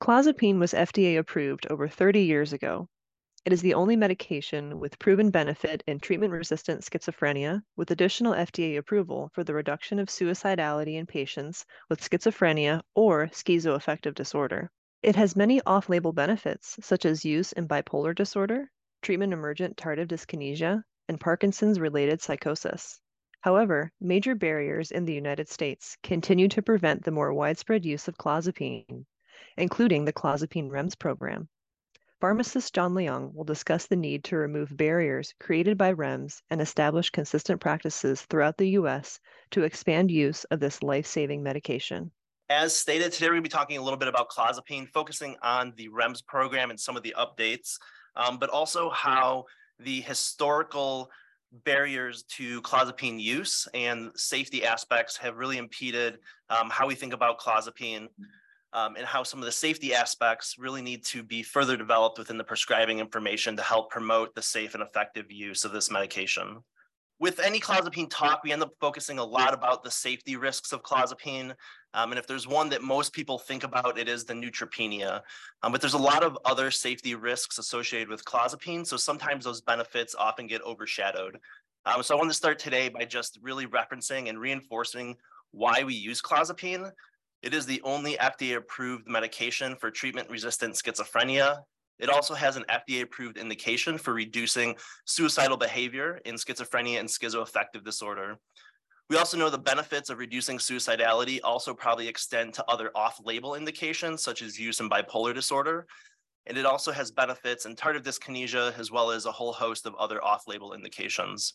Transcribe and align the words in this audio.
Clozapine 0.00 0.58
was 0.58 0.72
FDA 0.72 1.18
approved 1.18 1.66
over 1.68 1.86
30 1.86 2.22
years 2.22 2.54
ago. 2.54 2.88
It 3.44 3.52
is 3.52 3.60
the 3.60 3.74
only 3.74 3.96
medication 3.96 4.80
with 4.80 4.98
proven 4.98 5.30
benefit 5.30 5.84
in 5.86 6.00
treatment 6.00 6.32
resistant 6.32 6.80
schizophrenia, 6.80 7.62
with 7.76 7.90
additional 7.90 8.32
FDA 8.32 8.78
approval 8.78 9.30
for 9.34 9.44
the 9.44 9.52
reduction 9.52 9.98
of 9.98 10.08
suicidality 10.08 10.94
in 10.94 11.04
patients 11.04 11.66
with 11.90 12.00
schizophrenia 12.00 12.80
or 12.94 13.26
schizoaffective 13.26 14.14
disorder. 14.14 14.70
It 15.02 15.16
has 15.16 15.36
many 15.36 15.60
off 15.66 15.90
label 15.90 16.14
benefits, 16.14 16.78
such 16.80 17.04
as 17.04 17.26
use 17.26 17.52
in 17.52 17.68
bipolar 17.68 18.14
disorder, 18.14 18.70
treatment 19.02 19.34
emergent 19.34 19.76
tardive 19.76 20.08
dyskinesia, 20.08 20.82
and 21.08 21.20
Parkinson's 21.20 21.78
related 21.78 22.22
psychosis. 22.22 22.98
However, 23.42 23.92
major 24.00 24.34
barriers 24.34 24.92
in 24.92 25.04
the 25.04 25.12
United 25.14 25.50
States 25.50 25.98
continue 26.02 26.48
to 26.48 26.62
prevent 26.62 27.04
the 27.04 27.10
more 27.10 27.34
widespread 27.34 27.84
use 27.84 28.08
of 28.08 28.16
clozapine, 28.16 29.04
including 29.56 30.04
the 30.04 30.12
clozapine 30.12 30.70
REMS 30.70 30.98
program. 30.98 31.48
Pharmacist 32.20 32.74
John 32.74 32.92
Leung 32.92 33.32
will 33.34 33.44
discuss 33.44 33.86
the 33.86 33.96
need 33.96 34.24
to 34.24 34.36
remove 34.36 34.76
barriers 34.76 35.34
created 35.40 35.78
by 35.78 35.94
REMS 35.94 36.42
and 36.50 36.60
establish 36.60 37.08
consistent 37.08 37.62
practices 37.62 38.22
throughout 38.22 38.58
the 38.58 38.68
U.S. 38.70 39.18
to 39.52 39.62
expand 39.62 40.10
use 40.10 40.44
of 40.44 40.60
this 40.60 40.82
life 40.82 41.06
saving 41.06 41.42
medication. 41.42 42.10
As 42.50 42.74
stated, 42.74 43.12
today 43.12 43.26
we're 43.26 43.34
going 43.34 43.44
to 43.44 43.48
be 43.48 43.52
talking 43.52 43.78
a 43.78 43.82
little 43.82 43.98
bit 43.98 44.08
about 44.08 44.28
clozapine, 44.28 44.86
focusing 44.88 45.36
on 45.42 45.72
the 45.76 45.88
REMS 45.88 46.26
program 46.26 46.68
and 46.68 46.78
some 46.78 46.96
of 46.96 47.02
the 47.02 47.14
updates, 47.18 47.78
um, 48.16 48.38
but 48.38 48.50
also 48.50 48.90
how 48.90 49.46
the 49.78 50.02
historical 50.02 51.10
barriers 51.64 52.24
to 52.24 52.60
clozapine 52.62 53.20
use 53.20 53.66
and 53.72 54.10
safety 54.14 54.64
aspects 54.64 55.16
have 55.16 55.36
really 55.36 55.58
impeded 55.58 56.18
um, 56.48 56.68
how 56.70 56.86
we 56.86 56.94
think 56.94 57.12
about 57.12 57.40
clozapine 57.40 58.08
um, 58.72 58.96
and 58.96 59.06
how 59.06 59.22
some 59.22 59.40
of 59.40 59.46
the 59.46 59.52
safety 59.52 59.94
aspects 59.94 60.56
really 60.58 60.82
need 60.82 61.04
to 61.04 61.22
be 61.22 61.42
further 61.42 61.76
developed 61.76 62.18
within 62.18 62.38
the 62.38 62.44
prescribing 62.44 62.98
information 62.98 63.56
to 63.56 63.62
help 63.62 63.90
promote 63.90 64.34
the 64.34 64.42
safe 64.42 64.74
and 64.74 64.82
effective 64.82 65.30
use 65.30 65.64
of 65.64 65.72
this 65.72 65.90
medication. 65.90 66.62
With 67.18 67.38
any 67.38 67.60
clozapine 67.60 68.08
talk, 68.08 68.42
we 68.42 68.52
end 68.52 68.62
up 68.62 68.72
focusing 68.80 69.18
a 69.18 69.24
lot 69.24 69.52
about 69.52 69.84
the 69.84 69.90
safety 69.90 70.36
risks 70.36 70.72
of 70.72 70.82
clozapine. 70.82 71.54
Um, 71.92 72.12
and 72.12 72.18
if 72.18 72.26
there's 72.26 72.48
one 72.48 72.70
that 72.70 72.82
most 72.82 73.12
people 73.12 73.38
think 73.38 73.62
about, 73.62 73.98
it 73.98 74.08
is 74.08 74.24
the 74.24 74.32
neutropenia. 74.32 75.20
Um, 75.62 75.70
but 75.70 75.82
there's 75.82 75.92
a 75.94 75.98
lot 75.98 76.22
of 76.22 76.38
other 76.46 76.70
safety 76.70 77.14
risks 77.14 77.58
associated 77.58 78.08
with 78.08 78.24
clozapine. 78.24 78.86
So 78.86 78.96
sometimes 78.96 79.44
those 79.44 79.60
benefits 79.60 80.14
often 80.14 80.46
get 80.46 80.62
overshadowed. 80.62 81.38
Um, 81.84 82.02
so 82.02 82.14
I 82.14 82.18
want 82.18 82.30
to 82.30 82.34
start 82.34 82.58
today 82.58 82.88
by 82.88 83.04
just 83.04 83.38
really 83.42 83.66
referencing 83.66 84.30
and 84.30 84.38
reinforcing 84.38 85.16
why 85.50 85.82
we 85.82 85.94
use 85.94 86.22
clozapine 86.22 86.90
it 87.42 87.54
is 87.54 87.66
the 87.66 87.80
only 87.82 88.16
FDA 88.16 88.56
approved 88.56 89.08
medication 89.08 89.76
for 89.76 89.90
treatment 89.90 90.28
resistant 90.28 90.74
schizophrenia. 90.74 91.60
It 91.98 92.10
also 92.10 92.34
has 92.34 92.56
an 92.56 92.64
FDA 92.70 93.02
approved 93.02 93.38
indication 93.38 93.98
for 93.98 94.12
reducing 94.14 94.76
suicidal 95.04 95.56
behavior 95.56 96.20
in 96.24 96.36
schizophrenia 96.36 97.00
and 97.00 97.08
schizoaffective 97.08 97.84
disorder. 97.84 98.38
We 99.08 99.16
also 99.16 99.36
know 99.36 99.50
the 99.50 99.58
benefits 99.58 100.08
of 100.08 100.18
reducing 100.18 100.58
suicidality 100.58 101.40
also 101.42 101.74
probably 101.74 102.08
extend 102.08 102.54
to 102.54 102.64
other 102.68 102.90
off 102.94 103.20
label 103.24 103.54
indications, 103.54 104.22
such 104.22 104.40
as 104.40 104.58
use 104.58 104.80
in 104.80 104.88
bipolar 104.88 105.34
disorder. 105.34 105.86
And 106.46 106.56
it 106.56 106.64
also 106.64 106.92
has 106.92 107.10
benefits 107.10 107.66
in 107.66 107.74
tardive 107.74 108.02
dyskinesia, 108.02 108.78
as 108.78 108.90
well 108.90 109.10
as 109.10 109.26
a 109.26 109.32
whole 109.32 109.52
host 109.52 109.84
of 109.84 109.94
other 109.96 110.22
off 110.22 110.44
label 110.46 110.74
indications. 110.74 111.54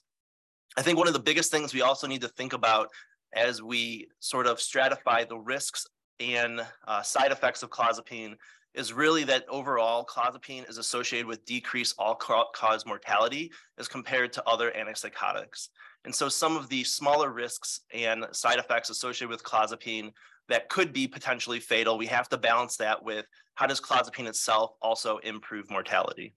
I 0.78 0.82
think 0.82 0.98
one 0.98 1.08
of 1.08 1.14
the 1.14 1.20
biggest 1.20 1.50
things 1.50 1.74
we 1.74 1.82
also 1.82 2.08
need 2.08 2.22
to 2.22 2.28
think 2.28 2.54
about 2.54 2.90
as 3.36 3.62
we 3.62 4.08
sort 4.20 4.48
of 4.48 4.58
stratify 4.58 5.28
the 5.28 5.38
risks 5.38 5.86
and 6.20 6.66
uh, 6.88 7.02
side 7.02 7.32
effects 7.32 7.62
of 7.64 7.70
clozapine 7.70 8.36
is 8.74 8.94
really 8.94 9.24
that 9.24 9.46
overall 9.50 10.06
clozapine 10.06 10.70
is 10.70 10.78
associated 10.78 11.26
with 11.26 11.46
decreased 11.46 11.96
all-cause 11.98 12.86
mortality 12.86 13.52
as 13.78 13.88
compared 13.88 14.34
to 14.34 14.44
other 14.48 14.72
antipsychotics. 14.78 15.70
And 16.04 16.14
so 16.14 16.30
some 16.30 16.58
of 16.58 16.70
the 16.70 16.84
smaller 16.84 17.32
risks 17.32 17.82
and 17.94 18.26
side 18.32 18.60
effects 18.60 18.90
associated 18.90 19.30
with 19.30 19.44
clozapine 19.44 20.12
that 20.50 20.70
could 20.70 20.94
be 20.94 21.08
potentially 21.08 21.60
fatal, 21.60 21.98
we 21.98 22.06
have 22.06 22.30
to 22.30 22.38
balance 22.38 22.78
that 22.78 23.04
with 23.04 23.26
how 23.56 23.66
does 23.66 23.82
clozapine 23.82 24.28
itself 24.28 24.72
also 24.82 25.18
improve 25.20 25.72
mortality? 25.72 26.36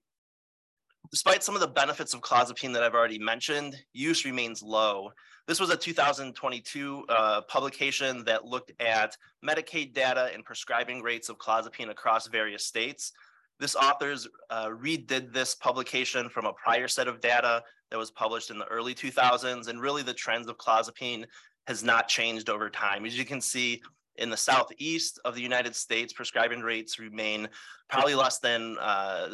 Despite 1.11 1.43
some 1.43 1.55
of 1.55 1.61
the 1.61 1.67
benefits 1.67 2.13
of 2.13 2.21
clozapine 2.21 2.71
that 2.73 2.83
I've 2.83 2.93
already 2.93 3.17
mentioned, 3.17 3.75
use 3.93 4.25
remains 4.25 4.61
low. 4.61 5.11
This 5.47 5.59
was 5.59 5.71
a 5.71 5.75
2022 5.75 7.05
uh, 7.09 7.41
publication 7.41 8.23
that 8.25 8.45
looked 8.45 8.71
at 8.79 9.17
Medicaid 9.43 9.93
data 9.93 10.29
and 10.35 10.45
prescribing 10.45 11.01
rates 11.01 11.29
of 11.29 11.39
clozapine 11.39 11.89
across 11.89 12.27
various 12.27 12.63
states. 12.63 13.11
This 13.59 13.75
authors 13.75 14.27
uh, 14.51 14.67
redid 14.67 15.33
this 15.33 15.55
publication 15.55 16.29
from 16.29 16.45
a 16.45 16.53
prior 16.53 16.87
set 16.87 17.07
of 17.07 17.21
data 17.21 17.63
that 17.89 17.97
was 17.97 18.11
published 18.11 18.51
in 18.51 18.59
the 18.59 18.67
early 18.67 18.93
2000s, 18.93 19.67
and 19.67 19.81
really 19.81 20.03
the 20.03 20.13
trends 20.13 20.47
of 20.47 20.57
clozapine 20.57 21.25
has 21.65 21.83
not 21.83 22.07
changed 22.07 22.49
over 22.49 22.69
time. 22.69 23.03
As 23.05 23.17
you 23.17 23.25
can 23.25 23.41
see, 23.41 23.81
in 24.17 24.29
the 24.29 24.37
southeast 24.37 25.19
of 25.25 25.33
the 25.33 25.41
United 25.41 25.75
States, 25.75 26.13
prescribing 26.13 26.59
rates 26.59 26.99
remain 26.99 27.49
probably 27.89 28.13
less 28.13 28.37
than 28.37 28.77
uh, 28.79 29.29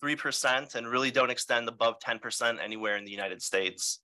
3% 0.00 0.74
and 0.74 0.88
really 0.88 1.10
don't 1.10 1.30
extend 1.30 1.68
above 1.68 1.98
10% 2.00 2.62
anywhere 2.62 2.96
in 2.96 3.04
the 3.04 3.10
United 3.10 3.42
States. 3.42 4.00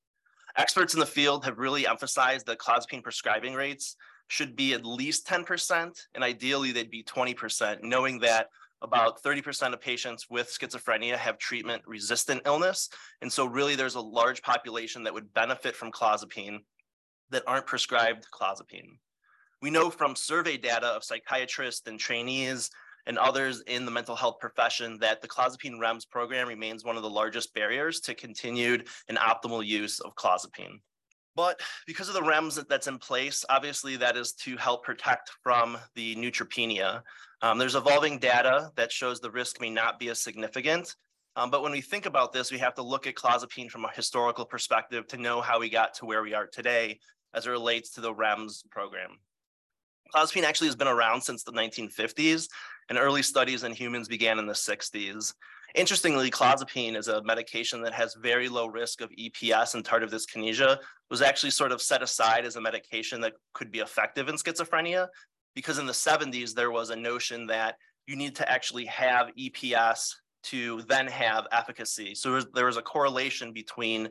Experts 0.57 0.95
in 0.95 1.01
the 1.01 1.07
field 1.07 1.45
have 1.45 1.59
really 1.59 1.87
emphasized 1.87 2.47
that 2.47 2.59
clozapine 2.59 3.03
prescribing 3.03 3.55
rates 3.55 3.97
should 4.29 4.57
be 4.57 4.75
at 4.75 4.85
least 4.85 5.27
10%, 5.27 6.07
and 6.15 6.25
ideally 6.25 6.73
they'd 6.73 6.91
be 6.91 7.03
20%, 7.03 7.83
knowing 7.83 8.19
that 8.21 8.49
about 8.83 9.23
30% 9.23 9.73
of 9.73 9.81
patients 9.81 10.27
with 10.31 10.49
schizophrenia 10.49 11.17
have 11.17 11.39
treatment 11.39 11.83
resistant 11.87 12.43
illness. 12.47 12.89
And 13.23 13.33
so 13.33 13.47
really 13.47 13.75
there's 13.75 13.97
a 13.97 14.01
large 14.01 14.43
population 14.43 15.03
that 15.05 15.15
would 15.15 15.33
benefit 15.35 15.75
from 15.75 15.91
clozapine 15.91 16.59
that 17.31 17.43
aren't 17.47 17.67
prescribed 17.67 18.27
clozapine. 18.33 18.99
We 19.61 19.71
know 19.71 19.91
from 19.91 20.15
survey 20.15 20.57
data 20.57 20.87
of 20.87 21.03
psychiatrists 21.03 21.89
and 21.89 21.99
trainees 21.99 22.71
and 23.09 23.19
others 23.19 23.63
in 23.63 23.85
the 23.85 23.91
mental 23.91 24.15
health 24.15 24.39
profession 24.39 24.99
that 25.01 25.21
the 25.21 25.27
clozapine 25.27 25.81
REMS 25.81 26.09
program 26.09 26.47
remains 26.47 26.85
one 26.85 26.97
of 26.97 27.03
the 27.03 27.11
largest 27.11 27.53
barriers 27.55 27.99
to 28.01 28.15
continued 28.15 28.87
and 29.09 29.19
optimal 29.19 29.67
use 29.67 29.99
of 30.01 30.15
clozapine. 30.15 30.79
But 31.35 31.61
because 31.87 32.09
of 32.09 32.15
the 32.15 32.21
REMS 32.21 32.65
that's 32.69 32.87
in 32.87 32.99
place, 32.99 33.45
obviously 33.49 33.97
that 33.97 34.17
is 34.17 34.33
to 34.45 34.57
help 34.57 34.85
protect 34.85 35.31
from 35.43 35.79
the 35.95 36.15
neutropenia. 36.17 37.03
Um, 37.43 37.59
there's 37.59 37.77
evolving 37.77 38.19
data 38.19 38.71
that 38.77 38.93
shows 38.93 39.21
the 39.21 39.31
risk 39.31 39.61
may 39.61 39.71
not 39.71 39.99
be 39.99 40.09
as 40.11 40.21
significant. 40.21 40.95
Um, 41.37 41.51
but 41.51 41.63
when 41.63 41.73
we 41.73 41.81
think 41.81 42.07
about 42.07 42.33
this, 42.33 42.51
we 42.51 42.59
have 42.59 42.75
to 42.75 42.83
look 42.83 43.07
at 43.07 43.15
clozapine 43.15 43.71
from 43.71 43.85
a 43.85 43.93
historical 43.93 44.45
perspective 44.45 45.07
to 45.09 45.17
know 45.17 45.41
how 45.41 45.61
we 45.61 45.71
got 45.71 45.95
to 45.95 46.07
where 46.07 46.23
we 46.23 46.35
are 46.35 46.49
today 46.49 46.99
as 47.33 47.47
it 47.47 47.51
relates 47.51 47.91
to 47.91 48.01
the 48.01 48.13
REMS 48.13 48.69
program. 48.71 49.19
Clozapine 50.15 50.45
actually 50.45 50.69
has 50.69 50.77
been 50.77 50.89
around 50.89 51.21
since 51.21 51.43
the 51.43 51.53
1950s, 51.53 52.49
and 52.89 52.99
early 52.99 53.23
studies 53.23 53.65
in 53.65 53.73
humans 53.73 54.09
began 54.09 54.39
in 54.39 54.47
the 54.47 54.53
60s. 54.53 55.35
Interestingly, 55.75 56.31
clozapine 56.31 56.97
is 56.97 57.09
a 57.09 57.23
medication 57.25 57.83
that 57.83 57.93
has 57.93 58.17
very 58.23 58.49
low 58.49 58.67
risk 58.67 59.03
of 59.03 59.11
EPS 59.11 59.75
and 59.75 59.85
tardive 59.85 60.11
dyskinesia, 60.11 60.79
was 61.11 61.21
actually 61.21 61.51
sort 61.51 61.73
of 61.73 61.83
set 61.83 62.03
aside 62.03 62.47
as 62.47 62.57
a 62.57 62.61
medication 62.61 63.21
that 63.21 63.35
could 63.53 63.71
be 63.71 63.81
effective 63.81 64.29
in 64.29 64.37
schizophrenia, 64.37 65.09
because 65.55 65.79
in 65.79 65.87
the 65.87 65.93
70s, 65.93 66.55
there 66.55 66.71
was 66.71 66.89
a 66.89 66.97
notion 66.97 67.47
that 67.49 67.77
you 68.07 68.17
need 68.17 68.35
to 68.37 68.51
actually 68.51 68.87
have 68.87 69.29
EPS 69.39 70.15
to 70.45 70.81
then 70.89 71.07
have 71.07 71.47
efficacy. 71.53 72.15
So 72.15 72.41
there 72.41 72.67
was 72.67 72.79
a 72.79 72.83
correlation 72.83 73.53
between 73.53 74.09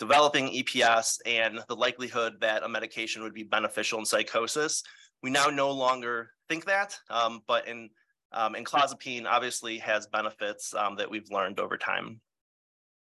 developing 0.00 0.48
EPS 0.48 1.18
and 1.26 1.60
the 1.68 1.76
likelihood 1.76 2.34
that 2.40 2.64
a 2.64 2.68
medication 2.68 3.22
would 3.22 3.34
be 3.34 3.44
beneficial 3.44 3.98
in 4.00 4.04
psychosis. 4.04 4.82
We 5.22 5.30
now 5.30 5.46
no 5.46 5.70
longer 5.70 6.30
think 6.48 6.64
that, 6.66 6.98
um, 7.10 7.42
but 7.46 7.68
in 7.68 7.90
um, 8.32 8.54
and 8.54 8.64
clozapine 8.64 9.26
obviously 9.26 9.78
has 9.78 10.06
benefits 10.06 10.72
um, 10.74 10.96
that 10.96 11.10
we've 11.10 11.30
learned 11.30 11.58
over 11.58 11.76
time. 11.76 12.20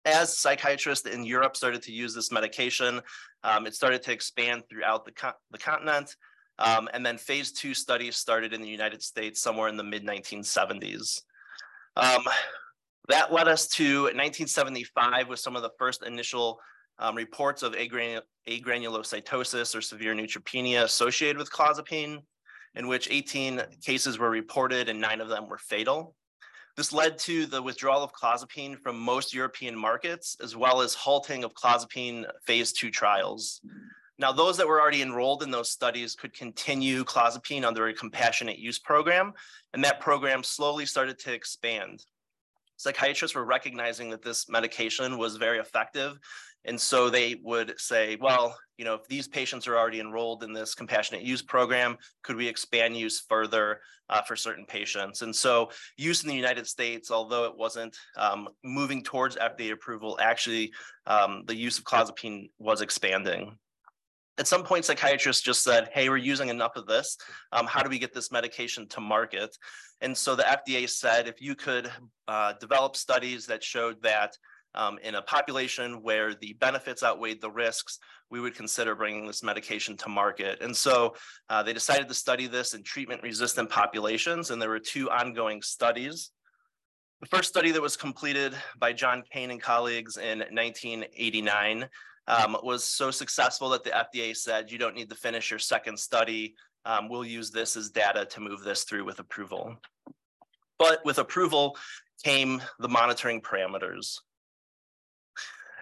As 0.04 0.38
psychiatrists 0.38 1.08
in 1.08 1.24
Europe 1.24 1.56
started 1.56 1.82
to 1.84 1.92
use 1.92 2.14
this 2.14 2.30
medication, 2.30 3.00
um, 3.42 3.66
it 3.66 3.74
started 3.74 4.02
to 4.02 4.12
expand 4.12 4.64
throughout 4.68 5.06
the, 5.06 5.12
co 5.12 5.32
the 5.50 5.58
continent. 5.58 6.14
Um, 6.58 6.88
and 6.92 7.04
then 7.04 7.16
phase 7.16 7.52
two 7.52 7.74
studies 7.74 8.16
started 8.16 8.52
in 8.52 8.60
the 8.60 8.68
United 8.68 9.02
States 9.02 9.40
somewhere 9.40 9.68
in 9.68 9.76
the 9.76 9.82
mid 9.82 10.04
1970s. 10.04 11.22
Um, 11.96 12.22
that 13.08 13.32
led 13.32 13.48
us 13.48 13.66
to 13.68 14.04
1975 14.04 15.28
with 15.28 15.40
some 15.40 15.56
of 15.56 15.62
the 15.62 15.70
first 15.78 16.04
initial 16.04 16.60
um, 16.98 17.16
reports 17.16 17.62
of 17.62 17.74
agranulocytosis 17.74 19.76
or 19.76 19.80
severe 19.80 20.14
neutropenia 20.14 20.84
associated 20.84 21.38
with 21.38 21.50
clozapine, 21.50 22.22
in 22.74 22.88
which 22.88 23.10
18 23.10 23.62
cases 23.84 24.18
were 24.18 24.30
reported 24.30 24.88
and 24.88 25.00
nine 25.00 25.20
of 25.20 25.28
them 25.28 25.48
were 25.48 25.58
fatal. 25.58 26.14
This 26.76 26.92
led 26.92 27.18
to 27.18 27.46
the 27.46 27.62
withdrawal 27.62 28.02
of 28.02 28.12
clozapine 28.12 28.76
from 28.76 28.98
most 28.98 29.32
European 29.32 29.76
markets, 29.76 30.36
as 30.42 30.56
well 30.56 30.80
as 30.80 30.94
halting 30.94 31.44
of 31.44 31.54
clozapine 31.54 32.24
phase 32.44 32.72
two 32.72 32.90
trials. 32.90 33.60
Now, 34.18 34.32
those 34.32 34.56
that 34.56 34.66
were 34.66 34.80
already 34.80 35.02
enrolled 35.02 35.42
in 35.42 35.50
those 35.50 35.70
studies 35.70 36.14
could 36.14 36.32
continue 36.32 37.04
clozapine 37.04 37.64
under 37.64 37.88
a 37.88 37.94
compassionate 37.94 38.58
use 38.58 38.78
program, 38.78 39.32
and 39.72 39.82
that 39.84 40.00
program 40.00 40.42
slowly 40.42 40.86
started 40.86 41.18
to 41.20 41.32
expand. 41.32 42.04
Psychiatrists 42.76 43.36
were 43.36 43.44
recognizing 43.44 44.10
that 44.10 44.22
this 44.22 44.48
medication 44.48 45.16
was 45.16 45.36
very 45.36 45.58
effective 45.58 46.18
and 46.64 46.80
so 46.80 47.10
they 47.10 47.36
would 47.42 47.74
say, 47.78 48.16
well, 48.20 48.56
you 48.78 48.84
know, 48.84 48.94
if 48.94 49.06
these 49.06 49.28
patients 49.28 49.68
are 49.68 49.76
already 49.76 50.00
enrolled 50.00 50.42
in 50.42 50.52
this 50.52 50.74
compassionate 50.74 51.22
use 51.22 51.42
program, 51.42 51.96
could 52.22 52.36
we 52.36 52.48
expand 52.48 52.96
use 52.96 53.24
further 53.28 53.80
uh, 54.10 54.22
for 54.22 54.34
certain 54.34 54.64
patients? 54.66 55.22
And 55.22 55.34
so 55.34 55.70
use 55.96 56.22
in 56.22 56.28
the 56.28 56.34
United 56.34 56.66
States, 56.66 57.10
although 57.10 57.44
it 57.44 57.56
wasn't 57.56 57.96
um, 58.16 58.48
moving 58.64 59.02
towards 59.02 59.36
FDA 59.36 59.72
approval, 59.72 60.18
actually 60.20 60.72
um, 61.06 61.44
the 61.46 61.54
use 61.54 61.78
of 61.78 61.84
clozapine 61.84 62.50
was 62.58 62.80
expanding. 62.80 63.56
At 64.36 64.48
some 64.48 64.64
point, 64.64 64.84
psychiatrists 64.84 65.42
just 65.42 65.62
said, 65.62 65.90
hey, 65.92 66.08
we're 66.08 66.16
using 66.16 66.48
enough 66.48 66.74
of 66.74 66.86
this. 66.86 67.16
Um, 67.52 67.66
how 67.66 67.84
do 67.84 67.88
we 67.88 68.00
get 68.00 68.12
this 68.12 68.32
medication 68.32 68.88
to 68.88 69.00
market? 69.00 69.56
And 70.00 70.16
so 70.16 70.34
the 70.34 70.42
FDA 70.42 70.88
said, 70.88 71.28
if 71.28 71.40
you 71.40 71.54
could 71.54 71.90
uh, 72.26 72.54
develop 72.60 72.96
studies 72.96 73.46
that 73.46 73.62
showed 73.62 74.02
that 74.02 74.36
um, 74.74 74.98
in 75.02 75.14
a 75.14 75.22
population 75.22 76.02
where 76.02 76.34
the 76.34 76.54
benefits 76.54 77.02
outweighed 77.02 77.40
the 77.40 77.50
risks, 77.50 77.98
we 78.30 78.40
would 78.40 78.54
consider 78.54 78.94
bringing 78.94 79.26
this 79.26 79.42
medication 79.42 79.96
to 79.98 80.08
market. 80.08 80.60
And 80.60 80.76
so 80.76 81.14
uh, 81.48 81.62
they 81.62 81.72
decided 81.72 82.08
to 82.08 82.14
study 82.14 82.46
this 82.46 82.74
in 82.74 82.82
treatment 82.82 83.22
resistant 83.22 83.70
populations, 83.70 84.50
and 84.50 84.60
there 84.60 84.68
were 84.68 84.80
two 84.80 85.10
ongoing 85.10 85.62
studies. 85.62 86.30
The 87.20 87.26
first 87.28 87.48
study 87.48 87.70
that 87.70 87.80
was 87.80 87.96
completed 87.96 88.54
by 88.78 88.92
John 88.92 89.22
Kane 89.32 89.50
and 89.50 89.62
colleagues 89.62 90.16
in 90.16 90.40
1989 90.40 91.88
um, 92.26 92.56
was 92.62 92.84
so 92.84 93.10
successful 93.10 93.68
that 93.70 93.84
the 93.84 93.90
FDA 93.90 94.36
said, 94.36 94.70
you 94.70 94.78
don't 94.78 94.94
need 94.94 95.10
to 95.10 95.16
finish 95.16 95.50
your 95.50 95.58
second 95.58 95.98
study. 95.98 96.54
Um, 96.84 97.08
we'll 97.08 97.24
use 97.24 97.50
this 97.50 97.76
as 97.76 97.90
data 97.90 98.26
to 98.26 98.40
move 98.40 98.62
this 98.62 98.84
through 98.84 99.04
with 99.04 99.20
approval. 99.20 99.76
But 100.78 101.04
with 101.04 101.18
approval 101.18 101.76
came 102.22 102.62
the 102.78 102.88
monitoring 102.88 103.40
parameters. 103.40 104.18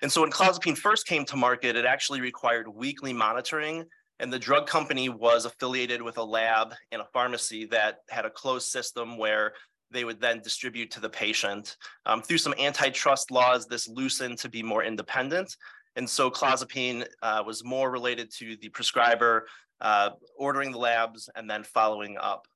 And 0.03 0.11
so 0.11 0.21
when 0.21 0.31
clozapine 0.31 0.77
first 0.77 1.07
came 1.07 1.25
to 1.27 1.37
market, 1.37 1.77
it 1.77 1.85
actually 1.85 2.21
required 2.21 2.67
weekly 2.69 3.13
monitoring. 3.13 3.85
And 4.19 4.33
the 4.33 4.39
drug 4.39 4.67
company 4.67 5.09
was 5.09 5.45
affiliated 5.45 6.03
with 6.03 6.19
a 6.19 6.23
lab 6.23 6.75
and 6.91 7.01
a 7.01 7.07
pharmacy 7.13 7.67
that 7.67 7.99
had 8.11 8.25
a 8.25 8.31
closed 8.31 8.69
system 8.69 9.17
where 9.17 9.53
they 9.93 10.05
would 10.05 10.21
then 10.21 10.41
distribute 10.41 10.91
to 10.93 11.01
the 11.01 11.09
patient. 11.09 11.77
Um, 12.07 12.21
through 12.21 12.39
some 12.39 12.55
antitrust 12.59 13.31
laws, 13.31 13.67
this 13.67 13.89
loosened 13.89 14.39
to 14.39 14.49
be 14.49 14.63
more 14.63 14.83
independent. 14.83 15.57
And 15.97 16.09
so 16.09 16.31
clozapine 16.31 17.07
uh, 17.23 17.43
was 17.47 17.65
more 17.65 17.91
related 17.91 18.33
to 18.39 18.57
the 18.57 18.71
prescriber 18.71 19.47
uh, 19.81 20.11
ordering 20.37 20.73
the 20.73 20.79
labs 20.79 21.29
and 21.37 21.49
then 21.49 21.63
following 21.63 22.17
up. 22.19 22.47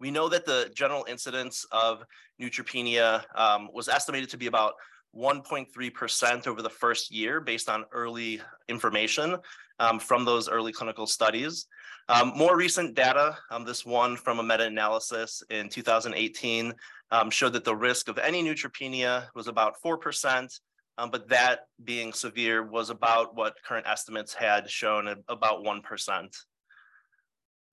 We 0.00 0.10
know 0.10 0.28
that 0.28 0.46
the 0.46 0.70
general 0.74 1.04
incidence 1.08 1.64
of 1.70 2.02
neutropenia 2.40 3.24
um, 3.36 3.68
was 3.72 3.88
estimated 3.88 4.30
to 4.30 4.36
be 4.36 4.46
about 4.46 4.74
1.3% 5.16 6.46
over 6.46 6.62
the 6.62 6.70
first 6.70 7.10
year 7.10 7.40
based 7.40 7.68
on 7.68 7.84
early 7.92 8.40
information 8.68 9.36
um, 9.78 9.98
from 9.98 10.24
those 10.24 10.48
early 10.48 10.72
clinical 10.72 11.06
studies. 11.06 11.66
Um, 12.08 12.32
more 12.36 12.56
recent 12.56 12.94
data, 12.94 13.36
um, 13.50 13.64
this 13.64 13.86
one 13.86 14.16
from 14.16 14.38
a 14.38 14.42
meta-analysis 14.42 15.42
in 15.48 15.68
2018 15.68 16.74
um, 17.10 17.30
showed 17.30 17.54
that 17.54 17.64
the 17.64 17.74
risk 17.74 18.08
of 18.08 18.18
any 18.18 18.42
neutropenia 18.42 19.28
was 19.34 19.48
about 19.48 19.76
4%, 19.82 20.60
um, 20.98 21.10
but 21.10 21.28
that 21.28 21.60
being 21.82 22.12
severe 22.12 22.62
was 22.62 22.90
about 22.90 23.34
what 23.34 23.56
current 23.64 23.86
estimates 23.86 24.34
had 24.34 24.70
shown 24.70 25.08
about 25.28 25.64
1%. 25.64 26.36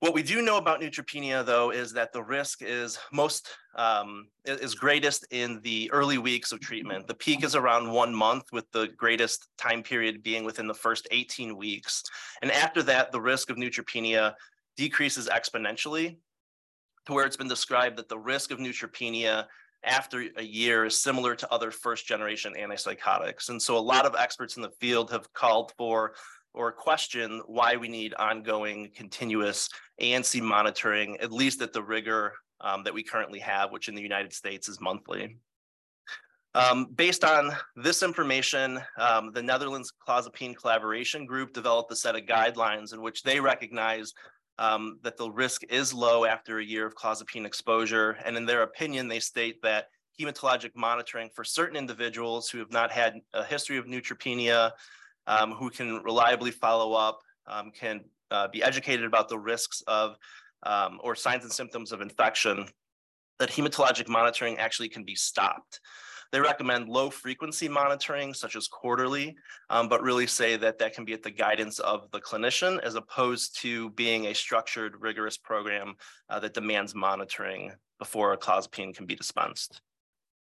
What 0.02 0.16
we 0.16 0.24
do 0.24 0.42
know 0.42 0.58
about 0.58 0.82
neutropenia, 0.82 1.46
though, 1.46 1.70
is 1.70 1.94
that 1.94 2.12
the 2.12 2.24
risk 2.24 2.64
is 2.64 2.98
most 3.14 3.50
um, 3.76 4.30
is 4.46 4.74
greatest 4.74 5.28
in 5.30 5.62
the 5.62 5.92
early 5.92 6.18
weeks 6.18 6.52
of 6.52 6.60
treatment. 6.60 7.06
The 7.06 7.14
peak 7.14 7.44
is 7.44 7.56
around 7.56 7.92
one 7.92 8.14
month, 8.14 8.46
with 8.52 8.66
the 8.72 8.88
greatest 8.98 9.48
time 9.60 9.84
period 9.84 10.24
being 10.24 10.44
within 10.44 10.66
the 10.66 10.74
first 10.74 11.08
18 11.12 11.56
weeks. 11.56 12.02
And 12.42 12.52
after 12.52 12.82
that, 12.82 13.12
the 13.12 13.22
risk 13.22 13.52
of 13.52 13.58
neutropenia 13.58 14.34
decreases 14.76 15.30
exponentially 15.30 16.18
to 17.06 17.14
where 17.14 17.28
it's 17.28 17.38
been 17.38 17.48
described 17.48 18.00
that 18.00 18.10
the 18.10 18.18
risk 18.18 18.50
of 18.50 18.58
neutropenia 18.58 19.46
after 19.84 20.26
a 20.38 20.44
year 20.44 20.86
is 20.86 21.00
similar 21.00 21.36
to 21.36 21.54
other 21.54 21.70
first 21.70 22.08
generation 22.08 22.56
antipsychotics. 22.60 23.50
And 23.50 23.62
so 23.62 23.78
a 23.78 23.80
lot 23.80 24.08
of 24.08 24.16
experts 24.18 24.56
in 24.56 24.64
the 24.64 24.72
field 24.80 25.12
have 25.12 25.32
called 25.34 25.74
for 25.78 26.16
or 26.54 26.72
question 26.72 27.42
why 27.46 27.76
we 27.76 27.88
need 27.88 28.14
ongoing 28.16 28.92
continuous 28.96 29.70
ANC 30.02 30.42
monitoring, 30.42 31.18
at 31.18 31.32
least 31.32 31.62
at 31.62 31.74
the 31.74 31.84
rigor 31.84 32.34
um, 32.60 32.84
that 32.84 32.94
we 32.94 33.04
currently 33.04 33.40
have, 33.40 33.72
which 33.72 33.88
in 33.88 33.96
the 33.96 34.02
United 34.02 34.34
States 34.34 34.68
is 34.68 34.80
monthly. 34.82 35.38
Um, 36.54 36.88
based 36.96 37.24
on 37.24 37.52
this 37.78 38.04
information, 38.04 38.82
um, 38.98 39.32
the 39.32 39.42
Netherlands 39.42 39.94
Clozapine 40.06 40.56
Collaboration 40.56 41.26
Group 41.26 41.54
developed 41.54 41.92
a 41.92 41.96
set 41.96 42.16
of 42.16 42.24
guidelines 42.24 42.94
in 42.94 43.02
which 43.02 43.24
they 43.24 43.40
recognize 43.40 44.14
um, 44.60 45.00
that 45.02 45.18
the 45.18 45.32
risk 45.32 45.64
is 45.70 45.94
low 45.94 46.26
after 46.26 46.60
a 46.60 46.64
year 46.64 46.86
of 46.86 46.94
clozapine 46.94 47.46
exposure. 47.46 48.18
And 48.26 48.36
in 48.36 48.46
their 48.46 48.64
opinion, 48.64 49.08
they 49.08 49.20
state 49.20 49.62
that 49.64 49.88
hematologic 50.20 50.72
monitoring 50.76 51.30
for 51.34 51.44
certain 51.44 51.78
individuals 51.78 52.50
who 52.50 52.60
have 52.60 52.72
not 52.72 52.92
had 52.92 53.16
a 53.34 53.44
history 53.44 53.78
of 53.78 53.86
neutropenia, 53.86 54.72
um, 55.28 55.52
who 55.52 55.70
can 55.70 56.02
reliably 56.04 56.52
follow 56.52 56.94
up, 56.94 57.20
um, 57.48 57.72
can 57.72 58.02
uh, 58.32 58.48
be 58.48 58.64
educated 58.64 59.06
about 59.06 59.30
the 59.30 59.38
risks 59.38 59.84
of 59.88 60.18
um, 60.64 61.00
or 61.04 61.16
signs 61.16 61.44
and 61.44 61.52
symptoms 61.52 61.92
of 61.92 62.02
infection, 62.02 62.68
that 63.40 63.50
hematologic 63.50 64.08
monitoring 64.08 64.58
actually 64.58 64.90
can 64.90 65.04
be 65.04 65.16
stopped. 65.16 65.80
They 66.32 66.40
recommend 66.40 66.88
low 66.88 67.10
frequency 67.10 67.68
monitoring, 67.68 68.34
such 68.34 68.56
as 68.56 68.68
quarterly, 68.68 69.36
um, 69.70 69.90
but 69.90 70.02
really 70.02 70.28
say 70.28 70.56
that 70.58 70.78
that 70.78 70.94
can 70.94 71.04
be 71.04 71.12
at 71.14 71.24
the 71.24 71.32
guidance 71.32 71.80
of 71.80 72.10
the 72.12 72.22
clinician 72.22 72.80
as 72.84 72.96
opposed 72.96 73.60
to 73.62 73.90
being 73.92 74.28
a 74.28 74.34
structured, 74.34 74.96
rigorous 75.02 75.38
program 75.38 75.96
uh, 76.30 76.40
that 76.40 76.54
demands 76.54 76.96
monitoring 76.96 77.74
before 78.00 78.32
a 78.32 78.38
clozapine 78.38 78.96
can 78.96 79.06
be 79.06 79.16
dispensed. 79.16 79.82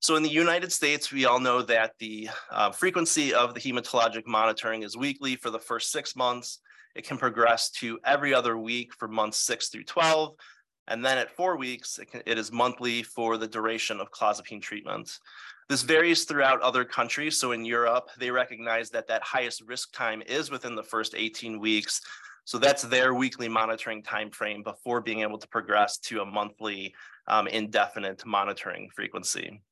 So 0.04 0.16
in 0.16 0.22
the 0.22 0.28
United 0.28 0.70
States, 0.70 1.10
we 1.10 1.24
all 1.24 1.40
know 1.40 1.62
that 1.62 1.92
the 1.98 2.28
uh, 2.50 2.70
frequency 2.70 3.32
of 3.32 3.54
the 3.54 3.60
hematologic 3.60 4.26
monitoring 4.26 4.82
is 4.82 4.98
weekly 4.98 5.34
for 5.34 5.48
the 5.48 5.58
first 5.58 5.90
six 5.90 6.14
months. 6.14 6.58
It 6.94 7.08
can 7.08 7.16
progress 7.16 7.70
to 7.80 7.98
every 8.04 8.34
other 8.34 8.58
week 8.58 8.92
for 8.92 9.08
months 9.08 9.38
six 9.38 9.70
through 9.70 9.84
12. 9.84 10.34
And 10.88 11.02
then 11.02 11.16
at 11.16 11.34
four 11.34 11.56
weeks, 11.56 11.98
it, 11.98 12.10
can, 12.10 12.20
it 12.26 12.36
is 12.36 12.52
monthly 12.52 13.02
for 13.02 13.38
the 13.38 13.46
duration 13.46 13.98
of 13.98 14.10
clozapine 14.10 14.60
treatment. 14.60 15.10
This 15.70 15.80
varies 15.80 16.24
throughout 16.24 16.60
other 16.60 16.84
countries. 16.84 17.38
So 17.38 17.52
in 17.52 17.64
Europe, 17.64 18.10
they 18.18 18.30
recognize 18.30 18.90
that 18.90 19.08
that 19.08 19.22
highest 19.22 19.62
risk 19.62 19.94
time 19.94 20.22
is 20.26 20.50
within 20.50 20.74
the 20.74 20.82
first 20.82 21.14
18 21.16 21.58
weeks. 21.58 22.02
So 22.44 22.58
that's 22.58 22.82
their 22.82 23.14
weekly 23.14 23.48
monitoring 23.48 24.02
time 24.02 24.30
frame 24.30 24.62
before 24.62 25.00
being 25.00 25.22
able 25.22 25.38
to 25.38 25.48
progress 25.48 25.96
to 26.00 26.20
a 26.20 26.26
monthly 26.26 26.94
um, 27.26 27.46
indefinite 27.46 28.26
monitoring 28.26 28.90
frequency. 28.94 29.62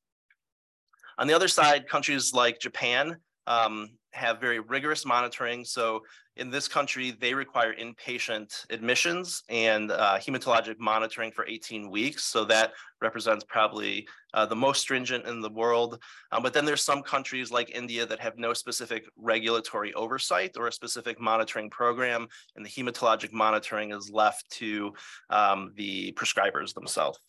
On 1.17 1.27
the 1.27 1.33
other 1.33 1.47
side, 1.47 1.87
countries 1.87 2.33
like 2.33 2.59
Japan 2.59 3.17
um, 3.47 3.89
have 4.11 4.39
very 4.39 4.59
rigorous 4.59 5.05
monitoring. 5.05 5.65
So 5.65 6.01
in 6.35 6.49
this 6.49 6.67
country, 6.67 7.11
they 7.11 7.33
require 7.33 7.75
inpatient 7.75 8.65
admissions 8.71 9.43
and 9.49 9.91
uh, 9.91 10.17
hematologic 10.17 10.79
monitoring 10.79 11.31
for 11.31 11.45
18 11.45 11.91
weeks. 11.91 12.23
So 12.23 12.43
that 12.45 12.73
represents 13.01 13.45
probably 13.47 14.07
uh, 14.33 14.45
the 14.45 14.55
most 14.55 14.81
stringent 14.81 15.27
in 15.27 15.41
the 15.41 15.49
world. 15.49 16.01
Um, 16.31 16.41
but 16.41 16.53
then 16.53 16.65
there's 16.65 16.83
some 16.83 17.03
countries 17.03 17.51
like 17.51 17.75
India 17.75 18.05
that 18.05 18.19
have 18.19 18.37
no 18.37 18.53
specific 18.53 19.05
regulatory 19.15 19.93
oversight 19.93 20.51
or 20.57 20.67
a 20.67 20.71
specific 20.71 21.19
monitoring 21.19 21.69
program, 21.69 22.27
and 22.55 22.65
the 22.65 22.69
hematologic 22.69 23.31
monitoring 23.31 23.91
is 23.91 24.09
left 24.11 24.49
to 24.51 24.93
um, 25.29 25.71
the 25.75 26.13
prescribers 26.13 26.73
themselves. 26.73 27.19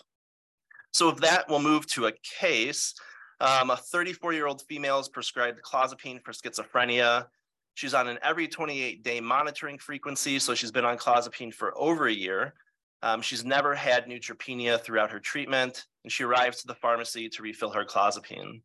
So 0.92 1.10
with 1.10 1.20
that, 1.20 1.46
we'll 1.48 1.60
move 1.60 1.86
to 1.88 2.06
a 2.06 2.12
case. 2.40 2.94
Um, 3.40 3.70
a 3.70 3.76
34 3.76 4.32
year 4.32 4.46
old 4.46 4.62
female 4.62 4.98
is 4.98 5.08
prescribed 5.08 5.60
clozapine 5.62 6.22
for 6.22 6.32
schizophrenia. 6.32 7.26
She's 7.74 7.94
on 7.94 8.06
an 8.06 8.18
every 8.22 8.46
28 8.46 9.02
day 9.02 9.20
monitoring 9.20 9.78
frequency. 9.78 10.38
So 10.38 10.54
she's 10.54 10.70
been 10.70 10.84
on 10.84 10.96
clozapine 10.96 11.52
for 11.52 11.76
over 11.76 12.06
a 12.06 12.12
year. 12.12 12.54
Um, 13.02 13.20
she's 13.20 13.44
never 13.44 13.74
had 13.74 14.06
neutropenia 14.06 14.80
throughout 14.80 15.10
her 15.10 15.20
treatment, 15.20 15.84
and 16.04 16.12
she 16.12 16.24
arrives 16.24 16.62
to 16.62 16.66
the 16.66 16.74
pharmacy 16.74 17.28
to 17.28 17.42
refill 17.42 17.70
her 17.70 17.84
clozapine. 17.84 18.62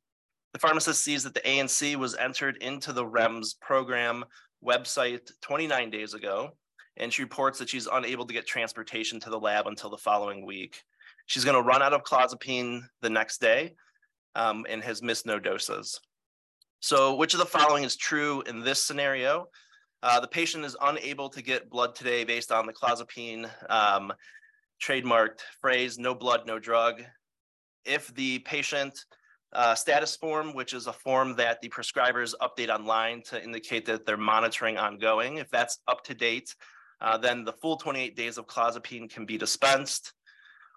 The 0.54 0.60
pharmacist 0.60 1.04
sees 1.04 1.24
that 1.24 1.34
the 1.34 1.42
ANC 1.42 1.98
was 1.98 2.16
entered 2.16 2.56
into 2.64 2.94
the 2.94 3.04
REMS 3.04 3.60
program 3.60 4.24
website 4.64 5.30
29 5.42 5.90
days 5.90 6.14
ago, 6.14 6.52
and 6.96 7.12
she 7.12 7.22
reports 7.22 7.60
that 7.60 7.68
she's 7.68 7.88
unable 7.92 8.26
to 8.26 8.34
get 8.34 8.48
transportation 8.48 9.20
to 9.20 9.30
the 9.30 9.40
lab 9.40 9.68
until 9.68 9.90
the 9.90 9.98
following 9.98 10.46
week. 10.46 10.84
She's 11.26 11.44
going 11.44 11.62
to 11.62 11.62
run 11.62 11.82
out 11.82 11.94
of 11.94 12.04
clozapine 12.04 12.82
the 13.02 13.10
next 13.10 13.42
day 13.42 13.74
um, 14.36 14.66
and 14.70 14.84
has 14.84 15.02
missed 15.02 15.26
no 15.26 15.40
doses. 15.40 16.00
So, 16.82 17.16
which 17.16 17.34
of 17.34 17.40
the 17.40 17.46
following 17.46 17.84
is 17.84 17.98
true 17.98 18.42
in 18.48 18.62
this 18.62 18.84
scenario? 18.84 19.48
Uh, 20.02 20.20
the 20.20 20.28
patient 20.28 20.64
is 20.64 20.78
unable 20.82 21.30
to 21.30 21.42
get 21.42 21.70
blood 21.70 21.94
today 21.94 22.24
based 22.24 22.52
on 22.52 22.66
the 22.66 22.74
clozapine 22.74 23.50
um, 23.70 24.14
trademarked 24.82 25.42
phrase, 25.60 26.00
no 26.00 26.16
blood, 26.16 26.44
no 26.48 26.58
drug. 26.58 27.04
If 27.86 28.14
the 28.16 28.40
patient 28.40 28.98
uh, 29.52 29.76
status 29.76 30.16
form, 30.16 30.54
which 30.54 30.74
is 30.74 30.88
a 30.88 30.94
form 30.94 31.36
that 31.36 31.60
the 31.62 31.70
prescribers 31.70 32.34
update 32.42 32.70
online 32.70 33.24
to 33.24 33.44
indicate 33.44 33.86
that 33.88 34.06
they're 34.06 34.16
monitoring 34.16 34.78
ongoing, 34.78 35.38
if 35.38 35.50
that's 35.50 35.80
up 35.88 36.04
to 36.06 36.14
date, 36.14 36.56
uh, 37.02 37.18
then 37.18 37.44
the 37.44 37.54
full 37.54 37.78
28 37.78 38.16
days 38.16 38.38
of 38.38 38.48
clozapine 38.48 39.10
can 39.10 39.26
be 39.26 39.38
dispensed. 39.38 40.14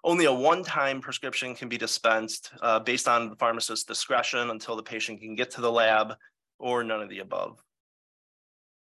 Only 0.03 0.25
a 0.25 0.33
one-time 0.33 0.99
prescription 0.99 1.55
can 1.55 1.69
be 1.69 1.77
dispensed 1.77 2.51
uh, 2.61 2.79
based 2.79 3.07
on 3.07 3.29
the 3.29 3.35
pharmacist's 3.37 3.85
discretion 3.85 4.49
until 4.49 4.75
the 4.75 4.83
patient 4.83 5.21
can 5.21 5.35
get 5.35 5.51
to 5.51 5.61
the 5.61 5.71
lab 5.71 6.13
or 6.59 6.83
none 6.83 7.01
of 7.01 7.09
the 7.09 7.19
above. 7.19 7.63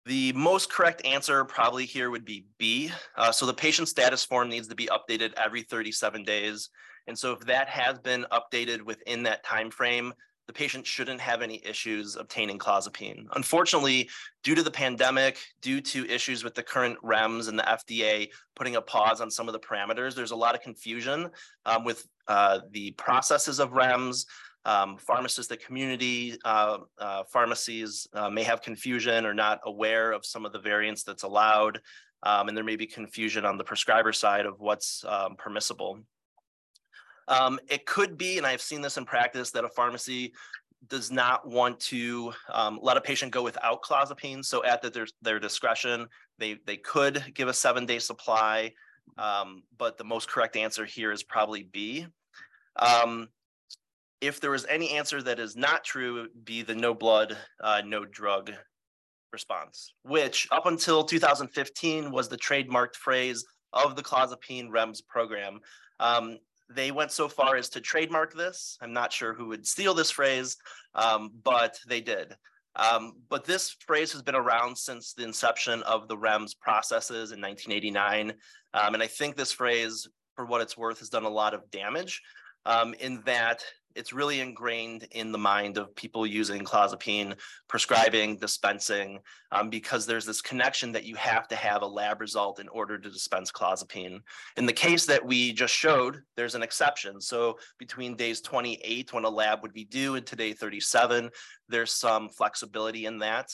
The 0.06 0.32
most 0.32 0.72
correct 0.72 1.04
answer 1.04 1.44
probably 1.44 1.84
here 1.84 2.10
would 2.10 2.24
be 2.24 2.46
B. 2.58 2.90
Uh, 3.16 3.30
so 3.32 3.44
the 3.44 3.52
patient 3.52 3.88
status 3.88 4.24
form 4.24 4.48
needs 4.48 4.66
to 4.68 4.74
be 4.74 4.86
updated 4.86 5.34
every 5.34 5.62
37 5.62 6.24
days. 6.24 6.70
And 7.06 7.18
so 7.18 7.32
if 7.32 7.40
that 7.40 7.68
has 7.68 7.98
been 7.98 8.24
updated 8.32 8.82
within 8.82 9.22
that 9.24 9.44
time 9.44 9.70
frame, 9.70 10.14
the 10.50 10.54
patient 10.54 10.84
shouldn't 10.84 11.20
have 11.20 11.42
any 11.42 11.64
issues 11.64 12.16
obtaining 12.16 12.58
clozapine. 12.58 13.24
Unfortunately, 13.36 14.10
due 14.42 14.56
to 14.56 14.64
the 14.64 14.70
pandemic, 14.70 15.38
due 15.62 15.80
to 15.80 16.04
issues 16.10 16.42
with 16.42 16.56
the 16.56 16.62
current 16.62 16.98
REMS 17.04 17.48
and 17.48 17.56
the 17.56 17.62
FDA 17.62 18.30
putting 18.56 18.74
a 18.74 18.82
pause 18.82 19.20
on 19.20 19.30
some 19.30 19.48
of 19.48 19.52
the 19.52 19.60
parameters, 19.60 20.16
there's 20.16 20.32
a 20.32 20.36
lot 20.36 20.56
of 20.56 20.60
confusion 20.60 21.30
um, 21.66 21.84
with 21.84 22.04
uh, 22.26 22.58
the 22.72 22.90
processes 22.92 23.60
of 23.60 23.70
REMS, 23.70 24.26
um, 24.64 24.98
pharmacists, 24.98 25.48
the 25.48 25.56
community 25.56 26.36
uh, 26.44 26.78
uh, 26.98 27.22
pharmacies 27.32 28.08
uh, 28.12 28.28
may 28.28 28.42
have 28.42 28.60
confusion 28.60 29.24
or 29.24 29.32
not 29.32 29.60
aware 29.66 30.10
of 30.10 30.26
some 30.26 30.44
of 30.44 30.52
the 30.52 30.58
variants 30.58 31.04
that's 31.04 31.22
allowed. 31.22 31.80
Um, 32.24 32.48
and 32.48 32.56
there 32.56 32.64
may 32.64 32.74
be 32.74 32.88
confusion 32.88 33.44
on 33.44 33.56
the 33.56 33.62
prescriber 33.62 34.12
side 34.12 34.46
of 34.46 34.58
what's 34.58 35.04
um, 35.06 35.36
permissible. 35.36 36.00
Um, 37.30 37.58
it 37.68 37.86
could 37.86 38.18
be, 38.18 38.36
and 38.36 38.46
I've 38.46 38.60
seen 38.60 38.82
this 38.82 38.98
in 38.98 39.06
practice, 39.06 39.50
that 39.52 39.64
a 39.64 39.68
pharmacy 39.68 40.34
does 40.88 41.10
not 41.10 41.48
want 41.48 41.78
to 41.78 42.32
um, 42.52 42.78
let 42.82 42.96
a 42.96 43.00
patient 43.00 43.32
go 43.32 43.42
without 43.42 43.82
clozapine. 43.82 44.44
So 44.44 44.64
at 44.64 44.82
the, 44.82 44.90
their, 44.90 45.06
their 45.22 45.38
discretion, 45.38 46.06
they, 46.38 46.58
they 46.66 46.76
could 46.76 47.24
give 47.34 47.48
a 47.48 47.54
seven 47.54 47.86
day 47.86 48.00
supply, 48.00 48.72
um, 49.16 49.62
but 49.78 49.96
the 49.96 50.04
most 50.04 50.28
correct 50.28 50.56
answer 50.56 50.84
here 50.84 51.12
is 51.12 51.22
probably 51.22 51.62
B. 51.62 52.06
Um, 52.76 53.28
if 54.20 54.40
there 54.40 54.54
is 54.54 54.66
any 54.68 54.90
answer 54.90 55.22
that 55.22 55.38
is 55.38 55.56
not 55.56 55.84
true, 55.84 56.28
be 56.44 56.62
the 56.62 56.74
no 56.74 56.94
blood, 56.94 57.36
uh, 57.62 57.82
no 57.84 58.04
drug 58.04 58.52
response, 59.32 59.94
which 60.02 60.48
up 60.50 60.66
until 60.66 61.04
2015 61.04 62.10
was 62.10 62.28
the 62.28 62.36
trademarked 62.36 62.96
phrase 62.96 63.44
of 63.72 63.96
the 63.96 64.02
clozapine 64.02 64.68
REMS 64.68 65.06
program. 65.06 65.60
Um, 66.00 66.38
they 66.74 66.90
went 66.90 67.12
so 67.12 67.28
far 67.28 67.56
as 67.56 67.68
to 67.70 67.80
trademark 67.80 68.34
this. 68.34 68.78
I'm 68.80 68.92
not 68.92 69.12
sure 69.12 69.34
who 69.34 69.46
would 69.46 69.66
steal 69.66 69.94
this 69.94 70.10
phrase, 70.10 70.56
um, 70.94 71.30
but 71.42 71.78
they 71.86 72.00
did. 72.00 72.34
Um, 72.76 73.14
but 73.28 73.44
this 73.44 73.76
phrase 73.80 74.12
has 74.12 74.22
been 74.22 74.36
around 74.36 74.78
since 74.78 75.12
the 75.12 75.24
inception 75.24 75.82
of 75.82 76.06
the 76.06 76.16
REMS 76.16 76.54
processes 76.58 77.32
in 77.32 77.40
1989. 77.40 78.32
Um, 78.74 78.94
and 78.94 79.02
I 79.02 79.08
think 79.08 79.36
this 79.36 79.52
phrase, 79.52 80.08
for 80.36 80.46
what 80.46 80.60
it's 80.60 80.78
worth, 80.78 81.00
has 81.00 81.08
done 81.08 81.24
a 81.24 81.28
lot 81.28 81.54
of 81.54 81.68
damage 81.70 82.22
um, 82.66 82.94
in 83.00 83.22
that 83.26 83.64
it's 83.94 84.12
really 84.12 84.40
ingrained 84.40 85.06
in 85.12 85.32
the 85.32 85.38
mind 85.38 85.78
of 85.78 85.94
people 85.96 86.26
using 86.26 86.64
clozapine, 86.64 87.34
prescribing, 87.68 88.36
dispensing, 88.36 89.18
um, 89.52 89.70
because 89.70 90.06
there's 90.06 90.26
this 90.26 90.40
connection 90.40 90.92
that 90.92 91.04
you 91.04 91.16
have 91.16 91.48
to 91.48 91.56
have 91.56 91.82
a 91.82 91.86
lab 91.86 92.20
result 92.20 92.60
in 92.60 92.68
order 92.68 92.98
to 92.98 93.10
dispense 93.10 93.50
clozapine. 93.50 94.20
In 94.56 94.66
the 94.66 94.72
case 94.72 95.06
that 95.06 95.24
we 95.24 95.52
just 95.52 95.74
showed, 95.74 96.22
there's 96.36 96.54
an 96.54 96.62
exception. 96.62 97.20
So 97.20 97.58
between 97.78 98.16
days 98.16 98.40
28 98.40 99.12
when 99.12 99.24
a 99.24 99.30
lab 99.30 99.62
would 99.62 99.72
be 99.72 99.84
due 99.84 100.14
and 100.14 100.26
today 100.26 100.52
37, 100.52 101.30
there's 101.68 101.92
some 101.92 102.28
flexibility 102.28 103.06
in 103.06 103.18
that. 103.18 103.50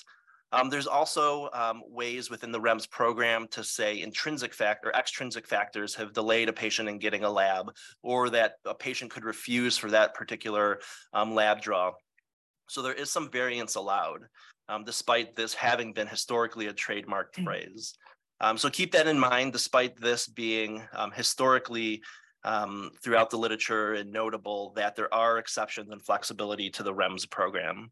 Um, 0.53 0.71
there's 0.71 0.87
also 0.87 1.51
um, 1.53 1.83
ways 1.89 2.31
within 2.31 2.53
the 2.53 2.61
REMS 2.61 2.89
program 2.89 3.49
to 3.49 3.65
say 3.65 4.01
intrinsic 4.01 4.55
factor, 4.55 4.93
extrinsic 4.93 5.47
factors 5.47 5.95
have 5.97 6.13
delayed 6.13 6.49
a 6.49 6.53
patient 6.53 6.89
in 6.89 6.99
getting 6.99 7.25
a 7.25 7.31
lab, 7.31 7.73
or 8.03 8.31
that 8.31 8.55
a 8.65 8.75
patient 8.75 9.11
could 9.11 9.25
refuse 9.25 9.77
for 9.77 9.91
that 9.91 10.15
particular 10.15 10.79
um, 11.13 11.35
lab 11.35 11.61
draw. 11.61 11.93
So 12.69 12.81
there 12.81 12.95
is 12.95 13.11
some 13.11 13.31
variance 13.31 13.75
allowed, 13.75 14.21
um, 14.69 14.85
despite 14.85 15.35
this 15.35 15.53
having 15.55 15.93
been 15.93 16.07
historically 16.07 16.67
a 16.67 16.73
trademarked 16.73 17.35
mm. 17.39 17.45
phrase. 17.45 17.95
Um, 18.41 18.59
so 18.59 18.71
keep 18.71 18.93
that 18.93 19.09
in 19.09 19.19
mind, 19.19 19.53
despite 19.53 19.97
this 19.97 20.29
being 20.29 20.83
um, 20.93 21.11
historically 21.11 22.03
um, 22.45 22.91
throughout 23.03 23.31
the 23.31 23.39
literature 23.39 23.95
and 23.95 24.13
notable 24.13 24.73
that 24.77 24.95
there 24.95 25.13
are 25.13 25.39
exceptions 25.39 25.91
and 25.91 26.03
flexibility 26.03 26.71
to 26.71 26.83
the 26.83 26.95
REMS 26.95 27.29
program. 27.29 27.91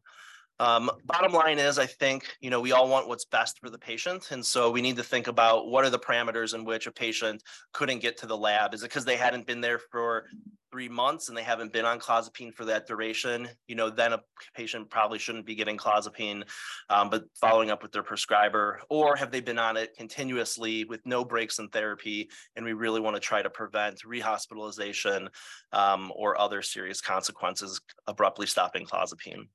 Um, 0.60 0.90
bottom 1.04 1.32
line 1.32 1.58
is, 1.58 1.78
I 1.78 1.86
think, 1.86 2.36
you 2.40 2.48
know, 2.48 2.60
we 2.60 2.72
all 2.72 2.88
want 2.88 3.08
what's 3.08 3.24
best 3.24 3.58
for 3.58 3.70
the 3.70 3.78
patient. 3.78 4.30
And 4.30 4.44
so 4.44 4.70
we 4.70 4.82
need 4.82 4.96
to 4.96 5.02
think 5.02 5.26
about 5.26 5.68
what 5.68 5.84
are 5.84 5.90
the 5.90 5.98
parameters 5.98 6.54
in 6.54 6.64
which 6.64 6.86
a 6.86 6.92
patient 6.92 7.42
couldn't 7.72 7.98
get 7.98 8.16
to 8.18 8.26
the 8.26 8.36
lab? 8.36 8.72
Is 8.72 8.82
it 8.82 8.90
because 8.90 9.04
they 9.04 9.16
hadn't 9.16 9.46
been 9.46 9.60
there 9.60 9.80
for 9.90 10.26
three 10.70 10.88
months 10.88 11.28
and 11.28 11.36
they 11.36 11.42
haven't 11.42 11.72
been 11.72 11.84
on 11.84 11.98
clozapine 11.98 12.54
for 12.54 12.64
that 12.66 12.86
duration? 12.86 13.48
You 13.66 13.74
know, 13.74 13.90
then 13.90 14.12
a 14.12 14.20
patient 14.54 14.90
probably 14.90 15.18
shouldn't 15.18 15.44
be 15.44 15.56
getting 15.56 15.76
clozapine, 15.76 16.44
um, 16.88 17.10
but 17.10 17.24
following 17.40 17.70
up 17.70 17.82
with 17.82 17.90
their 17.90 18.04
prescriber. 18.04 18.80
Or 18.88 19.16
have 19.16 19.32
they 19.32 19.40
been 19.40 19.58
on 19.58 19.76
it 19.76 19.96
continuously 19.96 20.84
with 20.84 21.04
no 21.04 21.24
breaks 21.24 21.58
in 21.58 21.68
therapy? 21.68 22.30
And 22.54 22.64
we 22.64 22.74
really 22.74 23.00
want 23.00 23.16
to 23.16 23.20
try 23.20 23.42
to 23.42 23.50
prevent 23.50 24.02
rehospitalization 24.04 25.28
um, 25.72 26.12
or 26.14 26.40
other 26.40 26.62
serious 26.62 27.00
consequences 27.00 27.80
abruptly 28.06 28.46
stopping 28.46 28.86
clozapine. 28.86 29.48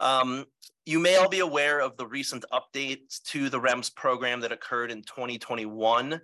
Um, 0.00 0.46
you 0.86 0.98
may 0.98 1.16
all 1.16 1.28
be 1.28 1.40
aware 1.40 1.80
of 1.80 1.96
the 1.98 2.06
recent 2.06 2.44
updates 2.52 3.22
to 3.24 3.50
the 3.50 3.60
REMS 3.60 3.94
program 3.94 4.40
that 4.40 4.50
occurred 4.50 4.90
in 4.90 5.02
2021. 5.02 6.20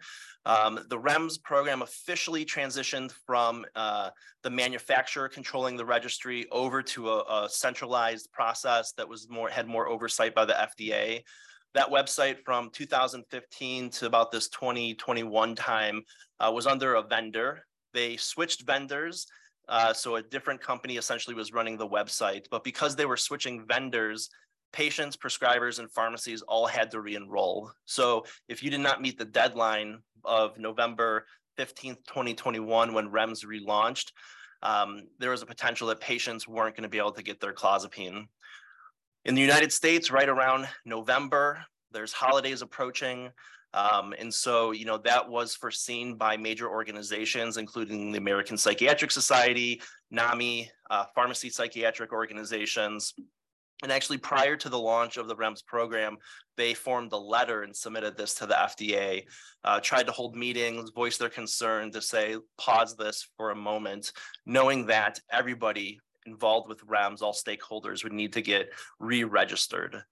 Um, 0.47 0.81
the 0.89 0.99
REMS 0.99 1.41
program 1.43 1.83
officially 1.83 2.45
transitioned 2.45 3.13
from 3.27 3.67
uh, 3.77 4.11
the 4.43 4.51
manufacturer 4.51 5.29
controlling 5.29 5.77
the 5.77 5.85
registry 5.85 6.47
over 6.51 6.83
to 6.83 7.11
a, 7.11 7.45
a, 7.45 7.49
centralized 7.49 8.33
process 8.33 8.93
that 8.97 9.09
was 9.09 9.29
more 9.29 9.49
had 9.49 9.69
more 9.69 9.89
oversight 9.89 10.35
by 10.35 10.47
the 10.47 10.55
FDA. 10.55 11.23
That 11.75 11.91
website 11.91 12.39
from 12.45 12.71
2015 12.71 13.91
to 13.91 14.07
about 14.07 14.33
this 14.33 14.49
2021 14.49 15.55
time 15.55 16.03
uh, 16.41 16.51
was 16.51 16.67
under 16.67 16.95
a 16.95 17.03
vendor. 17.03 17.61
They 17.93 18.17
switched 18.17 18.67
vendors 18.67 19.27
uh, 19.69 19.93
so 19.93 20.17
a 20.17 20.23
different 20.23 20.61
company 20.61 20.97
essentially 20.97 21.35
was 21.35 21.53
running 21.53 21.77
the 21.77 21.89
website, 21.89 22.47
but 22.51 22.65
because 22.65 22.95
they 22.95 23.07
were 23.07 23.17
switching 23.17 23.67
vendors, 23.67 24.31
patients, 24.73 25.17
prescribers, 25.17 25.79
and 25.79 25.91
pharmacies 25.91 26.43
all 26.43 26.67
had 26.67 26.91
to 26.91 27.01
re-enroll. 27.01 27.71
So 27.85 28.25
if 28.49 28.63
you 28.63 28.71
did 28.71 28.81
not 28.81 29.01
meet 29.01 29.19
the 29.19 29.25
deadline 29.25 29.99
of 30.25 30.59
November 30.59 31.27
15th, 31.59 32.05
2021, 32.07 32.93
when 32.93 33.11
REMS 33.11 33.45
relaunched, 33.45 34.13
um, 34.63 35.03
there 35.19 35.31
was 35.31 35.43
a 35.43 35.47
potential 35.47 35.89
that 35.89 36.01
patients 36.01 36.47
weren't 36.47 36.77
going 36.77 36.83
to 36.83 36.89
be 36.89 36.99
able 36.99 37.13
to 37.13 37.23
get 37.23 37.41
their 37.41 37.53
clozapine. 37.53 38.27
In 39.25 39.35
the 39.35 39.41
United 39.41 39.73
States, 39.73 40.11
right 40.11 40.29
around 40.29 40.69
November, 40.85 41.65
there's 41.93 42.13
holidays 42.13 42.63
approaching. 42.63 43.31
Um, 43.77 44.15
and 44.19 44.33
so, 44.33 44.71
you 44.71 44.87
know, 44.87 44.97
that 44.99 45.29
was 45.29 45.55
foreseen 45.55 46.15
by 46.15 46.39
major 46.39 46.69
organizations, 46.69 47.59
including 47.59 48.11
the 48.11 48.19
American 48.19 48.57
Psychiatric 48.57 49.11
Society, 49.11 49.83
NAMI, 50.11 50.71
uh, 50.89 51.05
pharmacy 51.15 51.51
psychiatric 51.51 52.11
organizations. 52.11 53.13
And 53.83 53.93
actually, 53.93 54.17
prior 54.17 54.57
to 54.57 54.71
the 54.71 54.79
launch 54.79 55.19
of 55.19 55.29
the 55.29 55.37
REMS 55.37 55.65
program, 55.67 56.17
they 56.57 56.73
formed 56.73 57.13
a 57.13 57.19
letter 57.19 57.65
and 57.65 57.77
submitted 57.77 58.17
this 58.17 58.33
to 58.37 58.47
the 58.47 58.55
FDA, 58.55 59.25
uh, 59.65 59.81
tried 59.81 60.07
to 60.07 60.13
hold 60.13 60.35
meetings, 60.35 60.89
voice 60.95 61.19
their 61.19 61.29
concern 61.29 61.91
to 61.93 62.01
say, 62.01 62.37
pause 62.57 62.97
this 62.97 63.29
for 63.37 63.51
a 63.51 63.55
moment, 63.55 64.13
knowing 64.47 64.87
that 64.87 65.21
everybody 65.31 66.01
involved 66.25 66.71
with 66.71 66.87
REMS, 66.87 67.21
all 67.21 67.35
stakeholders 67.35 68.03
would 68.03 68.15
need 68.15 68.33
to 68.33 68.41
get 68.41 68.71
re-registered. 68.99 70.03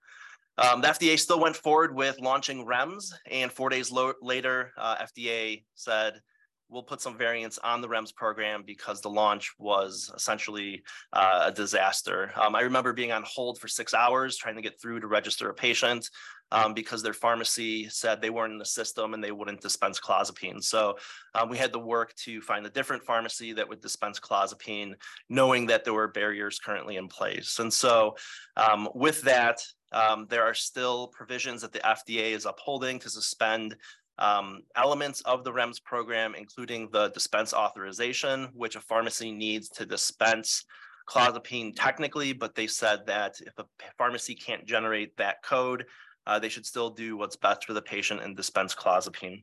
Um, 0.57 0.81
the 0.81 0.87
FDA 0.87 1.19
still 1.19 1.39
went 1.39 1.55
forward 1.55 1.93
with 1.93 2.19
launching 2.19 2.65
REMS, 2.65 3.13
and 3.29 3.51
four 3.51 3.69
days 3.69 3.91
lo- 3.91 4.13
later, 4.21 4.71
uh, 4.77 4.97
FDA 4.97 5.63
said, 5.75 6.21
we'll 6.69 6.83
put 6.83 7.01
some 7.01 7.17
variants 7.17 7.59
on 7.59 7.81
the 7.81 7.87
REMS 7.87 8.13
program 8.15 8.63
because 8.65 8.99
the 9.01 9.09
launch 9.09 9.53
was 9.59 10.11
essentially 10.15 10.83
uh, 11.13 11.43
a 11.47 11.51
disaster. 11.51 12.31
Um, 12.35 12.55
I 12.55 12.61
remember 12.61 12.91
being 12.93 13.11
on 13.11 13.23
hold 13.25 13.59
for 13.59 13.67
six 13.67 13.93
hours 13.93 14.35
trying 14.37 14.55
to 14.55 14.61
get 14.61 14.81
through 14.81 15.01
to 15.01 15.07
register 15.07 15.49
a 15.49 15.53
patient 15.53 16.09
um, 16.51 16.73
because 16.73 17.03
their 17.03 17.13
pharmacy 17.13 17.87
said 17.89 18.21
they 18.21 18.29
weren't 18.29 18.53
in 18.53 18.59
the 18.59 18.65
system 18.65 19.13
and 19.13 19.23
they 19.23 19.31
wouldn't 19.31 19.61
dispense 19.61 19.99
clozapine. 19.99 20.63
So 20.63 20.97
um, 21.33 21.49
we 21.49 21.57
had 21.57 21.73
to 21.73 21.79
work 21.79 22.15
to 22.23 22.41
find 22.41 22.65
a 22.65 22.69
different 22.69 23.03
pharmacy 23.03 23.53
that 23.53 23.67
would 23.67 23.81
dispense 23.81 24.19
clozapine, 24.19 24.93
knowing 25.29 25.67
that 25.67 25.83
there 25.83 25.93
were 25.93 26.07
barriers 26.07 26.59
currently 26.59 26.97
in 26.97 27.07
place. 27.07 27.59
And 27.59 27.71
so 27.71 28.15
um, 28.57 28.89
with 28.93 29.21
that, 29.23 29.61
um, 29.91 30.27
there 30.29 30.43
are 30.43 30.53
still 30.53 31.07
provisions 31.07 31.61
that 31.61 31.71
the 31.71 31.79
FDA 31.79 32.31
is 32.31 32.45
upholding 32.45 32.99
to 32.99 33.09
suspend 33.09 33.75
um, 34.17 34.61
elements 34.75 35.21
of 35.21 35.43
the 35.43 35.51
REMS 35.51 35.83
program, 35.83 36.35
including 36.35 36.89
the 36.91 37.09
dispense 37.09 37.53
authorization, 37.53 38.49
which 38.53 38.75
a 38.75 38.81
pharmacy 38.81 39.31
needs 39.31 39.69
to 39.69 39.85
dispense 39.85 40.65
clozapine 41.07 41.73
technically, 41.75 42.33
but 42.33 42.55
they 42.55 42.67
said 42.67 43.05
that 43.05 43.39
if 43.41 43.57
a 43.59 43.65
pharmacy 43.97 44.35
can't 44.35 44.65
generate 44.65 45.15
that 45.17 45.43
code, 45.43 45.85
uh, 46.27 46.39
they 46.39 46.49
should 46.49 46.65
still 46.65 46.89
do 46.89 47.17
what's 47.17 47.35
best 47.35 47.65
for 47.65 47.73
the 47.73 47.81
patient 47.81 48.21
and 48.21 48.35
dispense 48.35 48.73
clozapine. 48.73 49.41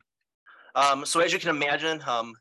Um, 0.75 1.05
so 1.05 1.21
as 1.21 1.33
you 1.33 1.39
can 1.39 1.51
imagine, 1.51 2.03
um, 2.07 2.35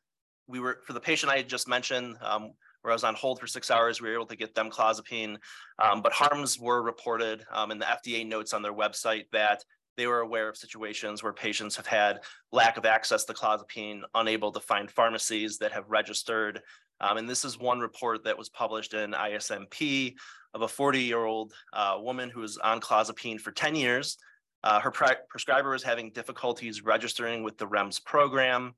we 0.47 0.59
were, 0.59 0.79
for 0.85 0.93
the 0.93 0.99
patient 0.99 1.31
I 1.31 1.41
just 1.43 1.67
mentioned, 1.67 2.17
um, 2.21 2.53
where 2.81 2.91
I 2.91 2.95
was 2.95 3.03
on 3.03 3.15
hold 3.15 3.39
for 3.39 3.47
six 3.47 3.69
hours, 3.69 4.01
we 4.01 4.09
were 4.09 4.15
able 4.15 4.25
to 4.27 4.35
get 4.35 4.55
them 4.55 4.69
clozapine, 4.69 5.37
um, 5.79 6.01
but 6.01 6.13
harms 6.13 6.59
were 6.59 6.81
reported 6.81 7.45
um, 7.51 7.71
and 7.71 7.81
the 7.81 7.85
FDA 7.85 8.27
notes 8.27 8.53
on 8.53 8.61
their 8.61 8.73
website 8.73 9.25
that 9.31 9.63
they 9.97 10.07
were 10.07 10.21
aware 10.21 10.49
of 10.49 10.57
situations 10.57 11.21
where 11.21 11.33
patients 11.33 11.75
have 11.75 11.85
had 11.85 12.21
lack 12.51 12.77
of 12.77 12.85
access 12.85 13.25
to 13.25 13.33
clozapine, 13.33 14.01
unable 14.15 14.51
to 14.51 14.59
find 14.59 14.89
pharmacies 14.89 15.57
that 15.57 15.71
have 15.71 15.89
registered. 15.89 16.61
Um, 16.99 17.17
and 17.17 17.29
this 17.29 17.45
is 17.45 17.59
one 17.59 17.79
report 17.79 18.23
that 18.23 18.37
was 18.37 18.49
published 18.49 18.93
in 18.93 19.11
ISMP 19.11 20.15
of 20.53 20.61
a 20.61 20.67
40 20.67 21.01
year 21.01 21.23
old 21.23 21.53
uh, 21.73 21.97
woman 21.99 22.29
who 22.29 22.41
was 22.41 22.57
on 22.57 22.79
clozapine 22.79 23.39
for 23.39 23.51
10 23.51 23.75
years. 23.75 24.17
Uh, 24.63 24.79
her 24.79 24.91
pre 24.91 25.07
prescriber 25.29 25.71
was 25.71 25.83
having 25.83 26.11
difficulties 26.11 26.83
registering 26.83 27.43
with 27.43 27.57
the 27.57 27.67
REMS 27.67 28.03
program, 28.03 28.73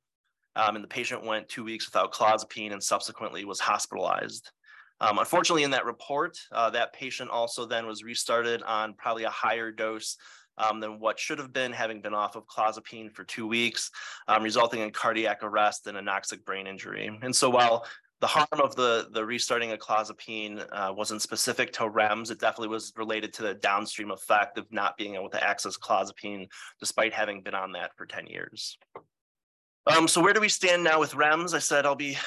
um, 0.55 0.75
and 0.75 0.83
the 0.83 0.89
patient 0.89 1.25
went 1.25 1.49
two 1.49 1.63
weeks 1.63 1.87
without 1.87 2.13
clozapine 2.13 2.71
and 2.71 2.83
subsequently 2.83 3.45
was 3.45 3.59
hospitalized. 3.59 4.51
Um, 5.01 5.17
unfortunately, 5.19 5.63
in 5.63 5.71
that 5.71 5.85
report, 5.85 6.37
uh, 6.51 6.69
that 6.69 6.93
patient 6.93 7.29
also 7.29 7.65
then 7.65 7.87
was 7.87 8.03
restarted 8.03 8.63
on 8.63 8.93
probably 8.93 9.23
a 9.23 9.29
higher 9.29 9.71
dose 9.71 10.17
um, 10.57 10.79
than 10.79 10.99
what 10.99 11.19
should 11.19 11.39
have 11.39 11.51
been, 11.51 11.73
having 11.73 12.01
been 12.01 12.13
off 12.13 12.35
of 12.35 12.45
clozapine 12.45 13.11
for 13.11 13.23
two 13.23 13.47
weeks, 13.47 13.89
um, 14.27 14.43
resulting 14.43 14.81
in 14.81 14.91
cardiac 14.91 15.43
arrest 15.43 15.87
and 15.87 15.97
anoxic 15.97 16.45
brain 16.45 16.67
injury. 16.67 17.09
And 17.21 17.35
so 17.35 17.49
while 17.49 17.85
the 18.23 18.27
harm 18.27 18.47
of 18.53 18.73
the, 18.77 19.09
the 19.11 19.25
restarting 19.25 19.73
of 19.73 19.79
clozapine 19.79 20.65
uh, 20.71 20.93
wasn't 20.93 21.21
specific 21.21 21.73
to 21.73 21.81
REMS. 21.81 22.31
It 22.31 22.39
definitely 22.39 22.69
was 22.69 22.93
related 22.95 23.33
to 23.33 23.41
the 23.41 23.53
downstream 23.55 24.11
effect 24.11 24.57
of 24.57 24.65
not 24.71 24.95
being 24.95 25.15
able 25.15 25.29
to 25.31 25.43
access 25.43 25.77
clozapine 25.77 26.47
despite 26.79 27.11
having 27.11 27.41
been 27.41 27.53
on 27.53 27.73
that 27.73 27.91
for 27.97 28.05
10 28.05 28.27
years. 28.27 28.77
Um, 29.85 30.07
so 30.07 30.21
where 30.21 30.33
do 30.33 30.39
we 30.39 30.49
stand 30.49 30.83
now 30.83 30.99
with 30.99 31.13
REMS? 31.13 31.53
I 31.53 31.59
said 31.59 31.85
I'll 31.85 31.95
be 31.95 32.17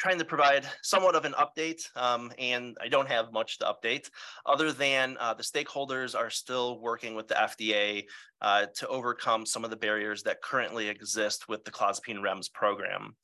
trying 0.00 0.18
to 0.18 0.24
provide 0.24 0.66
somewhat 0.82 1.14
of 1.14 1.24
an 1.24 1.34
update, 1.34 1.88
um, 1.96 2.32
and 2.38 2.76
I 2.80 2.88
don't 2.88 3.08
have 3.08 3.32
much 3.32 3.58
to 3.58 3.72
update 3.72 4.10
other 4.44 4.72
than 4.72 5.16
uh, 5.20 5.32
the 5.32 5.44
stakeholders 5.44 6.18
are 6.18 6.28
still 6.28 6.80
working 6.80 7.14
with 7.14 7.28
the 7.28 7.34
FDA 7.34 8.04
uh, 8.40 8.66
to 8.74 8.88
overcome 8.88 9.46
some 9.46 9.64
of 9.64 9.70
the 9.70 9.76
barriers 9.76 10.24
that 10.24 10.42
currently 10.42 10.88
exist 10.88 11.48
with 11.48 11.64
the 11.64 11.70
clozapine 11.70 12.20
REMS 12.20 12.52
program. 12.52 13.14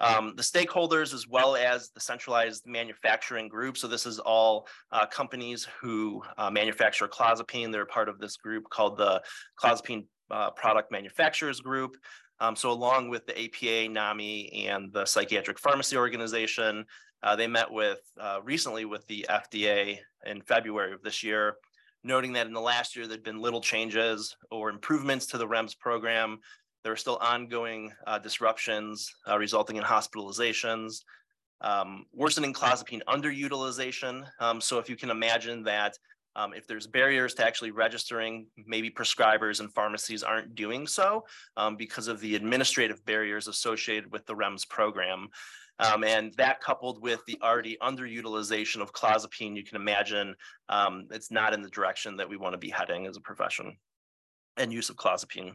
Um, 0.00 0.32
the 0.36 0.42
stakeholders 0.42 1.14
as 1.14 1.28
well 1.28 1.56
as 1.56 1.90
the 1.90 2.00
centralized 2.00 2.66
manufacturing 2.66 3.48
group. 3.48 3.76
So 3.76 3.86
this 3.86 4.06
is 4.06 4.18
all 4.18 4.66
uh, 4.92 5.06
companies 5.06 5.66
who 5.80 6.22
uh, 6.38 6.50
manufacture 6.50 7.08
clozapine. 7.08 7.70
They're 7.70 7.86
part 7.86 8.08
of 8.08 8.18
this 8.18 8.36
group 8.36 8.64
called 8.70 8.98
the 8.98 9.22
Clozapine 9.62 10.06
uh, 10.30 10.50
Product 10.50 10.90
Manufacturers 10.90 11.60
Group. 11.60 11.96
Um, 12.40 12.54
so 12.54 12.70
along 12.70 13.08
with 13.08 13.26
the 13.26 13.38
APA, 13.38 13.88
NAMI, 13.88 14.66
and 14.66 14.92
the 14.92 15.04
Psychiatric 15.04 15.58
Pharmacy 15.58 15.96
Organization, 15.96 16.84
uh, 17.22 17.34
they 17.34 17.46
met 17.46 17.70
with 17.70 18.00
uh, 18.20 18.40
recently 18.44 18.84
with 18.84 19.06
the 19.06 19.26
FDA 19.30 19.98
in 20.26 20.42
February 20.42 20.92
of 20.92 21.02
this 21.02 21.22
year, 21.22 21.56
noting 22.04 22.32
that 22.34 22.46
in 22.46 22.52
the 22.52 22.60
last 22.60 22.94
year 22.94 23.06
there'd 23.06 23.22
been 23.22 23.40
little 23.40 23.60
changes 23.60 24.36
or 24.50 24.70
improvements 24.70 25.26
to 25.26 25.38
the 25.38 25.46
REMS 25.46 25.78
program. 25.78 26.38
There 26.84 26.92
are 26.92 26.96
still 26.96 27.18
ongoing 27.20 27.92
uh, 28.06 28.18
disruptions 28.18 29.12
uh, 29.28 29.38
resulting 29.38 29.76
in 29.76 29.82
hospitalizations, 29.82 31.02
um, 31.62 32.04
worsening 32.12 32.52
clozapine 32.52 33.00
underutilization. 33.08 34.26
Um, 34.40 34.60
so 34.60 34.78
if 34.78 34.88
you 34.88 34.96
can 34.96 35.10
imagine 35.10 35.62
that 35.64 35.96
um, 36.36 36.52
if 36.52 36.66
there's 36.66 36.86
barriers 36.86 37.34
to 37.34 37.44
actually 37.44 37.70
registering, 37.70 38.46
maybe 38.66 38.90
prescribers 38.90 39.60
and 39.60 39.72
pharmacies 39.72 40.22
aren't 40.22 40.54
doing 40.54 40.86
so 40.86 41.24
um, 41.56 41.76
because 41.76 42.08
of 42.08 42.20
the 42.20 42.36
administrative 42.36 43.04
barriers 43.06 43.48
associated 43.48 44.12
with 44.12 44.24
the 44.26 44.34
REMS 44.34 44.68
program. 44.68 45.28
Um, 45.78 46.04
and 46.04 46.32
that 46.34 46.60
coupled 46.60 47.02
with 47.02 47.20
the 47.26 47.38
already 47.42 47.76
underutilization 47.82 48.80
of 48.80 48.92
clozapine, 48.92 49.56
you 49.56 49.64
can 49.64 49.76
imagine 49.76 50.34
um, 50.68 51.06
it's 51.10 51.30
not 51.30 51.52
in 51.52 51.62
the 51.62 51.70
direction 51.70 52.16
that 52.16 52.28
we 52.28 52.36
want 52.36 52.52
to 52.52 52.58
be 52.58 52.70
heading 52.70 53.06
as 53.06 53.16
a 53.16 53.20
profession 53.20 53.76
and 54.58 54.72
use 54.72 54.90
of 54.90 54.96
clozapine. 54.96 55.52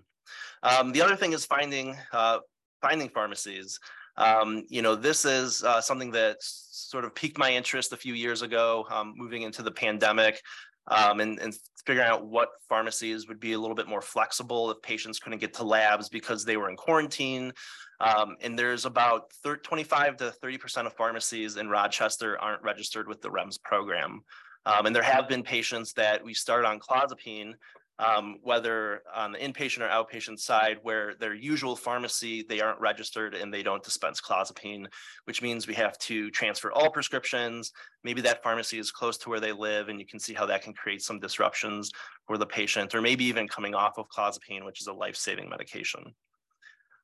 Um, 0.63 0.91
the 0.91 1.02
other 1.02 1.15
thing 1.15 1.34
is 1.34 1.46
finding 1.46 1.96
uh, 2.13 2.39
finding 2.82 3.10
pharmacies. 3.10 3.80
Um, 4.17 4.63
you 4.70 4.82
know, 4.82 4.96
this 4.96 5.26
is 5.26 5.63
uh, 5.63 5.82
something 5.82 6.12
that 6.12 6.38
sort 6.39 7.06
of 7.06 7.15
piqued 7.15 7.38
my 7.38 7.52
interest 7.52 7.94
a 7.94 7.98
few 7.98 8.13
years 8.13 8.41
ago, 8.41 8.86
um, 8.91 9.13
moving 9.15 9.44
into 9.44 9.63
the 9.63 9.72
pandemic 9.72 10.41
um, 10.88 11.20
and, 11.20 11.39
and 11.39 11.54
figuring 11.86 12.08
out 12.08 12.26
what 12.26 12.50
pharmacies 12.67 13.28
would 13.28 13.39
be 13.39 13.54
a 13.54 13.60
little 13.60 13.76
bit 13.76 13.88
more 13.88 14.02
flexible 14.02 14.72
if 14.72 14.82
patients 14.82 15.20
couldn't 15.20 15.39
get 15.39 15.54
to 15.56 15.63
labs 15.63 16.10
because 16.10 16.44
they 16.44 16.58
were 16.58 16.70
in 16.70 16.76
quarantine. 16.76 17.52
Um, 18.00 18.36
and 18.41 18.58
there's 18.58 18.86
about 18.86 19.32
25 19.63 20.17
to 20.17 20.34
30% 20.44 20.86
of 20.86 20.94
pharmacies 20.94 21.58
in 21.58 21.70
Rochester 21.70 22.39
aren't 22.39 22.63
registered 22.63 23.08
with 23.08 23.22
the 23.22 23.30
REMS 23.30 23.62
program. 23.62 24.24
Um, 24.65 24.86
and 24.86 24.96
there 24.96 25.04
have 25.04 25.28
been 25.28 25.44
patients 25.44 25.94
that 25.94 26.24
we 26.24 26.34
start 26.34 26.65
on 26.65 26.80
clozapine 26.80 27.54
um, 27.99 28.38
whether 28.41 29.04
on 29.13 29.32
the 29.32 29.38
inpatient 29.38 29.82
or 29.82 29.89
outpatient 29.89 30.39
side, 30.39 30.80
where 30.82 31.13
their 31.15 31.34
usual 31.34 31.75
pharmacy, 31.75 32.43
they 32.47 32.60
aren't 32.60 32.80
registered 32.80 33.36
and 33.36 33.54
they 33.54 33.62
don't 33.62 33.84
dispense 33.84 34.19
clozapine, 34.19 34.88
which 35.25 35.41
means 35.41 35.67
we 35.67 35.75
have 35.75 35.97
to 35.99 36.32
transfer 36.32 36.71
all 36.71 36.89
prescriptions. 36.89 37.71
Maybe 38.04 38.21
that 38.21 38.41
pharmacy 38.41 38.80
is 38.80 38.91
close 38.91 39.17
to 39.19 39.30
where 39.30 39.39
they 39.39 39.51
live, 39.51 39.89
and 39.89 39.99
you 39.99 40.06
can 40.06 40.19
see 40.19 40.34
how 40.34 40.45
that 40.47 40.63
can 40.63 40.73
create 40.73 41.01
some 41.01 41.19
disruptions 41.19 41.91
for 42.25 42.38
the 42.38 42.45
patient, 42.45 42.95
or 42.95 43.01
maybe 43.01 43.25
even 43.25 43.47
coming 43.47 43.75
off 43.75 43.97
of 43.97 44.08
clozapine, 44.10 44.65
which 44.65 44.82
is 44.82 44.88
a 44.88 44.93
life-saving 44.93 45.49
medication. 45.49 46.15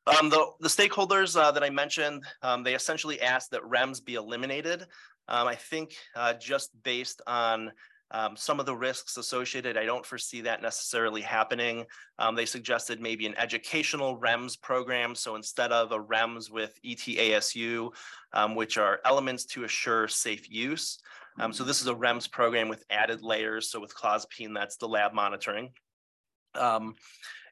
Um, 0.07 0.29
the, 0.29 0.51
the, 0.61 0.69
stakeholders 0.69 1.37
uh, 1.37 1.51
that 1.51 1.63
I 1.63 1.69
mentioned, 1.69 2.23
um, 2.41 2.63
they 2.63 2.75
essentially 2.75 3.21
asked 3.21 3.51
that 3.51 3.61
REMS 3.63 4.03
be 4.03 4.15
eliminated. 4.15 4.83
Um, 5.27 5.47
I 5.47 5.55
think 5.55 5.95
uh, 6.15 6.33
just 6.33 6.71
based 6.81 7.21
on 7.27 7.73
um, 8.11 8.37
some 8.37 8.59
of 8.59 8.65
the 8.65 8.75
risks 8.75 9.17
associated, 9.17 9.77
I 9.77 9.85
don't 9.85 10.05
foresee 10.05 10.41
that 10.41 10.61
necessarily 10.61 11.21
happening. 11.21 11.85
Um, 12.17 12.35
they 12.35 12.45
suggested 12.45 13.01
maybe 13.01 13.25
an 13.25 13.37
educational 13.37 14.17
REMS 14.17 14.59
program. 14.61 15.13
So 15.13 15.35
instead 15.35 15.71
of 15.71 15.91
a 15.91 15.99
REMS 15.99 16.49
with 16.49 16.79
ETASU, 16.85 17.91
um, 18.33 18.55
which 18.55 18.77
are 18.77 19.01
elements 19.03 19.45
to 19.45 19.65
assure 19.65 20.07
safe 20.07 20.49
use. 20.49 20.99
Um, 21.39 21.51
so 21.51 21.63
this 21.63 21.81
is 21.81 21.87
a 21.87 21.95
REMS 21.95 22.31
program 22.31 22.69
with 22.69 22.85
added 22.89 23.21
layers. 23.21 23.69
So 23.69 23.79
with 23.79 23.93
clozapine, 23.93 24.53
that's 24.53 24.77
the 24.77 24.87
lab 24.87 25.13
monitoring. 25.13 25.71
Um, 26.55 26.95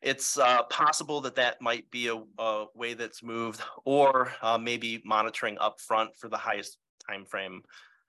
it's 0.02 0.38
uh, 0.38 0.64
possible 0.64 1.22
that 1.22 1.36
that 1.36 1.62
might 1.62 1.90
be 1.92 2.08
a, 2.08 2.22
a 2.40 2.66
way 2.76 2.94
that's 2.94 3.24
moved 3.24 3.62
or 3.84 4.32
uh, 4.42 4.58
maybe 4.58 5.02
monitoring 5.04 5.58
upfront 5.58 6.16
for 6.18 6.30
the 6.30 6.38
highest 6.38 6.78
time 7.08 7.26
frame 7.26 7.62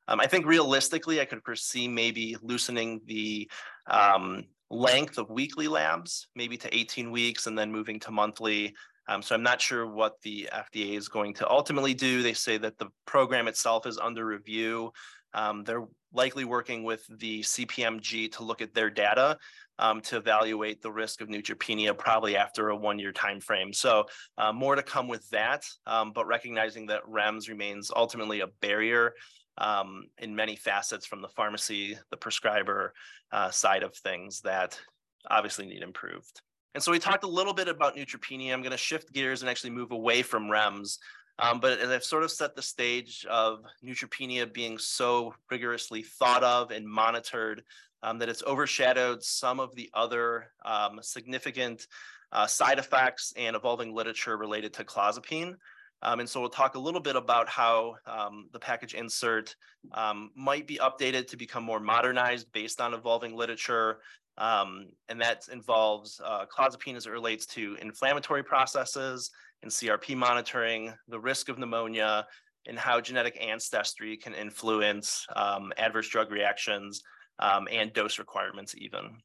um, 0.08 0.20
I 0.20 0.26
think 0.26 0.46
realistically, 0.46 1.20
I 1.20 1.24
could 1.24 1.42
foresee 1.44 1.88
maybe 1.88 2.36
loosening 2.42 3.00
the 3.06 3.50
um, 3.88 4.44
length 4.70 5.18
of 5.18 5.30
weekly 5.30 5.68
labs, 5.68 6.28
maybe 6.34 6.56
to 6.58 6.76
18 6.76 7.10
weeks 7.10 7.46
and 7.46 7.58
then 7.58 7.72
moving 7.72 8.00
to 8.00 8.10
monthly. 8.10 8.74
Um, 9.08 9.22
so 9.22 9.34
I'm 9.34 9.42
not 9.42 9.60
sure 9.60 9.86
what 9.86 10.20
the 10.22 10.48
FDA 10.52 10.96
is 10.96 11.08
going 11.08 11.34
to 11.34 11.48
ultimately 11.48 11.94
do. 11.94 12.22
They 12.22 12.32
say 12.32 12.58
that 12.58 12.78
the 12.78 12.88
program 13.06 13.46
itself 13.46 13.86
is 13.86 13.98
under 13.98 14.26
review. 14.26 14.92
Um, 15.34 15.64
they're 15.64 15.84
likely 16.12 16.44
working 16.44 16.82
with 16.82 17.04
the 17.18 17.42
CPMG 17.42 18.32
to 18.32 18.42
look 18.42 18.62
at 18.62 18.74
their 18.74 18.90
data 18.90 19.36
um, 19.78 20.00
to 20.00 20.16
evaluate 20.16 20.80
the 20.80 20.90
risk 20.90 21.20
of 21.20 21.28
neutropenia 21.28 21.96
probably 21.96 22.36
after 22.36 22.70
a 22.70 22.76
one-year 22.76 23.12
time 23.12 23.40
frame. 23.40 23.72
So 23.72 24.06
uh, 24.38 24.52
more 24.52 24.74
to 24.74 24.82
come 24.82 25.08
with 25.08 25.28
that, 25.30 25.64
um, 25.86 26.12
but 26.12 26.26
recognizing 26.26 26.86
that 26.86 27.02
REMS 27.08 27.48
remains 27.48 27.90
ultimately 27.94 28.40
a 28.40 28.46
barrier 28.60 29.12
um, 29.58 30.06
in 30.18 30.34
many 30.34 30.56
facets 30.56 31.06
from 31.06 31.22
the 31.22 31.28
pharmacy, 31.28 31.98
the 32.10 32.16
prescriber 32.16 32.92
uh, 33.32 33.50
side 33.50 33.82
of 33.82 33.94
things 33.96 34.40
that 34.42 34.78
obviously 35.30 35.66
need 35.66 35.82
improved. 35.82 36.40
And 36.74 36.82
so 36.82 36.92
we 36.92 36.98
talked 36.98 37.24
a 37.24 37.28
little 37.28 37.54
bit 37.54 37.68
about 37.68 37.96
neutropenia. 37.96 38.52
I'm 38.52 38.60
going 38.60 38.70
to 38.72 38.76
shift 38.76 39.12
gears 39.12 39.40
and 39.42 39.50
actually 39.50 39.70
move 39.70 39.92
away 39.92 40.22
from 40.22 40.48
REMS 40.48 40.98
Um, 41.38 41.60
but 41.60 41.80
I've 41.80 42.04
sort 42.04 42.22
of 42.22 42.30
set 42.30 42.54
the 42.54 42.62
stage 42.62 43.26
of 43.28 43.60
neutropenia 43.84 44.52
being 44.52 44.78
so 44.78 45.34
rigorously 45.50 46.02
thought 46.02 46.42
of 46.42 46.70
and 46.70 46.86
monitored 46.86 47.62
um, 48.02 48.18
that 48.18 48.28
it's 48.28 48.42
overshadowed 48.44 49.22
some 49.22 49.60
of 49.60 49.74
the 49.74 49.90
other 49.92 50.52
um, 50.64 50.98
significant 51.02 51.86
uh, 52.32 52.46
side 52.46 52.78
effects 52.78 53.32
and 53.36 53.54
evolving 53.54 53.94
literature 53.94 54.36
related 54.36 54.72
to 54.74 54.84
clozapine. 54.84 55.54
Um, 56.02 56.20
and 56.20 56.28
so 56.28 56.40
we'll 56.40 56.50
talk 56.50 56.74
a 56.74 56.78
little 56.78 57.00
bit 57.00 57.16
about 57.16 57.48
how 57.48 57.96
um, 58.06 58.48
the 58.52 58.58
package 58.58 58.94
insert 58.94 59.56
um, 59.92 60.30
might 60.36 60.66
be 60.66 60.78
updated 60.78 61.26
to 61.28 61.36
become 61.36 61.64
more 61.64 61.80
modernized 61.80 62.52
based 62.52 62.80
on 62.80 62.94
evolving 62.94 63.34
literature. 63.34 63.98
Um, 64.38 64.88
and 65.08 65.20
that 65.20 65.48
involves 65.50 66.20
uh, 66.22 66.44
clozapine 66.46 66.96
as 66.96 67.06
it 67.06 67.10
relates 67.10 67.46
to 67.46 67.76
inflammatory 67.80 68.42
processes 68.42 69.30
and 69.62 69.70
CRP 69.70 70.14
monitoring, 70.14 70.92
the 71.08 71.18
risk 71.18 71.48
of 71.48 71.58
pneumonia, 71.58 72.26
and 72.66 72.78
how 72.78 73.00
genetic 73.00 73.38
ancestry 73.40 74.16
can 74.16 74.34
influence 74.34 75.26
um, 75.34 75.72
adverse 75.78 76.08
drug 76.08 76.30
reactions 76.30 77.02
um, 77.38 77.66
and 77.70 77.92
dose 77.94 78.18
requirements 78.18 78.74
even. 78.76 79.18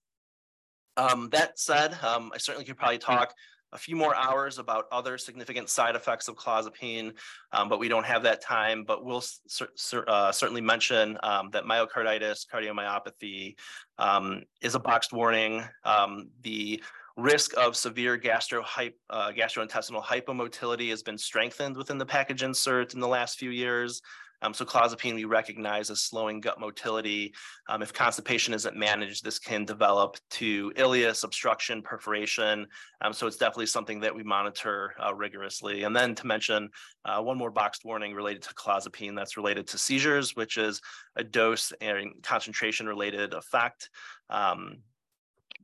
that 1.31 1.59
said, 1.59 1.97
I 2.01 2.37
certainly 2.37 2.65
could 2.65 2.77
probably 2.77 2.99
talk 2.99 3.33
a 3.73 3.77
few 3.77 3.95
more 3.95 4.15
hours 4.15 4.59
about 4.59 4.85
other 4.91 5.17
significant 5.17 5.69
side 5.69 5.95
effects 5.95 6.27
of 6.27 6.35
clozapine, 6.35 7.13
um, 7.53 7.69
but 7.69 7.79
we 7.79 7.87
don't 7.87 8.05
have 8.05 8.23
that 8.23 8.41
time. 8.41 8.83
But 8.83 9.05
we'll 9.05 9.21
cer 9.21 9.69
cer 9.75 10.03
uh, 10.07 10.31
certainly 10.31 10.61
mention 10.61 11.17
um, 11.23 11.49
that 11.51 11.63
myocarditis, 11.63 12.45
cardiomyopathy 12.51 13.55
um, 13.97 14.43
is 14.61 14.75
a 14.75 14.79
boxed 14.79 15.13
warning. 15.13 15.63
Um, 15.83 16.29
the 16.41 16.83
risk 17.17 17.55
of 17.57 17.75
severe 17.75 18.17
gastro 18.17 18.63
uh, 18.63 19.31
gastrointestinal 19.31 20.03
hypomotility 20.03 20.89
has 20.89 21.03
been 21.03 21.17
strengthened 21.17 21.75
within 21.75 21.97
the 21.97 22.05
package 22.05 22.43
insert 22.43 22.93
in 22.93 22.99
the 22.99 23.07
last 23.07 23.37
few 23.37 23.51
years. 23.51 24.01
Um, 24.41 24.53
so 24.53 24.65
clozapine 24.65 25.15
we 25.15 25.25
recognize 25.25 25.89
as 25.89 26.01
slowing 26.01 26.39
gut 26.39 26.59
motility. 26.59 27.33
Um, 27.69 27.81
if 27.81 27.93
constipation 27.93 28.53
isn't 28.53 28.75
managed, 28.75 29.23
this 29.23 29.39
can 29.39 29.65
develop 29.65 30.17
to 30.31 30.71
ileus, 30.75 31.23
obstruction, 31.23 31.81
perforation. 31.81 32.67
Um, 33.01 33.13
so 33.13 33.27
it's 33.27 33.37
definitely 33.37 33.67
something 33.67 33.99
that 34.01 34.15
we 34.15 34.23
monitor 34.23 34.93
uh, 35.03 35.13
rigorously. 35.13 35.83
And 35.83 35.95
then 35.95 36.15
to 36.15 36.27
mention 36.27 36.69
uh, 37.05 37.21
one 37.21 37.37
more 37.37 37.51
boxed 37.51 37.85
warning 37.85 38.13
related 38.13 38.41
to 38.43 38.53
clozapine 38.53 39.15
that's 39.15 39.37
related 39.37 39.67
to 39.67 39.77
seizures, 39.77 40.35
which 40.35 40.57
is 40.57 40.81
a 41.15 41.23
dose 41.23 41.71
and 41.81 42.11
concentration 42.23 42.87
related 42.87 43.33
effect. 43.33 43.89
Um, 44.29 44.77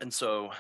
and 0.02 0.14
so 0.14 0.52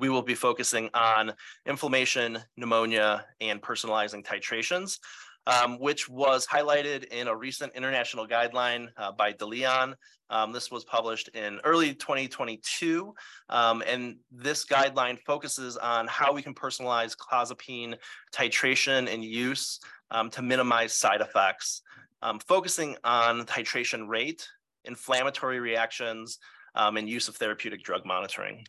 we 0.00 0.08
will 0.08 0.22
be 0.22 0.34
focusing 0.34 0.90
on 0.94 1.32
inflammation, 1.66 2.38
pneumonia, 2.56 3.24
and 3.40 3.62
personalizing 3.62 4.24
titrations 4.24 4.98
um, 5.46 5.78
which 5.78 6.08
was 6.08 6.46
highlighted 6.46 7.04
in 7.04 7.28
a 7.28 7.36
recent 7.36 7.72
international 7.74 8.26
guideline 8.26 8.88
uh, 8.96 9.12
by 9.12 9.32
DeLeon. 9.32 9.94
Um, 10.28 10.52
this 10.52 10.70
was 10.72 10.84
published 10.84 11.28
in 11.34 11.60
early 11.62 11.94
2022, 11.94 13.14
um, 13.48 13.82
and 13.86 14.16
this 14.32 14.64
guideline 14.64 15.18
focuses 15.24 15.76
on 15.76 16.08
how 16.08 16.32
we 16.32 16.42
can 16.42 16.52
personalize 16.52 17.16
clozapine 17.16 17.94
titration 18.34 19.12
and 19.12 19.24
use 19.24 19.78
um, 20.10 20.30
to 20.30 20.42
minimize 20.42 20.92
side 20.92 21.20
effects, 21.20 21.82
um, 22.22 22.40
focusing 22.40 22.96
on 23.04 23.44
titration 23.46 24.08
rate, 24.08 24.48
inflammatory 24.84 25.60
reactions, 25.60 26.38
um, 26.74 26.96
and 26.96 27.08
use 27.08 27.28
of 27.28 27.36
therapeutic 27.36 27.84
drug 27.84 28.04
monitoring. 28.04 28.66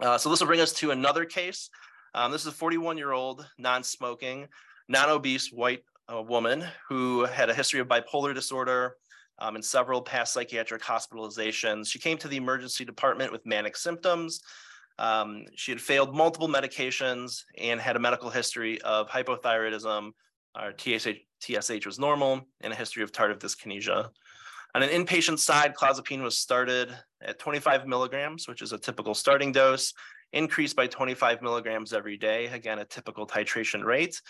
Uh, 0.00 0.16
so 0.16 0.30
this 0.30 0.40
will 0.40 0.46
bring 0.46 0.60
us 0.60 0.72
to 0.72 0.92
another 0.92 1.26
case. 1.26 1.68
this 2.30 2.46
is 2.46 2.46
a 2.46 2.56
41-year-old 2.56 3.46
non-smoking 3.58 4.48
non-obese 4.90 5.52
white 5.52 5.84
uh, 6.12 6.22
woman 6.22 6.64
who 6.88 7.24
had 7.24 7.50
a 7.50 7.54
history 7.54 7.80
of 7.80 7.88
bipolar 7.88 8.34
disorder 8.34 8.96
um, 9.38 9.54
and 9.54 9.64
several 9.64 10.02
past 10.02 10.32
psychiatric 10.32 10.82
hospitalizations. 10.82 11.86
She 11.88 11.98
came 11.98 12.18
to 12.18 12.28
the 12.28 12.36
emergency 12.36 12.84
department 12.84 13.32
with 13.32 13.46
manic 13.46 13.76
symptoms. 13.76 14.40
Um, 14.98 15.44
she 15.54 15.72
had 15.72 15.80
failed 15.80 16.14
multiple 16.14 16.48
medications 16.48 17.44
and 17.56 17.80
had 17.80 17.96
a 17.96 18.00
medical 18.00 18.28
history 18.28 18.80
of 18.82 19.08
hypothyroidism. 19.08 20.10
Our 20.54 20.72
TSH, 20.76 21.20
TSH 21.40 21.86
was 21.86 21.98
normal 21.98 22.42
and 22.60 22.72
a 22.72 22.76
history 22.76 23.02
of 23.02 23.12
tardive 23.12 23.38
dyskinesia. 23.38 24.10
On 24.74 24.82
an 24.82 24.90
inpatient 24.90 25.38
side, 25.38 25.74
clozapine 25.74 26.22
was 26.22 26.38
started 26.38 26.94
at 27.22 27.38
25 27.38 27.86
milligrams, 27.86 28.46
which 28.46 28.62
is 28.62 28.72
a 28.72 28.78
typical 28.78 29.14
starting 29.14 29.52
dose, 29.52 29.92
increased 30.32 30.76
by 30.76 30.86
25 30.86 31.42
milligrams 31.42 31.92
every 31.92 32.16
day, 32.16 32.46
again, 32.46 32.78
a 32.78 32.84
typical 32.84 33.26
titration 33.26 33.84
rate 33.84 34.20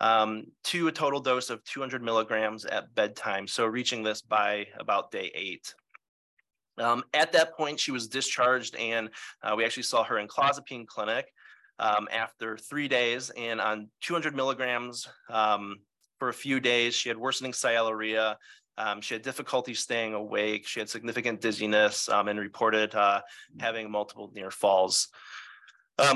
um, 0.00 0.44
to 0.64 0.88
a 0.88 0.92
total 0.92 1.20
dose 1.20 1.50
of 1.50 1.64
200 1.64 2.02
milligrams 2.02 2.64
at 2.64 2.94
bedtime. 2.94 3.46
So 3.46 3.66
reaching 3.66 4.02
this 4.02 4.22
by 4.22 4.66
about 4.78 5.10
day 5.10 5.30
eight. 5.34 5.74
Um, 6.78 7.04
at 7.14 7.32
that 7.32 7.56
point, 7.56 7.78
she 7.78 7.92
was 7.92 8.08
discharged 8.08 8.74
and 8.76 9.08
uh, 9.42 9.54
we 9.56 9.64
actually 9.64 9.84
saw 9.84 10.02
her 10.04 10.18
in 10.18 10.26
clozapine 10.26 10.86
clinic 10.86 11.32
um, 11.78 12.08
after 12.12 12.56
three 12.56 12.88
days 12.88 13.30
and 13.30 13.60
on 13.60 13.88
200 14.02 14.34
milligrams 14.34 15.08
um, 15.30 15.76
for 16.18 16.28
a 16.28 16.34
few 16.34 16.60
days, 16.60 16.94
she 16.94 17.08
had 17.08 17.18
worsening 17.18 17.52
sialorrhea. 17.52 18.36
Um, 18.76 19.00
she 19.00 19.14
had 19.14 19.22
difficulty 19.22 19.74
staying 19.74 20.14
awake. 20.14 20.66
She 20.66 20.80
had 20.80 20.88
significant 20.88 21.40
dizziness 21.40 22.08
um, 22.08 22.26
and 22.26 22.40
reported 22.40 22.94
uh, 22.94 23.20
having 23.60 23.88
multiple 23.90 24.32
near 24.34 24.50
falls. 24.50 25.08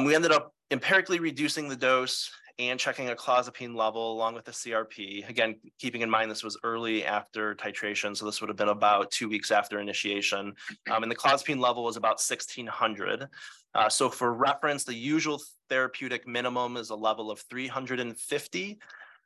We 0.04 0.14
ended 0.14 0.32
up 0.32 0.52
empirically 0.72 1.20
reducing 1.20 1.68
the 1.68 1.76
dose 1.76 2.30
and 2.58 2.78
checking 2.78 3.10
a 3.10 3.14
clozapine 3.14 3.74
level 3.76 4.12
along 4.12 4.34
with 4.34 4.44
the 4.44 4.50
CRP. 4.50 5.28
Again, 5.28 5.56
keeping 5.78 6.02
in 6.02 6.10
mind 6.10 6.30
this 6.30 6.42
was 6.42 6.58
early 6.64 7.04
after 7.04 7.54
titration, 7.54 8.16
so 8.16 8.26
this 8.26 8.40
would 8.40 8.48
have 8.48 8.56
been 8.56 8.68
about 8.68 9.10
two 9.10 9.28
weeks 9.28 9.50
after 9.50 9.78
initiation. 9.78 10.52
Um, 10.90 11.02
and 11.02 11.10
the 11.10 11.16
clozapine 11.16 11.60
level 11.60 11.84
was 11.84 11.96
about 11.96 12.20
1600. 12.20 13.28
Uh, 13.74 13.88
so 13.88 14.08
for 14.08 14.32
reference, 14.32 14.82
the 14.82 14.94
usual 14.94 15.40
therapeutic 15.68 16.26
minimum 16.26 16.76
is 16.76 16.90
a 16.90 16.96
level 16.96 17.30
of 17.30 17.40
350. 17.48 18.78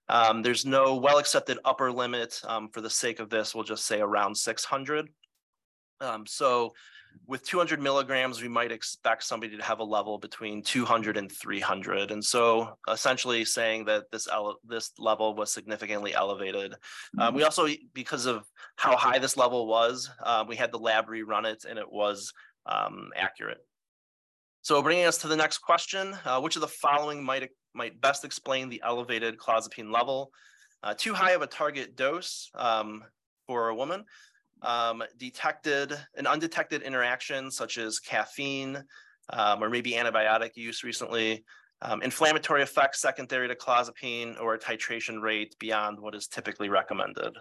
Um, 0.09 0.43
there's 0.43 0.67
no 0.67 0.97
well-accepted 0.97 1.59
upper 1.65 1.91
limit. 1.91 2.39
Um, 2.45 2.69
for 2.69 2.83
the 2.83 2.91
sake 2.91 3.19
of 3.19 3.31
this, 3.31 3.55
we'll 3.55 3.65
just 3.65 3.87
say 3.87 4.01
around 4.01 4.37
600. 4.37 5.09
Um, 6.01 6.27
so 6.27 6.75
with 7.27 7.45
200 7.45 7.81
milligrams, 7.81 8.43
we 8.43 8.49
might 8.49 8.73
expect 8.73 9.25
somebody 9.25 9.57
to 9.57 9.63
have 9.63 9.79
a 9.79 9.85
level 9.85 10.19
between 10.19 10.63
200 10.63 11.17
and 11.17 11.31
300. 11.31 12.11
And 12.11 12.25
so 12.25 12.77
essentially 12.91 13.45
saying 13.45 13.87
that 13.87 14.11
this, 14.11 14.29
this 14.65 14.93
level 14.99 15.35
was 15.35 15.53
significantly 15.53 16.15
elevated. 16.15 16.75
Um, 17.19 17.35
we 17.35 17.43
also, 17.43 17.69
because 17.95 18.27
of 18.27 18.45
how 18.77 18.97
high 18.97 19.19
this 19.19 19.37
level 19.37 19.67
was, 19.67 20.11
uh, 20.23 20.45
we 20.47 20.57
had 20.57 20.73
the 20.73 20.79
lab 20.79 21.07
rerun 21.07 21.45
it 21.45 21.65
and 21.69 21.79
it 21.79 21.91
was 21.91 22.33
um, 22.67 23.11
accurate. 23.17 23.65
So 24.63 24.81
bringing 24.83 25.07
us 25.07 25.19
to 25.19 25.29
the 25.29 25.37
next 25.37 25.59
question, 25.59 26.17
uh, 26.25 26.41
which 26.41 26.57
of 26.57 26.63
the 26.63 26.69
following 26.69 27.25
might, 27.25 27.51
might 27.75 28.01
best 28.01 28.25
explain 28.25 28.69
the 28.69 28.83
elevated 28.85 29.37
clozapine 29.39 29.93
level? 29.93 30.33
Uh, 30.83 30.95
too 30.95 31.15
high 31.15 31.33
of 31.33 31.43
a 31.43 31.47
target 31.47 31.97
dose 31.97 32.51
um, 32.55 33.05
for 33.47 33.69
a 33.69 33.75
woman, 33.75 34.05
um, 34.63 35.03
detected 35.19 35.93
an 36.17 36.27
undetected 36.27 36.83
interaction 36.83 37.51
such 37.51 37.79
as 37.79 37.99
caffeine 37.99 38.83
um, 39.31 39.63
or 39.63 39.71
maybe 39.71 39.93
antibiotic 39.93 40.57
use 40.57 40.83
recently, 40.85 41.45
um, 41.83 42.03
inflammatory 42.03 42.63
effects 42.63 43.01
secondary 43.01 43.49
to 43.49 43.55
clozapine 43.55 44.41
or 44.41 44.55
a 44.55 44.59
titration 44.59 45.21
rate 45.21 45.57
beyond 45.59 45.99
what 46.01 46.15
is 46.15 46.27
typically 46.27 46.69
recommended. 46.69 47.37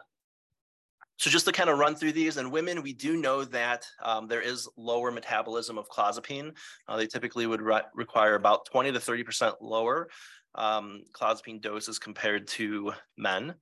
So 1.17 1.29
just 1.29 1.45
to 1.45 1.51
kind 1.51 1.69
of 1.69 1.77
run 1.77 1.95
through 1.95 2.13
these, 2.13 2.37
in 2.37 2.49
women, 2.49 2.81
we 2.81 2.93
do 2.93 3.15
know 3.15 3.45
that 3.45 3.85
um, 4.01 4.27
there 4.27 4.41
is 4.41 4.67
lower 4.75 5.11
metabolism 5.11 5.77
of 5.77 5.87
clozapine. 5.87 6.51
Uh, 6.87 6.97
they 6.97 7.05
typically 7.05 7.45
would 7.45 7.61
re 7.61 7.81
require 7.93 8.33
about 8.33 8.65
20 8.65 8.91
to 8.91 8.97
30% 8.97 9.53
lower 9.61 10.09
um, 10.55 11.03
clozapine 11.13 11.61
doses 11.61 11.99
compared 11.99 12.47
to 12.47 12.93
men. 13.17 13.53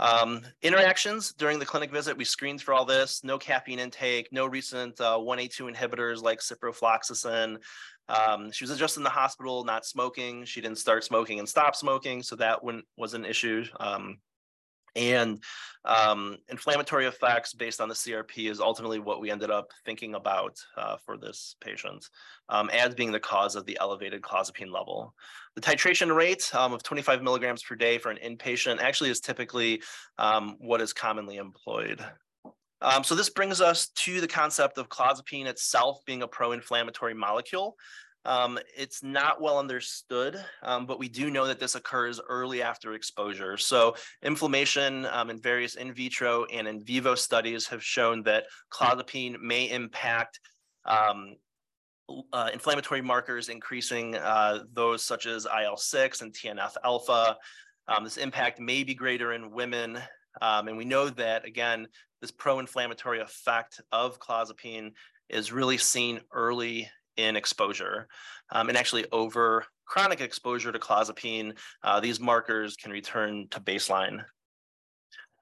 Um, 0.00 0.40
interactions 0.62 1.34
during 1.34 1.58
the 1.58 1.66
clinic 1.66 1.92
visit, 1.92 2.16
we 2.16 2.24
screened 2.24 2.62
for 2.62 2.72
all 2.72 2.86
this, 2.86 3.22
no 3.22 3.38
caffeine 3.38 3.78
intake, 3.78 4.28
no 4.32 4.46
recent 4.46 4.98
uh, 4.98 5.18
1A2 5.18 5.72
inhibitors 5.72 6.22
like 6.22 6.40
ciprofloxacin. 6.40 7.58
Um, 8.08 8.50
she 8.50 8.64
was 8.64 8.76
just 8.78 8.96
in 8.96 9.02
the 9.02 9.10
hospital, 9.10 9.62
not 9.62 9.84
smoking. 9.84 10.46
She 10.46 10.62
didn't 10.62 10.78
start 10.78 11.04
smoking 11.04 11.38
and 11.38 11.48
stop 11.48 11.76
smoking, 11.76 12.22
so 12.22 12.34
that 12.36 12.60
was 12.96 13.12
an 13.12 13.26
issue. 13.26 13.64
Um, 13.78 14.18
and 14.96 15.42
um, 15.84 16.36
inflammatory 16.48 17.06
effects 17.06 17.54
based 17.54 17.80
on 17.80 17.88
the 17.88 17.94
CRP 17.94 18.50
is 18.50 18.60
ultimately 18.60 18.98
what 18.98 19.20
we 19.20 19.30
ended 19.30 19.50
up 19.50 19.70
thinking 19.84 20.14
about 20.14 20.56
uh, 20.76 20.96
for 21.04 21.16
this 21.16 21.56
patient 21.60 22.08
um, 22.48 22.70
as 22.70 22.94
being 22.94 23.12
the 23.12 23.20
cause 23.20 23.56
of 23.56 23.66
the 23.66 23.78
elevated 23.80 24.22
clozapine 24.22 24.72
level. 24.72 25.14
The 25.54 25.62
titration 25.62 26.14
rate 26.14 26.50
um, 26.54 26.72
of 26.72 26.82
25 26.82 27.22
milligrams 27.22 27.62
per 27.62 27.74
day 27.74 27.98
for 27.98 28.10
an 28.10 28.18
inpatient 28.24 28.80
actually 28.80 29.10
is 29.10 29.20
typically 29.20 29.82
um, 30.18 30.56
what 30.58 30.80
is 30.80 30.92
commonly 30.92 31.36
employed. 31.36 32.04
Um, 32.82 33.04
so 33.04 33.14
this 33.14 33.28
brings 33.28 33.60
us 33.60 33.88
to 33.88 34.20
the 34.20 34.28
concept 34.28 34.78
of 34.78 34.88
clozapine 34.88 35.46
itself 35.46 35.98
being 36.06 36.22
a 36.22 36.28
pro-inflammatory 36.28 37.14
molecule. 37.14 37.76
Um, 38.24 38.58
it's 38.76 39.02
not 39.02 39.40
well 39.40 39.58
understood, 39.58 40.42
um, 40.62 40.84
but 40.84 40.98
we 40.98 41.08
do 41.08 41.30
know 41.30 41.46
that 41.46 41.58
this 41.58 41.74
occurs 41.74 42.20
early 42.28 42.62
after 42.62 42.92
exposure. 42.92 43.56
So 43.56 43.96
inflammation 44.22 45.06
um, 45.06 45.30
in 45.30 45.40
various 45.40 45.76
in 45.76 45.94
vitro 45.94 46.44
and 46.46 46.68
in 46.68 46.84
vivo 46.84 47.14
studies 47.14 47.66
have 47.68 47.82
shown 47.82 48.22
that 48.24 48.44
clozapine 48.70 49.40
may 49.40 49.70
impact 49.70 50.38
um, 50.84 51.36
uh, 52.32 52.50
inflammatory 52.52 53.00
markers, 53.00 53.48
increasing 53.48 54.16
uh, 54.16 54.64
those 54.72 55.02
such 55.02 55.26
as 55.26 55.46
IL-6 55.46 56.22
and 56.22 56.34
TNF-alpha. 56.34 57.36
Um, 57.88 58.04
this 58.04 58.16
impact 58.16 58.60
may 58.60 58.84
be 58.84 58.94
greater 58.94 59.32
in 59.32 59.50
women. 59.50 59.98
Um, 60.42 60.68
and 60.68 60.76
we 60.76 60.84
know 60.84 61.08
that, 61.10 61.44
again, 61.44 61.88
this 62.20 62.30
pro-inflammatory 62.30 63.20
effect 63.20 63.80
of 63.92 64.20
clozapine 64.20 64.92
is 65.28 65.52
really 65.52 65.78
seen 65.78 66.20
early 66.32 66.88
in 67.20 67.36
exposure. 67.36 68.08
Um, 68.52 68.68
and 68.68 68.76
actually 68.76 69.06
over 69.12 69.64
chronic 69.84 70.20
exposure 70.20 70.72
to 70.72 70.78
clozapine, 70.78 71.56
uh, 71.82 72.00
these 72.00 72.20
markers 72.20 72.76
can 72.76 72.92
return 72.92 73.46
to 73.50 73.60
baseline. 73.60 74.24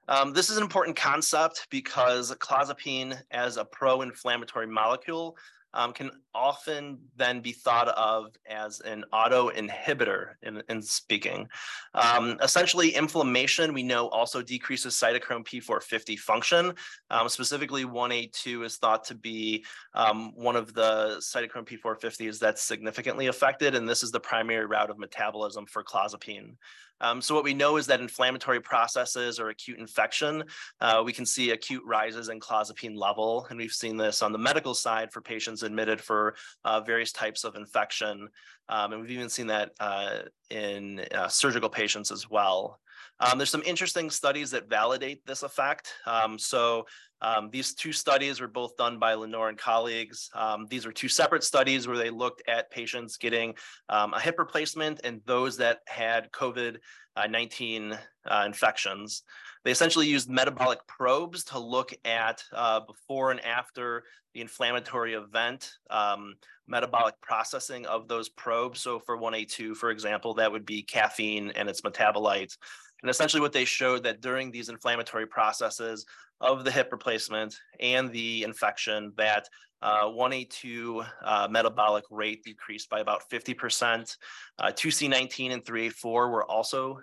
Um, 0.07 0.33
this 0.33 0.49
is 0.49 0.57
an 0.57 0.63
important 0.63 0.97
concept 0.97 1.67
because 1.69 2.33
clozapine 2.35 3.21
as 3.29 3.57
a 3.57 3.65
pro-inflammatory 3.65 4.65
molecule 4.65 5.37
um, 5.73 5.93
can 5.93 6.11
often 6.33 6.99
then 7.15 7.41
be 7.41 7.51
thought 7.51 7.87
of 7.89 8.35
as 8.49 8.79
an 8.81 9.03
auto 9.11 9.49
inhibitor 9.49 10.33
in, 10.43 10.61
in 10.69 10.81
speaking. 10.81 11.47
Um, 11.93 12.37
essentially, 12.41 12.95
inflammation 12.95 13.73
we 13.73 13.83
know 13.83 14.07
also 14.09 14.41
decreases 14.41 14.95
cytochrome 14.95 15.45
P450 15.45 16.17
function. 16.17 16.73
Um, 17.09 17.29
specifically, 17.29 17.85
1A2 17.85 18.65
is 18.65 18.77
thought 18.77 19.03
to 19.05 19.15
be 19.15 19.65
um, 19.93 20.31
one 20.35 20.55
of 20.55 20.73
the 20.73 21.17
cytochrome 21.19 21.67
P450s 21.67 22.39
that's 22.39 22.63
significantly 22.63 23.27
affected, 23.27 23.75
and 23.75 23.87
this 23.87 24.03
is 24.03 24.11
the 24.11 24.19
primary 24.19 24.65
route 24.65 24.89
of 24.89 24.97
metabolism 24.97 25.65
for 25.65 25.83
clozapine. 25.83 26.55
Um, 27.01 27.21
so 27.21 27.35
what 27.35 27.43
we 27.43 27.53
know 27.53 27.77
is 27.77 27.87
that 27.87 28.01
inflammatory 28.01 28.59
processes 28.59 29.39
or 29.39 29.49
acute 29.49 29.79
infection, 29.79 30.43
uh, 30.81 31.01
we 31.05 31.13
can 31.13 31.25
see 31.25 31.51
acute 31.51 31.83
rises 31.85 32.29
in 32.29 32.39
clozapine 32.39 32.95
level. 32.95 33.47
And 33.49 33.57
we've 33.57 33.71
seen 33.71 33.97
this 33.97 34.21
on 34.21 34.31
the 34.31 34.37
medical 34.37 34.73
side 34.73 35.11
for 35.11 35.21
patients 35.21 35.63
admitted 35.63 36.01
for 36.01 36.35
uh, 36.65 36.81
various 36.81 37.11
types 37.11 37.43
of 37.43 37.55
infection. 37.55 38.27
Um, 38.67 38.93
and 38.93 39.01
we've 39.01 39.11
even 39.11 39.29
seen 39.29 39.47
that 39.47 39.71
uh, 39.79 40.19
in 40.49 41.05
uh, 41.13 41.27
surgical 41.27 41.69
patients 41.69 42.11
as 42.11 42.29
well. 42.29 42.79
Um, 43.19 43.37
there's 43.37 43.49
some 43.49 43.63
interesting 43.65 44.09
studies 44.09 44.51
that 44.51 44.69
validate 44.69 45.25
this 45.25 45.43
effect. 45.43 45.93
Um, 46.05 46.39
so 46.39 46.85
um, 47.21 47.49
these 47.49 47.73
two 47.73 47.91
studies 47.91 48.39
were 48.39 48.47
both 48.47 48.77
done 48.77 48.97
by 48.97 49.13
Lenoir 49.13 49.49
and 49.49 49.57
colleagues. 49.57 50.29
Um, 50.33 50.67
these 50.69 50.85
are 50.85 50.91
two 50.91 51.09
separate 51.09 51.43
studies 51.43 51.87
where 51.87 51.97
they 51.97 52.09
looked 52.09 52.43
at 52.47 52.71
patients 52.71 53.17
getting 53.17 53.55
um, 53.89 54.13
a 54.13 54.19
hip 54.19 54.39
replacement 54.39 55.01
and 55.03 55.21
those 55.25 55.57
that 55.57 55.79
had 55.87 56.31
COVID-19 56.31 57.97
uh, 58.25 58.43
infections. 58.45 59.23
They 59.65 59.71
essentially 59.71 60.07
used 60.07 60.29
metabolic 60.29 60.79
probes 60.87 61.43
to 61.45 61.59
look 61.59 61.93
at 62.05 62.43
uh, 62.53 62.79
before 62.81 63.31
and 63.31 63.43
after 63.43 64.03
the 64.33 64.41
inflammatory 64.41 65.15
event, 65.15 65.73
um, 65.89 66.35
metabolic 66.67 67.15
processing 67.21 67.85
of 67.85 68.07
those 68.07 68.29
probes. 68.29 68.79
So 68.79 68.99
for 68.99 69.17
1A2, 69.17 69.75
for 69.75 69.89
example, 69.89 70.35
that 70.35 70.51
would 70.51 70.65
be 70.65 70.83
caffeine 70.83 71.51
and 71.51 71.67
its 71.67 71.81
metabolites. 71.81 72.57
And 73.01 73.09
essentially 73.09 73.41
what 73.41 73.53
they 73.53 73.65
showed 73.65 74.03
that 74.03 74.21
during 74.21 74.51
these 74.51 74.69
inflammatory 74.69 75.27
processes 75.27 76.05
of 76.41 76.63
the 76.63 76.71
hip 76.71 76.89
replacement 76.91 77.57
and 77.79 78.11
the 78.11 78.43
infection 78.43 79.13
that 79.17 79.47
uh, 79.81 80.05
1A2 80.05 81.07
uh, 81.23 81.47
metabolic 81.49 82.03
rate 82.09 82.43
decreased 82.43 82.89
by 82.89 82.99
about 82.99 83.29
50%. 83.29 84.17
Uh, 84.57 84.67
2C19 84.67 85.53
and 85.53 85.63
3A4 85.63 86.03
were 86.03 86.45
also 86.45 86.99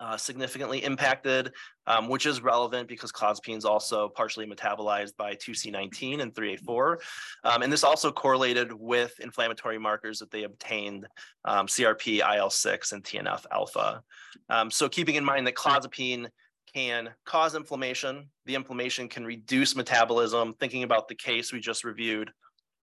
uh, 0.00 0.16
significantly 0.16 0.84
impacted, 0.84 1.52
um, 1.86 2.08
which 2.08 2.26
is 2.26 2.42
relevant 2.42 2.88
because 2.88 3.12
clozapine 3.12 3.56
is 3.56 3.64
also 3.64 4.08
partially 4.08 4.46
metabolized 4.46 5.16
by 5.16 5.34
2C19 5.34 6.20
and 6.20 6.34
3A4. 6.34 6.96
Um, 7.44 7.62
and 7.62 7.72
this 7.72 7.84
also 7.84 8.12
correlated 8.12 8.72
with 8.72 9.18
inflammatory 9.20 9.78
markers 9.78 10.18
that 10.18 10.30
they 10.30 10.44
obtained, 10.44 11.06
um, 11.44 11.66
CRP, 11.66 12.18
IL-6, 12.18 12.92
and 12.92 13.02
TNF-alpha. 13.02 14.02
Um, 14.50 14.70
so 14.70 14.88
keeping 14.88 15.14
in 15.14 15.24
mind 15.24 15.46
that 15.46 15.54
clozapine 15.54 16.26
can 16.74 17.10
cause 17.24 17.54
inflammation, 17.54 18.28
the 18.44 18.54
inflammation 18.54 19.08
can 19.08 19.24
reduce 19.24 19.74
metabolism, 19.74 20.54
thinking 20.60 20.82
about 20.82 21.08
the 21.08 21.14
case 21.14 21.52
we 21.52 21.60
just 21.60 21.84
reviewed, 21.84 22.30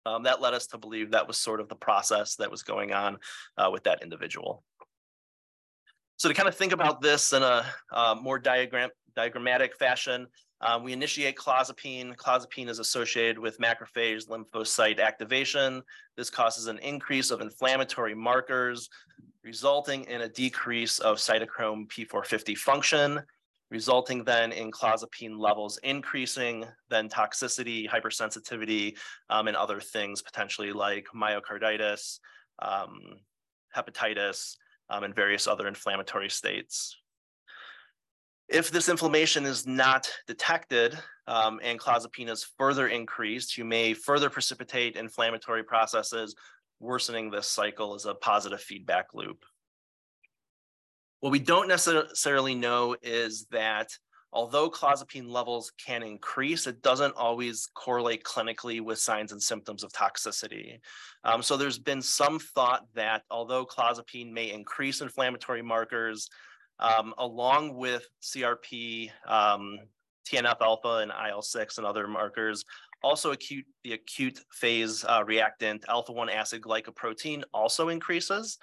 um, 0.07 0.23
that 0.25 0.41
led 0.41 0.55
us 0.55 0.67
to 0.69 0.79
believe 0.79 1.11
that 1.11 1.29
was 1.29 1.37
sort 1.37 1.61
of 1.61 1.69
the 1.69 1.77
process 1.77 2.37
that 2.37 2.51
was 2.51 2.63
going 2.63 2.93
on 2.93 3.19
uh, 3.57 3.69
with 3.71 3.85
that 3.85 4.03
individual. 4.03 4.65
So 6.23 6.29
to 6.29 6.35
kind 6.37 6.49
of 6.49 6.55
think 6.55 6.71
about 6.73 7.01
this 7.01 7.33
in 7.33 7.43
a 7.43 7.67
uh, 7.91 8.15
more 8.15 8.39
diagram 8.39 8.91
diagrammatic 9.17 9.75
fashion, 9.77 10.29
um, 10.61 10.85
we 10.85 10.93
initiate 10.93 11.35
clozapine. 11.35 12.15
Clozapine 12.15 12.69
is 12.69 12.79
associated 12.79 13.41
with 13.41 13.59
macrophage 13.59 14.29
lymphocyte 14.29 15.01
activation. 15.01 15.83
This 16.17 16.31
causes 16.31 16.69
an 16.69 16.79
increase 16.79 17.33
of 17.33 17.41
inflammatory 17.41 18.15
markers, 18.15 18.89
resulting 19.43 20.05
in 20.05 20.21
a 20.21 20.29
decrease 20.29 21.01
of 21.01 21.17
cytochrome 21.17 21.89
P450 21.89 22.57
function, 22.57 23.21
resulting 23.73 24.23
then 24.23 24.53
in 24.53 24.71
clozapine 24.71 25.41
levels 25.41 25.81
increasing, 25.83 26.65
then 26.89 27.09
toxicity, 27.09 27.91
hypersensitivity, 27.91 28.97
um, 29.29 29.49
and 29.49 29.57
other 29.57 29.81
things 29.81 30.23
potentially 30.23 30.73
like 30.73 31.05
myocarditis, 31.17 32.21
um, 32.61 33.01
hepatitis, 33.77 34.55
um, 34.93 35.05
and 35.05 35.15
various 35.15 35.47
other 35.47 35.67
inflammatory 35.67 36.29
states. 36.29 36.97
If 38.49 38.71
this 38.71 38.91
inflammation 38.91 39.47
is 39.47 39.67
not 39.67 40.11
detected 40.27 40.99
um, 41.27 41.59
and 41.63 41.81
clozapine 41.81 42.29
is 42.29 42.47
further 42.59 42.89
increased, 42.89 43.57
you 43.57 43.65
may 43.65 43.95
further 43.95 44.29
precipitate 44.29 44.97
inflammatory 44.97 45.65
processes, 45.65 46.35
worsening 46.79 47.31
this 47.31 47.49
cycle 47.49 47.95
as 47.95 48.05
a 48.05 48.15
positive 48.15 48.61
feedback 48.61 49.15
loop. 49.15 49.45
What 51.21 51.33
we 51.33 51.39
don't 51.39 51.69
necessarily 51.69 52.55
know 52.55 52.97
is 53.03 53.47
that 53.53 53.97
although 54.33 54.71
clozapine 54.71 55.31
levels 55.31 55.73
can 55.85 56.03
increase, 56.03 56.67
it 56.67 56.83
doesn't 56.83 57.15
always 57.17 57.69
correlate 57.75 58.25
clinically 58.25 58.81
with 58.81 58.99
signs 58.99 59.33
and 59.33 59.43
symptoms 59.43 59.85
of 59.85 59.93
toxicity. 59.93 60.81
Um, 61.25 61.43
so 61.43 61.57
there's 61.57 61.79
been 61.79 62.03
some 62.03 62.39
thought 62.39 62.87
that 62.95 63.23
although 63.31 63.67
clozapine 63.67 64.33
may 64.33 64.51
increase 64.51 65.01
inflammatory 65.01 65.63
markers, 65.63 66.29
um, 66.79 67.15
along 67.19 67.75
with 67.75 68.07
CRP, 68.23 69.11
um, 69.27 69.79
TNF 70.27 70.61
alpha 70.61 70.99
and 71.03 71.13
IL-6 71.13 71.79
and 71.79 71.87
other 71.87 72.09
markers, 72.09 72.65
also 73.03 73.33
acute, 73.33 73.67
the 73.85 73.93
acute 73.93 74.39
phase 74.51 75.05
uh, 75.05 75.23
reactant 75.27 75.85
alpha-1 75.89 76.33
acid 76.33 76.63
glycoprotein 76.63 77.43
also 77.53 77.89
increases, 77.89 78.59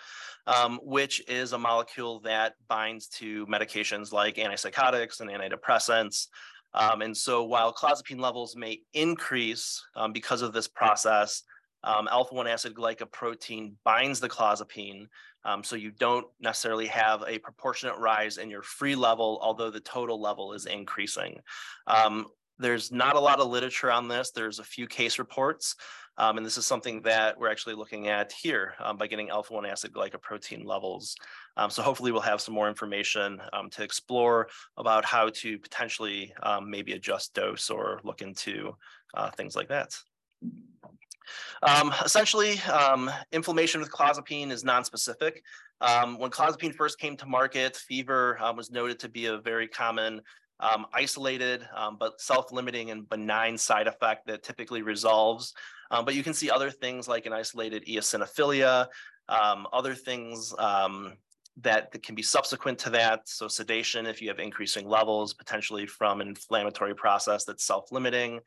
um, 0.48 0.80
which 0.84 1.22
is 1.28 1.54
a 1.54 1.58
molecule 1.58 2.20
that 2.22 2.54
binds 2.68 3.08
to 3.08 3.46
medications 3.48 4.12
like 4.12 4.36
antipsychotics 4.36 5.22
and 5.22 5.30
antidepressants. 5.30 6.28
Um, 6.74 7.02
and 7.02 7.16
so 7.16 7.44
while 7.44 7.74
clozapine 7.74 8.20
levels 8.20 8.56
may 8.56 8.82
increase 8.94 9.84
um, 9.96 10.14
because 10.14 10.42
of 10.42 10.54
this 10.54 10.68
process, 10.68 11.44
um, 11.84 12.08
alpha-1 12.10 12.48
acid 12.50 12.74
glycoprotein 12.74 13.74
binds 13.84 14.20
the 14.20 14.30
clozapine, 14.30 15.08
um, 15.46 15.64
so 15.64 15.76
you 15.76 15.92
don't 15.92 16.28
necessarily 16.42 16.88
have 16.88 17.24
a 17.26 17.40
proportionate 17.40 17.98
rise 17.98 18.38
in 18.38 18.50
your 18.50 18.62
free 18.62 18.96
level, 18.96 19.40
although 19.42 19.72
the 19.72 19.80
total 19.80 20.22
level 20.22 20.54
is 20.54 20.66
increasing. 20.66 21.40
Um, 22.60 22.64
there's 22.64 22.92
not 22.92 23.16
a 23.16 23.20
lot 23.20 23.40
of 23.40 23.50
literature 23.50 23.92
on 23.92 24.08
this. 24.08 24.32
There's 24.32 24.60
a 24.60 24.64
few 24.64 24.88
case 24.88 25.20
reports, 25.20 25.76
um, 26.18 26.38
and 26.38 26.46
this 26.46 26.58
is 26.58 26.66
something 26.66 27.02
that 27.04 27.40
we're 27.40 27.50
actually 27.50 27.76
looking 27.76 28.08
at 28.08 28.32
here 28.32 28.74
um, 28.80 28.98
by 28.98 29.08
getting 29.08 29.30
alpha-1 29.30 29.70
acid 29.70 29.94
glycoprotein 29.94 30.66
levels. 30.66 31.16
Um, 31.58 31.70
so 31.70 31.82
hopefully 31.82 32.12
we'll 32.12 32.22
have 32.22 32.42
some 32.42 32.54
more 32.54 32.70
information 32.70 33.42
um, 33.54 33.70
to 33.72 33.84
explore 33.84 34.48
about 34.78 35.06
how 35.06 35.30
to 35.36 35.58
potentially 35.60 36.34
um, 36.44 36.70
maybe 36.70 36.94
adjust 36.94 37.34
dose 37.34 37.70
or 37.70 38.00
look 38.04 38.22
into 38.22 38.76
uh, 39.14 39.32
things 39.32 39.56
like 39.56 39.70
that. 39.70 39.96
Um, 41.62 41.94
essentially, 42.04 42.60
inflammation 43.32 43.82
with 43.82 43.92
clozapine 43.92 44.52
is 44.52 44.64
nonspecific. 44.64 45.38
when 46.18 46.32
clozapine 46.32 46.74
first 46.74 46.98
came 46.98 47.16
to 47.18 47.26
market, 47.28 47.76
fever 47.76 48.40
was 48.56 48.72
noted 48.72 49.00
to 49.00 49.10
be 49.10 49.28
a 49.28 49.38
very 49.38 49.68
common 49.68 50.22
um, 50.60 50.86
isolated 50.94 51.68
um, 51.76 51.98
but 52.00 52.20
self-limiting 52.20 52.92
and 52.92 53.08
benign 53.10 53.58
side 53.58 53.88
effect 53.88 54.28
that 54.28 54.44
typically 54.44 54.82
resolves. 54.82 55.54
Um, 55.92 56.06
but 56.06 56.16
you 56.16 56.24
can 56.24 56.34
see 56.34 56.50
other 56.50 56.70
things 56.70 57.08
like 57.08 57.26
an 57.26 57.34
isolated 57.34 57.86
eosinophilia, 57.86 58.88
um, 59.28 59.68
other 59.74 59.96
things 59.96 60.54
um, 60.60 61.14
that, 61.62 61.92
can 62.04 62.16
be 62.16 62.22
subsequent 62.22 62.78
to 62.80 62.90
that. 62.92 63.28
So 63.28 63.48
sedation, 63.48 64.06
if 64.06 64.22
you 64.22 64.28
have 64.28 64.40
increasing 64.40 64.88
levels, 64.88 65.34
potentially 65.34 65.88
from 65.88 66.22
an 66.22 66.28
inflammatory 66.28 66.96
process 66.96 67.46
that's 67.46 67.66
self-limiting. 67.66 68.40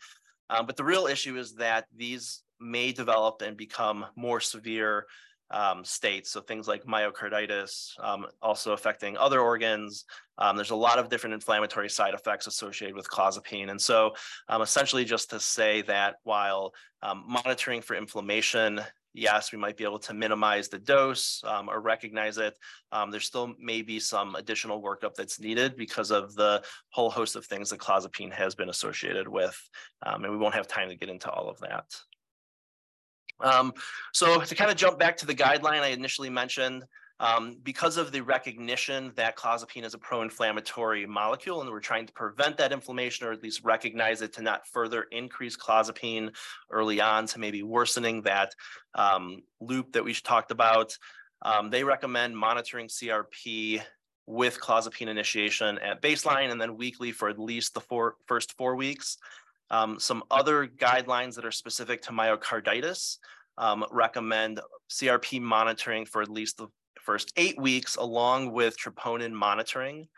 Um, 0.50 0.66
but 0.66 0.76
the 0.76 0.84
real 0.84 1.06
issue 1.06 1.36
is 1.38 1.54
that 1.54 1.86
these 1.96 2.42
may 2.60 2.92
develop 2.92 3.42
and 3.42 3.56
become 3.56 4.06
more 4.16 4.38
severe 4.40 5.06
um, 5.50 5.84
states. 5.84 6.30
So 6.30 6.40
things 6.40 6.66
like 6.66 6.84
myocarditis, 6.84 7.92
um, 8.00 8.26
also 8.40 8.72
affecting 8.72 9.16
other 9.16 9.40
organs. 9.40 10.04
Um, 10.38 10.56
there's 10.56 10.70
a 10.70 10.76
lot 10.76 10.98
of 10.98 11.08
different 11.08 11.34
inflammatory 11.34 11.90
side 11.90 12.14
effects 12.14 12.46
associated 12.46 12.96
with 12.96 13.08
clozapine. 13.08 13.70
And 13.70 13.80
so 13.80 14.14
um, 14.48 14.62
essentially 14.62 15.04
just 15.04 15.30
to 15.30 15.40
say 15.40 15.82
that 15.82 16.16
while 16.24 16.72
um, 17.02 17.24
monitoring 17.26 17.82
for 17.82 17.94
inflammation 17.94 18.80
yes, 19.14 19.52
we 19.52 19.58
might 19.58 19.76
be 19.76 19.84
able 19.84 19.98
to 19.98 20.14
minimize 20.14 20.68
the 20.68 20.78
dose 20.78 21.42
um, 21.46 21.68
or 21.68 21.80
recognize 21.80 22.38
it. 22.38 22.54
Um, 22.92 23.10
there 23.10 23.20
still 23.20 23.54
may 23.58 23.82
be 23.82 24.00
some 24.00 24.34
additional 24.34 24.82
workup 24.82 25.14
that's 25.14 25.40
needed 25.40 25.76
because 25.76 26.10
of 26.10 26.34
the 26.34 26.62
whole 26.90 27.10
host 27.10 27.36
of 27.36 27.44
things 27.44 27.70
that 27.70 27.80
clozapine 27.80 28.32
has 28.32 28.54
been 28.54 28.68
associated 28.68 29.28
with. 29.28 29.58
Um, 30.04 30.24
and 30.24 30.32
we 30.32 30.38
won't 30.38 30.54
have 30.54 30.66
time 30.66 30.88
to 30.88 30.96
get 30.96 31.08
into 31.08 31.30
all 31.30 31.48
of 31.48 31.58
that. 31.60 31.84
Um, 33.40 33.72
so 34.12 34.40
to 34.40 34.54
kind 34.54 34.70
of 34.70 34.76
jump 34.76 34.98
back 34.98 35.16
to 35.18 35.26
the 35.26 35.34
guideline 35.34 35.80
I 35.80 35.88
initially 35.88 36.30
mentioned, 36.30 36.84
um, 37.22 37.56
because 37.62 37.98
of 37.98 38.10
the 38.10 38.20
recognition 38.20 39.12
that 39.14 39.36
clozapine 39.36 39.84
is 39.84 39.94
a 39.94 39.98
pro-inflammatory 39.98 41.06
molecule 41.06 41.60
and 41.60 41.70
we're 41.70 41.78
trying 41.78 42.04
to 42.04 42.12
prevent 42.12 42.56
that 42.56 42.72
inflammation 42.72 43.26
or 43.26 43.30
at 43.30 43.44
least 43.44 43.62
recognize 43.62 44.22
it 44.22 44.32
to 44.32 44.42
not 44.42 44.66
further 44.66 45.04
increase 45.12 45.56
clozapine 45.56 46.34
early 46.70 47.00
on 47.00 47.24
to 47.26 47.38
maybe 47.38 47.62
worsening 47.62 48.22
that 48.22 48.52
um, 48.96 49.40
loop 49.60 49.92
that 49.92 50.04
we 50.04 50.12
talked 50.12 50.50
about. 50.50 50.98
Um, 51.42 51.70
they 51.70 51.84
recommend 51.84 52.36
monitoring 52.36 52.88
CRP 52.88 53.80
with 54.26 54.60
clozapine 54.60 55.06
initiation 55.06 55.78
at 55.78 56.02
baseline 56.02 56.50
and 56.50 56.60
then 56.60 56.76
weekly 56.76 57.12
for 57.12 57.28
at 57.28 57.38
least 57.38 57.74
the 57.74 57.80
four, 57.80 58.16
first 58.26 58.56
four 58.58 58.74
weeks. 58.74 59.16
Um, 59.70 60.00
some 60.00 60.24
other 60.28 60.66
guidelines 60.66 61.36
that 61.36 61.44
are 61.44 61.52
specific 61.52 62.02
to 62.02 62.10
myocarditis 62.10 63.18
um, 63.58 63.84
recommend 63.92 64.58
CRP 64.90 65.40
monitoring 65.40 66.04
for 66.04 66.20
at 66.20 66.28
least 66.28 66.58
the 66.58 66.66
first 67.04 67.32
eight 67.36 67.60
weeks 67.60 67.96
along 67.96 68.52
with 68.52 68.76
troponin 68.78 69.32
monitoring. 69.32 70.08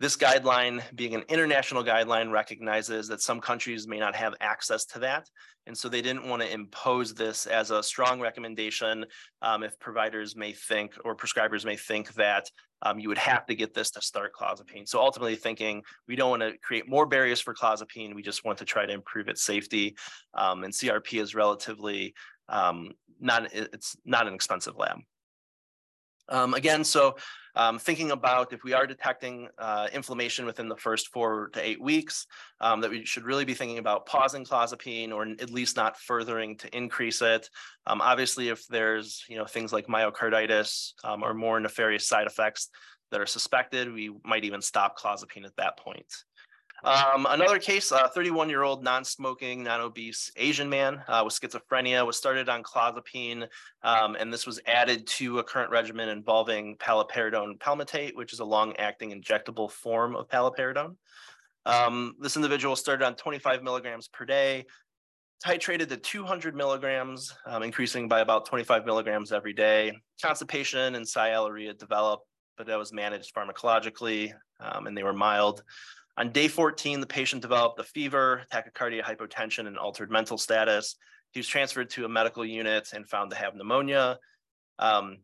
This 0.00 0.16
guideline, 0.16 0.82
being 0.96 1.14
an 1.14 1.22
international 1.28 1.84
guideline, 1.84 2.32
recognizes 2.32 3.06
that 3.06 3.20
some 3.20 3.40
countries 3.40 3.86
may 3.86 4.00
not 4.00 4.16
have 4.16 4.34
access 4.40 4.84
to 4.86 4.98
that. 4.98 5.28
And 5.66 5.78
so 5.78 5.88
they 5.88 6.02
didn't 6.02 6.28
want 6.28 6.42
to 6.42 6.52
impose 6.52 7.14
this 7.14 7.46
as 7.46 7.70
a 7.70 7.84
strong 7.84 8.20
recommendation 8.20 9.06
um, 9.42 9.62
if 9.62 9.78
providers 9.78 10.34
may 10.34 10.52
think 10.52 10.94
or 11.04 11.14
prescribers 11.14 11.64
may 11.64 11.76
think 11.76 12.12
that 12.14 12.50
um, 12.82 12.98
you 12.98 13.08
would 13.08 13.18
have 13.18 13.46
to 13.46 13.54
get 13.54 13.74
this 13.74 13.92
to 13.92 14.02
start 14.02 14.32
clozapine. 14.34 14.88
So 14.88 15.00
ultimately 15.00 15.36
thinking 15.36 15.82
we 16.08 16.16
don't 16.16 16.30
want 16.30 16.42
to 16.42 16.58
create 16.58 16.88
more 16.88 17.06
barriers 17.06 17.40
for 17.40 17.54
clozapine, 17.54 18.12
we 18.12 18.22
just 18.22 18.44
want 18.44 18.58
to 18.58 18.64
try 18.64 18.84
to 18.84 18.92
improve 18.92 19.28
its 19.28 19.42
safety. 19.42 19.96
Um, 20.34 20.64
and 20.64 20.72
CRP 20.72 21.20
is 21.20 21.36
relatively 21.36 22.14
um, 22.48 22.90
not, 23.20 23.54
it's 23.54 23.96
not 24.04 24.26
an 24.26 24.34
expensive 24.34 24.76
lab. 24.76 24.98
Um, 26.28 26.54
again, 26.54 26.84
so 26.84 27.16
um, 27.54 27.78
thinking 27.78 28.10
about 28.10 28.52
if 28.52 28.64
we 28.64 28.72
are 28.72 28.86
detecting 28.86 29.48
uh, 29.58 29.88
inflammation 29.92 30.46
within 30.46 30.68
the 30.68 30.76
first 30.76 31.08
four 31.08 31.50
to 31.52 31.66
eight 31.66 31.80
weeks, 31.80 32.26
um, 32.60 32.80
that 32.80 32.90
we 32.90 33.04
should 33.04 33.24
really 33.24 33.44
be 33.44 33.54
thinking 33.54 33.78
about 33.78 34.06
pausing 34.06 34.44
clozapine 34.44 35.12
or 35.12 35.22
at 35.22 35.50
least 35.50 35.76
not 35.76 35.98
furthering 35.98 36.56
to 36.58 36.74
increase 36.76 37.20
it. 37.20 37.50
Um, 37.86 38.00
obviously, 38.00 38.48
if 38.48 38.66
there's 38.68 39.24
you 39.28 39.36
know 39.36 39.44
things 39.44 39.72
like 39.72 39.86
myocarditis 39.86 40.92
um, 41.04 41.22
or 41.22 41.34
more 41.34 41.60
nefarious 41.60 42.06
side 42.06 42.26
effects 42.26 42.70
that 43.10 43.20
are 43.20 43.26
suspected, 43.26 43.92
we 43.92 44.10
might 44.24 44.44
even 44.44 44.62
stop 44.62 44.98
clozapine 44.98 45.44
at 45.44 45.56
that 45.56 45.76
point. 45.76 46.06
Um, 46.84 47.26
another 47.30 47.60
case, 47.60 47.92
a 47.92 48.08
31 48.08 48.50
year 48.50 48.62
old 48.62 48.82
non 48.82 49.04
smoking, 49.04 49.62
non 49.62 49.80
obese 49.80 50.32
Asian 50.36 50.68
man 50.68 51.02
uh, 51.06 51.22
with 51.24 51.32
schizophrenia 51.38 52.04
was 52.04 52.16
started 52.16 52.48
on 52.48 52.64
clozapine, 52.64 53.46
um, 53.82 54.16
and 54.18 54.32
this 54.32 54.46
was 54.46 54.60
added 54.66 55.06
to 55.06 55.38
a 55.38 55.44
current 55.44 55.70
regimen 55.70 56.08
involving 56.08 56.76
paliperidone 56.78 57.56
palmitate, 57.58 58.16
which 58.16 58.32
is 58.32 58.40
a 58.40 58.44
long 58.44 58.74
acting 58.78 59.10
injectable 59.12 59.70
form 59.70 60.16
of 60.16 60.28
paliperidone. 60.28 60.96
Um, 61.66 62.16
this 62.20 62.34
individual 62.34 62.74
started 62.74 63.04
on 63.04 63.14
25 63.14 63.62
milligrams 63.62 64.08
per 64.08 64.24
day, 64.24 64.66
titrated 65.44 65.88
to 65.88 65.96
200 65.96 66.56
milligrams, 66.56 67.32
um, 67.46 67.62
increasing 67.62 68.08
by 68.08 68.20
about 68.20 68.46
25 68.46 68.84
milligrams 68.84 69.30
every 69.30 69.52
day. 69.52 69.92
Constipation 70.20 70.96
and 70.96 71.06
sialorrhea 71.06 71.78
developed, 71.78 72.26
but 72.56 72.66
that 72.66 72.78
was 72.78 72.92
managed 72.92 73.32
pharmacologically, 73.32 74.32
um, 74.58 74.88
and 74.88 74.96
they 74.96 75.04
were 75.04 75.12
mild. 75.12 75.62
On 76.18 76.30
day 76.30 76.48
14, 76.48 77.00
the 77.00 77.06
patient 77.06 77.40
developed 77.40 77.78
a 77.78 77.84
fever, 77.84 78.42
tachycardia, 78.52 79.02
hypotension, 79.02 79.66
and 79.66 79.78
altered 79.78 80.10
mental 80.10 80.36
status. 80.36 80.96
He 81.32 81.38
was 81.38 81.46
transferred 81.46 81.88
to 81.90 82.04
a 82.04 82.08
medical 82.08 82.44
unit 82.44 82.90
and 82.92 83.08
found 83.08 83.30
to 83.30 83.36
have 83.36 83.54
pneumonia. 83.54 84.18
Um, 84.78 85.18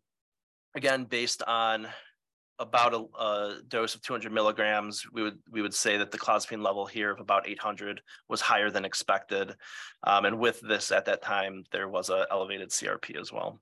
again, 0.74 1.04
based 1.04 1.42
on 1.42 1.88
about 2.58 2.94
a, 2.94 3.22
a, 3.22 3.60
dose 3.68 3.94
of 3.94 4.02
200 4.02 4.32
milligrams, 4.32 5.04
we 5.12 5.22
would 5.22 5.38
we 5.50 5.62
would 5.62 5.74
say 5.74 5.98
that 5.98 6.10
the 6.10 6.18
clozapine 6.18 6.64
level 6.64 6.86
here 6.86 7.10
of 7.10 7.20
about 7.20 7.46
800 7.46 8.00
was 8.28 8.40
higher 8.40 8.70
than 8.70 8.84
expected. 8.84 9.54
Um, 10.04 10.24
and 10.24 10.38
with 10.38 10.60
this 10.60 10.90
at 10.90 11.04
that 11.04 11.22
time, 11.22 11.64
there 11.70 11.88
was 11.88 12.08
a 12.08 12.26
elevated 12.30 12.70
CRP 12.70 13.20
as 13.20 13.32
well. 13.32 13.60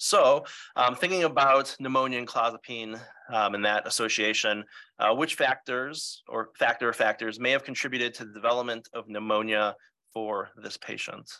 So 0.00 0.46
um, 0.76 0.96
thinking 0.96 1.24
about 1.24 1.76
pneumonia 1.78 2.18
and 2.18 2.26
clozapine 2.26 2.98
um, 3.30 3.54
and 3.54 3.62
that 3.66 3.86
association, 3.86 4.64
uh, 4.98 5.14
which 5.14 5.34
factors 5.34 6.22
or 6.26 6.48
factor 6.58 6.90
factors 6.94 7.38
may 7.38 7.50
have 7.50 7.64
contributed 7.64 8.14
to 8.14 8.24
the 8.24 8.32
development 8.32 8.88
of 8.94 9.08
pneumonia 9.08 9.76
for 10.14 10.48
this 10.56 10.78
patient? 10.78 11.30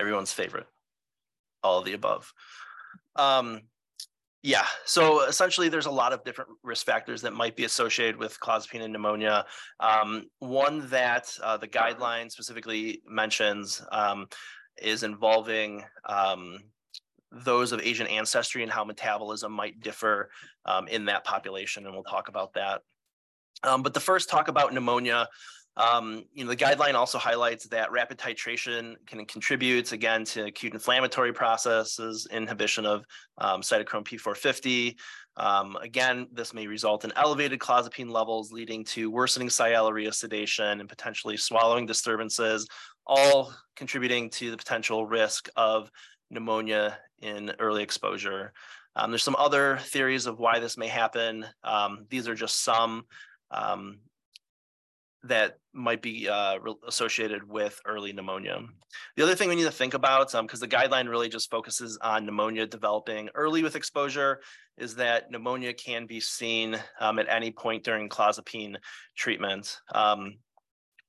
Everyone's 0.00 0.32
favorite, 0.32 0.66
all 1.62 1.78
of 1.78 1.84
the 1.84 1.92
above. 1.92 2.32
Um, 3.16 3.60
yeah, 4.42 4.64
so 4.86 5.26
essentially 5.26 5.68
there's 5.68 5.84
a 5.84 5.90
lot 5.90 6.14
of 6.14 6.24
different 6.24 6.48
risk 6.62 6.86
factors 6.86 7.20
that 7.20 7.34
might 7.34 7.54
be 7.54 7.64
associated 7.64 8.16
with 8.16 8.40
clozapine 8.40 8.80
and 8.80 8.94
pneumonia. 8.94 9.44
Um, 9.78 10.24
one 10.38 10.88
that 10.88 11.36
uh, 11.42 11.58
the 11.58 11.68
guideline 11.68 12.30
specifically 12.30 13.02
mentions 13.06 13.82
um, 13.92 14.26
is 14.80 15.02
involving 15.02 15.84
um, 16.06 16.60
those 17.32 17.72
of 17.72 17.80
Asian 17.80 18.06
ancestry 18.06 18.62
and 18.62 18.72
how 18.72 18.84
metabolism 18.84 19.52
might 19.52 19.80
differ 19.80 20.30
um, 20.64 20.88
in 20.88 21.04
that 21.06 21.24
population, 21.24 21.86
and 21.86 21.94
we'll 21.94 22.04
talk 22.04 22.28
about 22.28 22.54
that. 22.54 22.82
Um, 23.62 23.82
but 23.82 23.94
the 23.94 24.00
first 24.00 24.28
talk 24.28 24.48
about 24.48 24.72
pneumonia, 24.72 25.28
um, 25.76 26.24
you 26.32 26.44
know, 26.44 26.50
the 26.50 26.56
guideline 26.56 26.94
also 26.94 27.18
highlights 27.18 27.66
that 27.68 27.92
rapid 27.92 28.18
titration 28.18 28.94
can 29.06 29.24
contribute 29.24 29.92
again 29.92 30.24
to 30.26 30.46
acute 30.46 30.74
inflammatory 30.74 31.32
processes, 31.32 32.26
inhibition 32.30 32.84
of 32.84 33.04
um, 33.38 33.60
cytochrome 33.60 34.04
P450. 34.04 34.96
Um, 35.36 35.76
again, 35.76 36.26
this 36.32 36.52
may 36.52 36.66
result 36.66 37.04
in 37.04 37.12
elevated 37.16 37.60
clozapine 37.60 38.10
levels, 38.10 38.52
leading 38.52 38.84
to 38.86 39.10
worsening 39.10 39.48
sialorrhea 39.48 40.12
sedation 40.12 40.80
and 40.80 40.88
potentially 40.88 41.36
swallowing 41.36 41.86
disturbances, 41.86 42.66
all 43.06 43.52
contributing 43.76 44.28
to 44.30 44.50
the 44.50 44.56
potential 44.56 45.06
risk 45.06 45.48
of 45.56 45.90
pneumonia 46.30 46.98
in 47.20 47.52
early 47.58 47.82
exposure. 47.82 48.52
Um, 48.96 49.10
there's 49.10 49.22
some 49.22 49.36
other 49.38 49.78
theories 49.82 50.26
of 50.26 50.38
why 50.38 50.58
this 50.58 50.76
may 50.76 50.88
happen. 50.88 51.46
Um, 51.62 52.06
these 52.10 52.28
are 52.28 52.34
just 52.34 52.62
some 52.64 53.04
um, 53.50 54.00
that 55.22 55.58
might 55.72 56.02
be 56.02 56.28
uh, 56.28 56.58
associated 56.86 57.46
with 57.48 57.78
early 57.86 58.12
pneumonia. 58.12 58.60
The 59.16 59.22
other 59.22 59.34
thing 59.34 59.48
we 59.48 59.54
need 59.54 59.64
to 59.64 59.70
think 59.70 59.94
about, 59.94 60.32
because 60.32 60.62
um, 60.62 60.68
the 60.68 60.76
guideline 60.76 61.08
really 61.08 61.28
just 61.28 61.50
focuses 61.50 61.98
on 62.00 62.24
pneumonia 62.24 62.66
developing 62.66 63.28
early 63.34 63.62
with 63.62 63.76
exposure, 63.76 64.40
is 64.78 64.94
that 64.96 65.30
pneumonia 65.30 65.74
can 65.74 66.06
be 66.06 66.20
seen 66.20 66.78
um, 67.00 67.18
at 67.18 67.28
any 67.28 67.50
point 67.50 67.84
during 67.84 68.08
clozapine 68.08 68.76
treatment. 69.16 69.78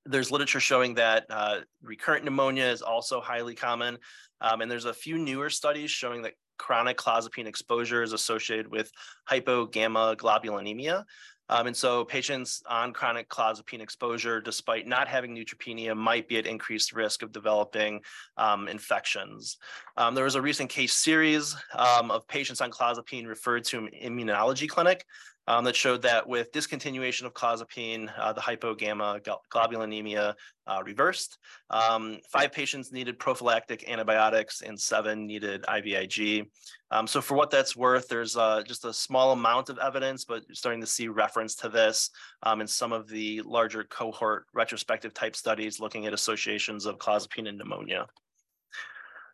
There's 0.06 0.32
literature 0.32 0.60
showing 0.60 0.96
that 0.96 1.26
uh, 1.30 1.60
recurrent 1.84 2.26
pneumonia 2.26 2.66
is 2.66 2.82
also 2.82 3.22
highly 3.22 3.56
common. 3.56 3.98
Um, 4.42 4.62
and 4.62 4.72
there's 4.72 4.86
a 4.86 4.94
few 4.94 5.18
newer 5.18 5.50
studies 5.50 5.92
showing 5.92 6.24
that 6.24 6.34
chronic 6.58 6.98
clozapine 6.98 7.48
exposure 7.48 8.04
is 8.04 8.14
associated 8.14 8.68
with 8.68 8.92
hypogammaglobulinemia. 9.30 11.04
Um, 11.50 11.68
and 11.68 11.76
so 11.76 12.06
patients 12.06 12.64
on 12.70 12.94
chronic 12.94 13.28
clozapine 13.28 13.82
exposure, 13.82 14.40
despite 14.40 14.88
not 14.88 15.10
having 15.10 15.36
neutropenia, 15.36 15.98
might 15.98 16.30
be 16.30 16.38
at 16.38 16.48
increased 16.48 16.94
risk 16.94 17.24
of 17.24 17.34
developing 17.34 18.00
um, 18.38 18.70
infections. 18.70 19.58
Um, 19.98 20.16
there 20.16 20.24
was 20.24 20.36
a 20.36 20.42
recent 20.42 20.70
case 20.70 20.94
series 20.94 21.54
um, 21.76 22.10
of 22.10 22.26
patients 22.28 22.62
on 22.62 22.72
clozapine 22.72 23.28
referred 23.28 23.66
to 23.66 23.80
an 23.80 23.90
immunology 24.02 24.70
clinic 24.70 25.06
um, 25.48 25.64
that 25.66 25.76
showed 25.76 26.02
that 26.04 26.28
with 26.28 26.52
discontinuation 26.52 27.24
of 27.24 27.34
clozapine, 27.34 28.12
uh, 28.18 28.32
the 28.32 28.42
hypogammaglobulinemia 28.42 30.34
uh, 30.68 30.84
reversed. 30.86 31.38
Um, 31.70 32.20
five 32.32 32.52
patients 32.52 32.92
needed 32.92 33.18
prophylactic 33.18 33.90
antibiotics 33.90 34.62
and 34.62 34.80
seven 34.80 35.26
needed 35.26 35.64
IVIG. 35.64 36.48
Um, 36.92 37.08
so 37.08 37.22
for 37.22 37.36
what 37.36 37.50
that's 37.50 37.76
worth, 37.76 38.08
there's 38.08 38.38
uh, 38.38 38.62
just 38.66 38.86
a 38.86 38.94
small 38.94 39.32
amount 39.32 39.70
of 39.70 39.80
evidence, 39.80 40.26
but 40.26 40.44
starting 40.54 40.82
to 40.82 40.88
see 40.88 41.08
reference 41.08 41.56
to 41.56 41.70
this 41.70 42.12
um, 42.44 42.62
in 42.62 42.68
some 42.68 42.92
of 42.92 43.08
the 43.08 43.42
larger 43.42 43.84
cohort 43.84 44.46
retrospective 44.54 45.14
type 45.14 45.36
studies 45.36 45.80
looking 45.80 46.06
at 46.06 46.14
associations 46.14 46.86
of 46.86 46.98
clozapine 46.98 47.50
and 47.50 47.58
pneumonia. 47.58 48.06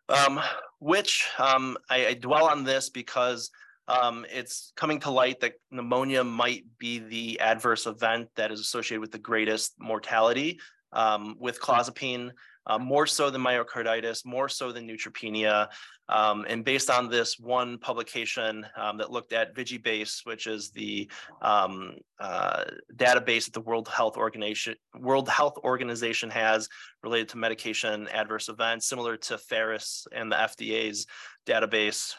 Um, 0.10 0.40
which 0.80 1.28
um, 1.38 1.78
I, 1.90 2.08
I 2.08 2.14
dwell 2.14 2.46
on 2.46 2.64
this 2.64 2.90
because 2.90 3.52
um, 3.88 4.26
it's 4.30 4.74
coming 4.76 5.00
to 5.02 5.12
light 5.12 5.40
that 5.40 5.54
pneumonia 5.72 6.24
might 6.24 6.66
be 6.78 7.00
the 7.00 7.40
adverse 7.40 7.86
event 7.86 8.30
that 8.36 8.52
is 8.52 8.60
associated 8.60 9.02
with 9.02 9.12
the 9.12 9.20
greatest 9.20 9.74
mortality 9.80 10.60
um, 10.94 11.36
with 11.40 11.60
clozapine, 11.60 12.32
uh, 12.66 12.78
more 12.78 13.08
so 13.08 13.30
than 13.30 13.42
myocarditis, 13.42 14.26
more 14.26 14.50
so 14.50 14.72
than 14.72 14.88
neutropenia. 14.88 15.70
Um, 16.10 16.46
and 16.48 16.64
based 16.64 16.90
on 16.90 17.10
this 17.10 17.38
one 17.40 17.78
publication 17.78 18.66
um, 18.78 18.98
that 18.98 19.12
looked 19.12 19.34
at 19.34 19.56
VigiBase, 19.56 20.26
which 20.26 20.48
is 20.48 20.72
the 20.72 21.10
um, 21.42 21.96
uh, 22.20 22.64
database 22.96 23.46
that 23.46 23.54
the 23.54 23.62
World 23.62 23.88
Health 23.88 24.18
Organization 24.18 24.76
World 24.98 25.30
Health 25.30 25.58
Organization 25.64 26.30
has 26.30 26.68
related 27.04 27.30
to 27.30 27.38
medication 27.38 28.08
adverse 28.10 28.50
events, 28.50 28.88
similar 28.88 29.18
to 29.18 29.38
FAERS 29.38 30.08
and 30.14 30.32
the 30.32 30.36
FDA's 30.36 31.08
database. 31.46 32.14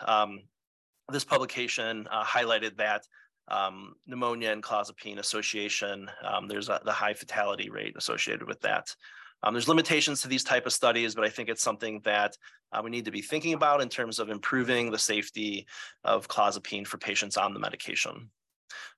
This 1.11 1.25
publication 1.25 2.07
uh, 2.11 2.23
highlighted 2.23 2.77
that 2.77 3.07
um, 3.51 3.95
pneumonia 4.07 4.53
and 4.53 4.63
clozapine 4.63 5.19
association, 5.19 6.11
um, 6.23 6.49
there's 6.49 6.69
a, 6.69 6.81
the 6.85 6.93
high 6.93 7.15
fatality 7.15 7.71
rate 7.71 7.95
associated 7.97 8.47
with 8.47 8.61
that. 8.61 8.95
Um, 9.43 9.55
there's 9.55 9.69
limitations 9.69 10.21
to 10.21 10.29
these 10.29 10.45
type 10.45 10.67
of 10.67 10.73
studies, 10.73 11.15
but 11.15 11.25
I 11.25 11.31
think 11.31 11.49
it's 11.49 11.63
something 11.63 12.03
that 12.05 12.37
uh, 12.73 12.83
we 12.85 12.91
need 12.91 13.07
to 13.07 13.11
be 13.11 13.23
thinking 13.23 13.55
about 13.55 13.81
in 13.81 13.89
terms 13.89 14.19
of 14.19 14.29
improving 14.29 14.91
the 14.91 14.99
safety 14.99 15.67
of 16.05 16.29
clozapine 16.29 16.87
for 16.87 16.99
patients 16.99 17.39
on 17.39 17.55
the 17.55 17.61
medication. 17.61 18.29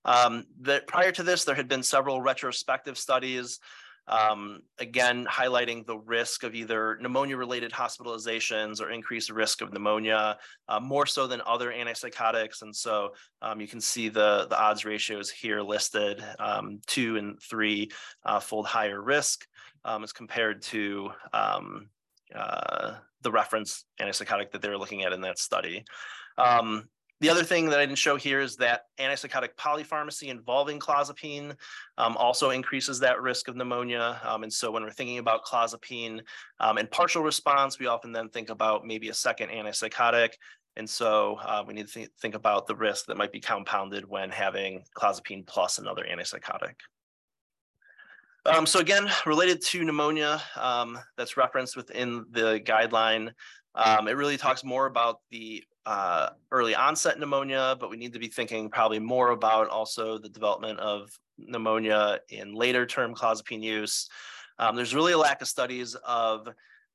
Um, 0.05 0.47
prior 0.89 1.13
to 1.13 1.23
this, 1.23 1.45
there 1.45 1.55
had 1.55 1.69
been 1.69 1.83
several 1.83 2.21
retrospective 2.21 2.99
studies 2.99 3.61
um, 4.09 4.61
again, 4.79 5.27
highlighting 5.27 5.87
the 5.87 5.99
risk 5.99 6.43
of 6.43 6.55
either 6.55 6.99
pneumonia-related 7.01 7.73
hospitalizations 7.73 8.81
or 8.81 8.91
increased 8.91 9.31
risk 9.31 9.61
of 9.61 9.73
pneumonia, 9.73 10.39
uh, 10.69 10.81
more 10.81 11.07
so 11.07 11.27
than 11.27 11.41
other 11.47 11.73
antipsychotics. 11.73 12.63
And 12.63 12.75
so 12.75 13.11
um, 13.43 13.61
you 13.61 13.69
can 13.69 13.81
see 13.81 14.09
the, 14.09 14.47
the 14.49 14.61
odds 14.61 14.85
ratios 14.85 15.31
here 15.31 15.61
listed, 15.61 16.25
um, 16.39 16.81
two 16.87 17.17
and 17.17 17.41
three 17.41 17.91
uh, 18.25 18.41
fold 18.41 18.67
higher 18.67 19.01
risk 19.01 19.47
um, 19.85 20.03
as 20.03 20.13
compared 20.13 20.63
to 20.63 21.11
um, 21.33 21.89
uh, 22.35 22.95
the 23.23 23.31
reference 23.31 23.85
antipsychotic 24.01 24.51
that 24.51 24.63
they 24.63 24.69
were 24.69 24.79
looking 24.79 25.05
at 25.05 25.13
in 25.13 25.21
that 25.21 25.39
study. 25.39 25.85
Um, 26.39 26.89
the 27.21 27.29
other 27.29 27.45
thing 27.45 27.67
that 27.67 27.79
I 27.79 27.87
didn't 27.87 27.99
show 27.99 28.17
here 28.17 28.41
is 28.41 28.57
that 28.57 28.85
antipsychotic 28.99 29.51
polypharmacy 29.59 30.29
involving 30.29 30.79
clozapine 30.79 31.55
um, 31.99 32.17
also 32.17 32.51
increases 32.51 32.99
that 33.01 33.21
risk 33.21 33.49
of 33.49 33.57
pneumonia. 33.57 34.21
Um, 34.25 34.43
and 34.43 34.53
so 34.53 34.71
when 34.71 34.83
we're 34.83 34.91
thinking 34.91 35.19
about 35.19 35.45
clozapine 35.45 36.23
um, 36.61 36.79
and 36.79 36.91
partial 36.91 37.23
response, 37.23 37.79
we 37.79 37.87
often 37.87 38.13
then 38.13 38.31
think 38.31 38.49
about 38.49 38.87
maybe 38.87 39.11
a 39.11 39.15
second 39.15 39.51
antipsychotic. 39.51 40.31
And 40.77 40.89
so 40.89 41.37
uh, 41.43 41.63
we 41.67 41.75
need 41.75 41.89
to 41.89 41.93
th 41.93 42.09
think 42.23 42.35
about 42.35 42.67
the 42.67 42.77
risk 42.77 43.07
that 43.07 43.19
might 43.19 43.33
be 43.33 43.41
compounded 43.41 44.05
when 44.09 44.31
having 44.31 44.85
clozapine 44.97 45.47
plus 45.47 45.79
another 45.79 46.07
antipsychotic. 46.11 46.75
Um, 48.47 48.65
so 48.65 48.81
again, 48.81 49.11
related 49.27 49.61
to 49.67 49.85
pneumonia 49.85 50.41
um, 50.57 50.99
that's 51.19 51.37
referenced 51.37 51.77
within 51.77 52.25
the 52.31 52.61
guideline, 52.65 53.33
um, 53.75 54.09
it 54.09 54.17
really 54.17 54.39
talks 54.39 54.65
more 54.65 54.87
about 54.87 55.19
the 55.31 55.63
uh, 55.87 56.31
early 56.51 56.75
onset 56.75 57.19
pneumonia, 57.19 57.77
but 57.79 57.91
we 57.91 57.97
need 57.97 58.13
to 58.13 58.19
be 58.19 58.29
thinking 58.29 58.71
probably 58.71 58.99
more 58.99 59.31
about 59.31 59.69
also 59.69 60.19
the 60.19 60.29
development 60.29 60.79
of 60.79 61.11
pneumonia 61.39 62.21
in 62.29 62.55
later 62.55 62.87
term 62.87 63.15
clozapine 63.15 63.63
use. 63.63 64.09
Um, 64.59 64.77
there's 64.77 64.95
really 64.95 65.13
a 65.13 65.19
lack 65.19 65.41
of 65.41 65.49
studies 65.49 65.95
of 66.07 66.49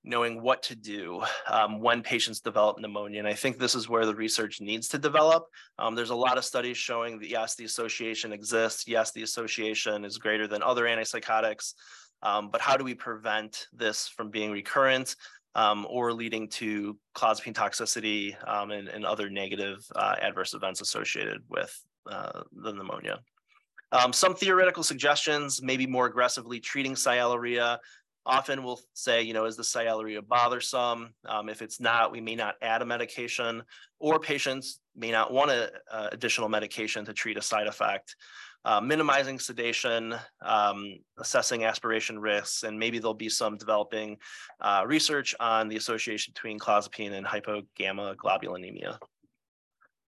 knowing 0.05 0.41
what 0.41 0.61
to 0.61 0.75
do 0.75 1.21
um, 1.47 1.81
when 1.81 2.03
patients 2.03 2.39
develop 2.39 2.79
pneumonia. 2.79 3.19
And 3.19 3.27
I 3.27 3.33
think 3.33 3.57
this 3.57 3.73
is 3.73 3.89
where 3.89 4.05
the 4.05 4.13
research 4.13 4.61
needs 4.61 4.87
to 4.89 4.99
develop. 4.99 5.47
Um, 5.79 5.95
there's 5.95 6.11
a 6.11 6.15
lot 6.15 6.37
of 6.37 6.45
studies 6.45 6.77
showing 6.77 7.17
that 7.19 7.29
yes, 7.29 7.55
the 7.55 7.65
association 7.65 8.31
exists. 8.31 8.87
Yes, 8.87 9.11
the 9.11 9.23
association 9.23 10.05
is 10.05 10.19
greater 10.19 10.47
than 10.47 10.61
other 10.61 10.85
antipsychotics. 10.85 11.73
Um, 12.21 12.49
but 12.49 12.61
how 12.61 12.77
do 12.77 12.83
we 12.83 12.93
prevent 12.93 13.67
this 13.73 14.07
from 14.07 14.29
being 14.29 14.51
recurrent? 14.51 15.15
Um, 15.55 15.87
or 15.89 16.13
leading 16.13 16.47
to 16.49 16.97
clozapine 17.15 17.53
toxicity 17.53 18.35
um, 18.47 18.71
and, 18.71 18.89
and, 18.89 19.05
other 19.05 19.29
negative 19.29 19.85
uh, 19.95 20.15
adverse 20.21 20.53
events 20.53 20.81
associated 20.81 21.41
with 21.49 21.81
uh, 22.11 22.41
the 22.51 22.73
pneumonia. 22.73 23.19
Um, 23.91 24.11
some 24.11 24.35
theoretical 24.35 24.83
suggestions, 24.83 25.61
maybe 25.61 25.87
more 25.87 26.07
aggressively 26.07 26.59
treating 26.59 26.93
sialorrhea. 26.93 27.77
Often 28.25 28.63
we'll 28.63 28.81
say, 28.93 29.21
you 29.21 29.33
know, 29.33 29.45
is 29.45 29.55
the 29.55 29.63
sialorrhea 29.63 30.27
bothersome? 30.27 31.13
Um, 31.25 31.47
if 31.47 31.61
it's 31.61 31.79
not, 31.79 32.11
we 32.11 32.19
may 32.19 32.35
not 32.35 32.55
add 32.61 32.81
a 32.81 32.85
medication, 32.85 33.63
or 33.99 34.19
patients 34.19 34.79
may 34.95 35.11
not 35.11 35.31
want 35.31 35.51
a, 35.51 35.71
uh, 35.89 36.09
additional 36.11 36.49
medication 36.49 37.05
to 37.05 37.13
treat 37.13 37.37
a 37.37 37.41
side 37.41 37.67
effect 37.67 38.15
uh, 38.65 38.81
minimizing 38.81 39.39
sedation, 39.39 40.15
um, 40.41 40.97
assessing 41.19 41.63
aspiration 41.63 42.19
risks, 42.19 42.63
and 42.63 42.77
maybe 42.77 42.97
there'll 42.97 43.13
be 43.13 43.29
some 43.29 43.57
developing 43.57 44.17
uh, 44.59 44.83
research 44.85 45.35
on 45.39 45.69
the 45.69 45.75
association 45.77 46.33
between 46.33 46.59
clozapine 46.59 47.13
and 47.13 47.25
hypogammaglobulinemia. 47.25 48.97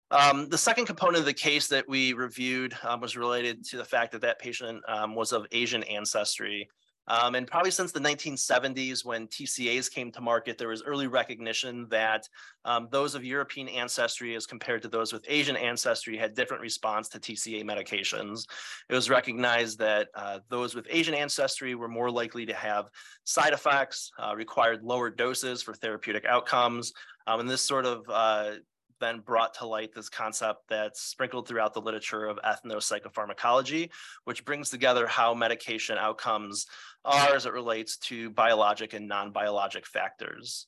Um, 0.10 0.49
the 0.49 0.58
second 0.58 0.86
component 0.86 1.18
of 1.18 1.26
the 1.26 1.34
case 1.34 1.68
that 1.68 1.88
we 1.88 2.14
reviewed 2.14 2.74
um, 2.84 3.01
was 3.01 3.16
related 3.16 3.64
to 3.66 3.78
the 3.78 3.86
fact 3.86 4.14
that 4.14 4.22
that 4.22 4.39
patient 4.39 4.82
um, 4.88 5.14
was 5.14 5.34
of 5.34 5.45
Asian 5.51 5.84
ancestry. 5.84 6.68
Um, 7.08 7.36
and 7.36 7.47
probably 7.47 7.72
since 7.72 7.91
the 7.91 7.99
1970s, 7.99 9.05
when 9.05 9.28
TCAs 9.28 9.91
came 9.91 10.12
to 10.12 10.22
market, 10.22 10.58
there 10.58 10.68
was 10.68 10.84
early 10.84 11.08
recognition 11.08 11.88
that 11.89 12.28
um, 12.66 12.88
those 12.91 13.16
of 13.16 13.24
European 13.24 13.70
ancestry 13.70 14.36
as 14.36 14.45
compared 14.45 14.82
to 14.82 14.89
those 14.89 15.14
with 15.14 15.26
Asian 15.28 15.55
ancestry 15.55 16.18
had 16.18 16.36
different 16.36 16.62
response 16.62 17.08
to 17.10 17.20
TCA 17.20 17.64
medications. 17.64 18.45
It 18.89 18.95
was 18.95 19.10
recognized 19.10 19.80
that 19.80 20.10
uh, 20.16 20.39
those 20.49 20.76
with 20.76 20.88
Asian 20.89 21.14
ancestry 21.14 21.76
were 21.76 21.88
more 21.88 22.12
likely 22.12 22.45
to 22.45 22.53
have 22.53 22.88
side 23.24 23.53
effects, 23.53 24.12
uh, 24.20 24.36
required 24.36 24.84
lower 24.84 25.10
doses 25.10 25.62
for 25.62 25.74
therapeutic 25.74 26.26
outcomes. 26.26 26.91
Um, 27.26 27.41
and 27.41 27.49
this 27.49 27.62
sort 27.62 27.86
of 27.86 28.03
uh, 28.10 28.55
then 29.00 29.20
brought 29.20 29.54
to 29.56 29.66
light 29.66 29.93
this 29.93 30.10
concept 30.10 30.62
that's 30.70 31.02
sprinkled 31.02 31.48
throughout 31.48 31.74
the 31.74 31.82
literature 31.82 32.26
of 32.26 32.39
ethnopsychopharmacology, 32.43 33.89
which 34.26 34.45
brings 34.45 34.70
together 34.70 35.08
how 35.08 35.34
medication 35.34 35.98
outcomes 35.98 36.68
are 37.06 37.36
as 37.36 37.45
it 37.45 37.54
relates 37.54 37.98
to 37.98 38.30
biologic 38.32 38.93
and 38.93 39.08
non-biologic 39.08 39.86
factors. 39.86 40.68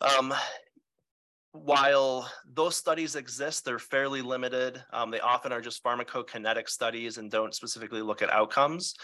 Um, 0.00 0.34
while 1.52 2.30
those 2.54 2.76
studies 2.76 3.14
exist, 3.14 3.64
they're 3.64 3.78
fairly 3.78 4.22
limited. 4.22 4.82
Um, 4.90 5.10
they 5.10 5.20
often 5.20 5.52
are 5.52 5.60
just 5.60 5.84
pharmacokinetic 5.84 6.68
studies 6.68 7.18
and 7.18 7.30
don't 7.30 7.54
specifically 7.54 8.00
look 8.00 8.22
at 8.22 8.30
outcomes. 8.30 8.94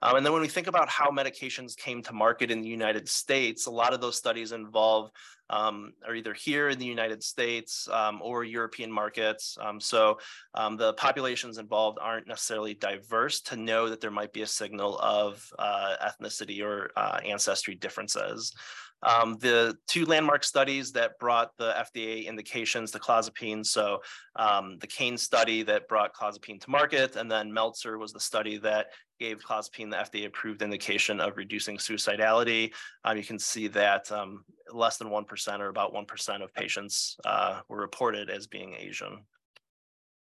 Um, 0.00 0.16
and 0.16 0.24
then 0.24 0.32
when 0.32 0.40
we 0.40 0.48
think 0.48 0.68
about 0.68 0.88
how 0.88 1.10
medications 1.10 1.76
came 1.76 2.02
to 2.04 2.14
market 2.14 2.50
in 2.50 2.62
the 2.62 2.68
United 2.68 3.08
States, 3.08 3.66
a 3.66 3.70
lot 3.70 3.92
of 3.92 4.00
those 4.00 4.16
studies 4.16 4.52
involve 4.52 5.10
um, 5.50 5.92
are 6.06 6.14
either 6.14 6.34
here 6.34 6.68
in 6.68 6.78
the 6.78 6.86
United 6.86 7.22
States 7.22 7.88
um, 7.88 8.20
or 8.22 8.44
European 8.44 8.92
markets. 8.92 9.56
Um, 9.60 9.80
so 9.80 10.18
um, 10.54 10.76
the 10.76 10.92
populations 10.94 11.58
involved 11.58 11.98
aren't 12.00 12.28
necessarily 12.28 12.74
diverse 12.74 13.40
to 13.42 13.56
know 13.56 13.88
that 13.88 14.00
there 14.00 14.10
might 14.10 14.32
be 14.32 14.42
a 14.42 14.46
signal 14.46 14.98
of 14.98 15.46
uh, 15.58 15.96
ethnicity 16.02 16.62
or 16.62 16.90
uh, 16.96 17.20
ancestry 17.24 17.74
differences. 17.74 18.54
Um, 19.02 19.36
the 19.38 19.76
two 19.86 20.04
landmark 20.06 20.42
studies 20.42 20.92
that 20.92 21.18
brought 21.18 21.56
the 21.56 21.72
FDA 21.72 22.26
indications 22.26 22.90
to 22.90 22.98
clozapine, 22.98 23.64
so 23.64 24.00
um, 24.36 24.78
the 24.80 24.86
Kane 24.86 25.16
study 25.16 25.62
that 25.62 25.88
brought 25.88 26.14
clozapine 26.14 26.60
to 26.60 26.70
market, 26.70 27.16
and 27.16 27.30
then 27.30 27.52
Meltzer 27.52 27.98
was 27.98 28.12
the 28.12 28.20
study 28.20 28.58
that 28.58 28.88
gave 29.20 29.38
clozapine 29.38 29.90
the 29.90 29.96
FDA 29.96 30.26
approved 30.26 30.62
indication 30.62 31.20
of 31.20 31.36
reducing 31.36 31.76
suicidality. 31.76 32.72
Um, 33.04 33.16
you 33.16 33.24
can 33.24 33.38
see 33.38 33.68
that 33.68 34.10
um, 34.10 34.44
less 34.72 34.96
than 34.96 35.08
1% 35.08 35.60
or 35.60 35.68
about 35.68 35.92
1% 35.92 36.42
of 36.42 36.54
patients 36.54 37.16
uh, 37.24 37.60
were 37.68 37.78
reported 37.80 38.30
as 38.30 38.46
being 38.46 38.74
Asian. 38.74 39.24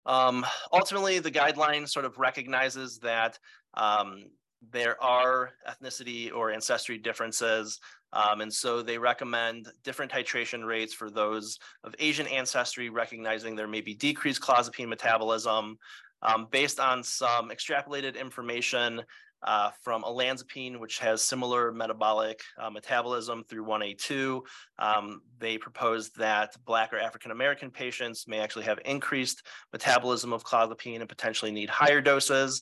Um, 0.06 0.46
ultimately, 0.72 1.20
the 1.20 1.32
guideline 1.32 1.88
sort 1.88 2.06
of 2.06 2.18
recognizes 2.18 3.00
that 3.00 3.40
um, 3.76 4.26
there 4.72 5.02
are 5.04 5.52
ethnicity 5.68 6.34
or 6.34 6.52
ancestry 6.52 6.98
differences 6.98 7.80
um, 8.14 8.42
and 8.42 8.54
so 8.54 8.82
they 8.82 8.98
recommend 8.98 9.70
different 9.84 10.12
titration 10.12 10.66
rates 10.66 10.94
for 10.94 11.10
those 11.10 11.58
of 11.84 11.96
Asian 11.98 12.28
ancestry, 12.28 12.90
recognizing 12.90 13.56
there 13.56 13.68
may 13.68 13.82
be 13.82 13.96
decreased 13.96 14.42
clozapine 14.42 14.88
metabolism. 14.88 15.78
um, 16.22 16.48
based 16.52 16.80
on 16.80 17.04
some 17.04 17.50
extrapolated 17.50 18.18
information 18.18 19.02
uh, 19.42 19.72
from 19.82 20.04
olanzapine, 20.04 20.80
which 20.80 21.00
has 21.00 21.22
similar 21.22 21.74
metabolic 21.74 22.42
uh, 22.58 22.70
metabolism 22.70 23.44
through 23.44 23.66
1A2. 23.66 24.40
Um, 24.80 25.22
they 25.40 25.58
proposed 25.58 26.18
that 26.18 26.56
Black 26.66 26.94
or 26.94 27.00
African 27.00 27.32
American 27.32 27.70
patients 27.70 28.26
may 28.26 28.40
actually 28.40 28.64
have 28.64 28.80
increased 28.86 29.46
metabolism 29.74 30.32
of 30.32 30.46
clozapine 30.46 31.02
and 31.02 31.10
potentially 31.10 31.52
need 31.52 31.70
higher 31.70 32.00
doses. 32.00 32.62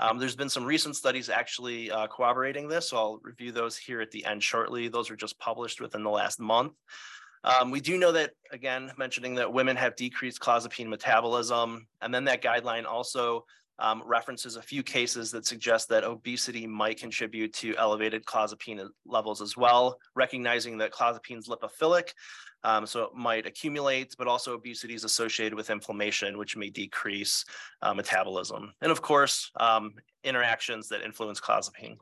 Um, 0.00 0.18
there's 0.18 0.34
been 0.34 0.48
some 0.48 0.64
recent 0.64 0.96
studies 0.96 1.28
actually 1.28 1.90
uh, 1.90 2.06
corroborating 2.06 2.68
this, 2.68 2.88
so 2.88 2.96
I'll 2.96 3.20
review 3.22 3.52
those 3.52 3.76
here 3.76 4.00
at 4.00 4.10
the 4.10 4.24
end 4.24 4.42
shortly. 4.42 4.88
Those 4.88 5.10
are 5.10 5.16
just 5.16 5.38
published 5.38 5.78
within 5.78 6.02
the 6.02 6.10
last 6.10 6.40
month. 6.40 6.72
Um, 7.44 7.70
we 7.70 7.80
do 7.80 7.98
know 7.98 8.10
that, 8.12 8.30
again, 8.50 8.92
mentioning 8.96 9.34
that 9.34 9.52
women 9.52 9.76
have 9.76 9.96
decreased 9.96 10.40
clozapine 10.40 10.88
metabolism, 10.88 11.86
and 12.00 12.14
then 12.14 12.24
that 12.24 12.42
guideline 12.42 12.86
also 12.86 13.44
um, 13.80 14.02
references 14.06 14.56
a 14.56 14.62
few 14.62 14.82
cases 14.82 15.30
that 15.30 15.46
suggest 15.46 15.88
that 15.88 16.04
obesity 16.04 16.66
might 16.66 16.98
contribute 16.98 17.52
to 17.54 17.76
elevated 17.76 18.24
clozapine 18.24 18.86
levels 19.06 19.40
as 19.40 19.56
well, 19.56 19.98
recognizing 20.14 20.78
that 20.78 20.92
clozapine 20.92 21.38
is 21.38 21.48
lipophilic, 21.48 22.10
um, 22.62 22.86
so 22.86 23.04
it 23.04 23.14
might 23.14 23.46
accumulate, 23.46 24.14
but 24.18 24.28
also 24.28 24.54
obesity 24.54 24.94
is 24.94 25.04
associated 25.04 25.54
with 25.54 25.70
inflammation, 25.70 26.36
which 26.36 26.56
may 26.56 26.68
decrease 26.68 27.44
uh, 27.82 27.94
metabolism. 27.94 28.72
And 28.82 28.92
of 28.92 29.00
course, 29.00 29.50
um, 29.58 29.94
interactions 30.24 30.88
that 30.88 31.02
influence 31.02 31.40
clozapine. 31.40 31.96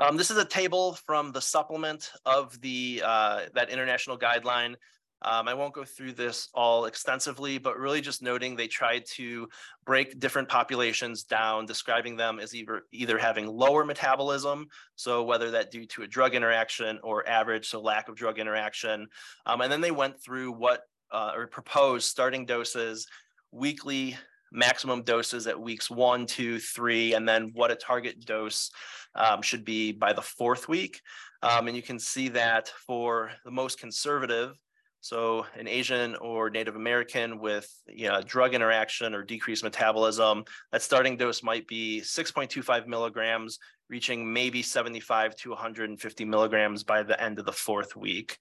Um, 0.00 0.16
this 0.16 0.30
is 0.30 0.36
a 0.36 0.44
table 0.44 0.96
from 1.06 1.32
the 1.32 1.40
supplement 1.40 2.12
of 2.24 2.60
the 2.60 3.02
uh, 3.04 3.46
that 3.54 3.70
international 3.70 4.18
guideline. 4.18 4.76
Um, 5.22 5.48
I 5.48 5.54
won't 5.54 5.74
go 5.74 5.84
through 5.84 6.12
this 6.12 6.48
all 6.54 6.84
extensively, 6.84 7.58
but 7.58 7.78
really 7.78 8.00
just 8.00 8.22
noting 8.22 8.54
they 8.54 8.68
tried 8.68 9.04
to 9.14 9.48
break 9.84 10.18
different 10.20 10.48
populations 10.48 11.24
down, 11.24 11.66
describing 11.66 12.16
them 12.16 12.38
as 12.38 12.54
either, 12.54 12.82
either 12.92 13.18
having 13.18 13.46
lower 13.46 13.84
metabolism, 13.84 14.66
so 14.94 15.24
whether 15.24 15.50
that 15.50 15.70
due 15.70 15.86
to 15.86 16.02
a 16.02 16.06
drug 16.06 16.34
interaction 16.34 17.00
or 17.02 17.28
average, 17.28 17.68
so 17.68 17.80
lack 17.80 18.08
of 18.08 18.14
drug 18.14 18.38
interaction. 18.38 19.08
Um, 19.46 19.60
and 19.60 19.72
then 19.72 19.80
they 19.80 19.90
went 19.90 20.22
through 20.22 20.52
what 20.52 20.82
uh, 21.10 21.32
or 21.34 21.46
proposed 21.46 22.06
starting 22.06 22.44
doses, 22.46 23.06
weekly 23.50 24.16
maximum 24.52 25.02
doses 25.02 25.46
at 25.46 25.60
weeks 25.60 25.90
one, 25.90 26.26
two, 26.26 26.58
three, 26.58 27.14
and 27.14 27.28
then 27.28 27.50
what 27.54 27.70
a 27.70 27.76
target 27.76 28.24
dose 28.24 28.70
um, 29.14 29.42
should 29.42 29.64
be 29.64 29.92
by 29.92 30.12
the 30.12 30.22
fourth 30.22 30.68
week. 30.68 31.00
Um, 31.42 31.68
and 31.68 31.76
you 31.76 31.82
can 31.82 31.98
see 31.98 32.28
that 32.30 32.68
for 32.86 33.30
the 33.44 33.50
most 33.50 33.78
conservative, 33.78 34.56
so 35.00 35.46
an 35.56 35.68
Asian 35.68 36.16
or 36.16 36.50
Native 36.50 36.76
American 36.76 37.38
with 37.38 37.70
you 37.86 38.08
know, 38.08 38.20
drug 38.22 38.54
interaction 38.54 39.14
or 39.14 39.22
decreased 39.22 39.64
metabolism, 39.64 40.44
that 40.72 40.82
starting 40.82 41.16
dose 41.16 41.42
might 41.42 41.66
be 41.66 42.00
6.25 42.00 42.86
milligrams, 42.86 43.58
reaching 43.88 44.32
maybe 44.32 44.62
75 44.62 45.36
to 45.36 45.50
150 45.50 46.24
milligrams 46.24 46.84
by 46.84 47.02
the 47.02 47.20
end 47.22 47.38
of 47.38 47.46
the 47.46 47.52
fourth 47.52 47.96
week. 47.96 48.36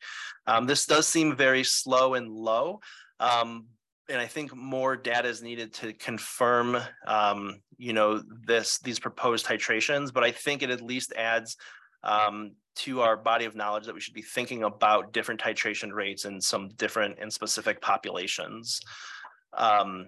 Um, 0.46 0.66
this 0.66 0.86
does 0.86 1.08
seem 1.08 1.36
very 1.36 1.64
slow 1.64 2.16
and 2.16 2.30
low, 2.30 2.80
um, 3.20 3.68
and 4.10 4.20
I 4.22 4.26
think 4.26 4.56
more 4.56 4.96
data 4.96 5.28
is 5.28 5.44
needed 5.44 5.74
to 5.76 5.94
confirm, 5.94 6.78
um, 7.06 7.60
you 7.78 7.94
know, 7.94 8.24
this 8.46 8.80
these 8.80 9.00
proposed 9.00 9.46
titrations. 9.46 10.14
But 10.14 10.24
I 10.24 10.32
think 10.32 10.64
it 10.64 10.70
at 10.70 10.82
least 10.82 11.14
adds 11.18 11.58
um, 12.08 12.54
to 12.78 13.02
our 13.02 13.18
body 13.18 13.46
of 13.46 13.56
knowledge 13.56 13.86
that 13.86 13.94
we 13.94 14.02
should 14.02 14.14
be 14.14 14.22
thinking 14.22 14.64
about 14.64 15.14
different 15.14 15.42
titration 15.42 15.92
rates 15.92 16.26
in 16.26 16.40
some 16.42 16.70
different 16.78 17.18
and 17.20 17.32
specific 17.32 17.82
populations. 17.82 18.80
Um, 19.54 20.08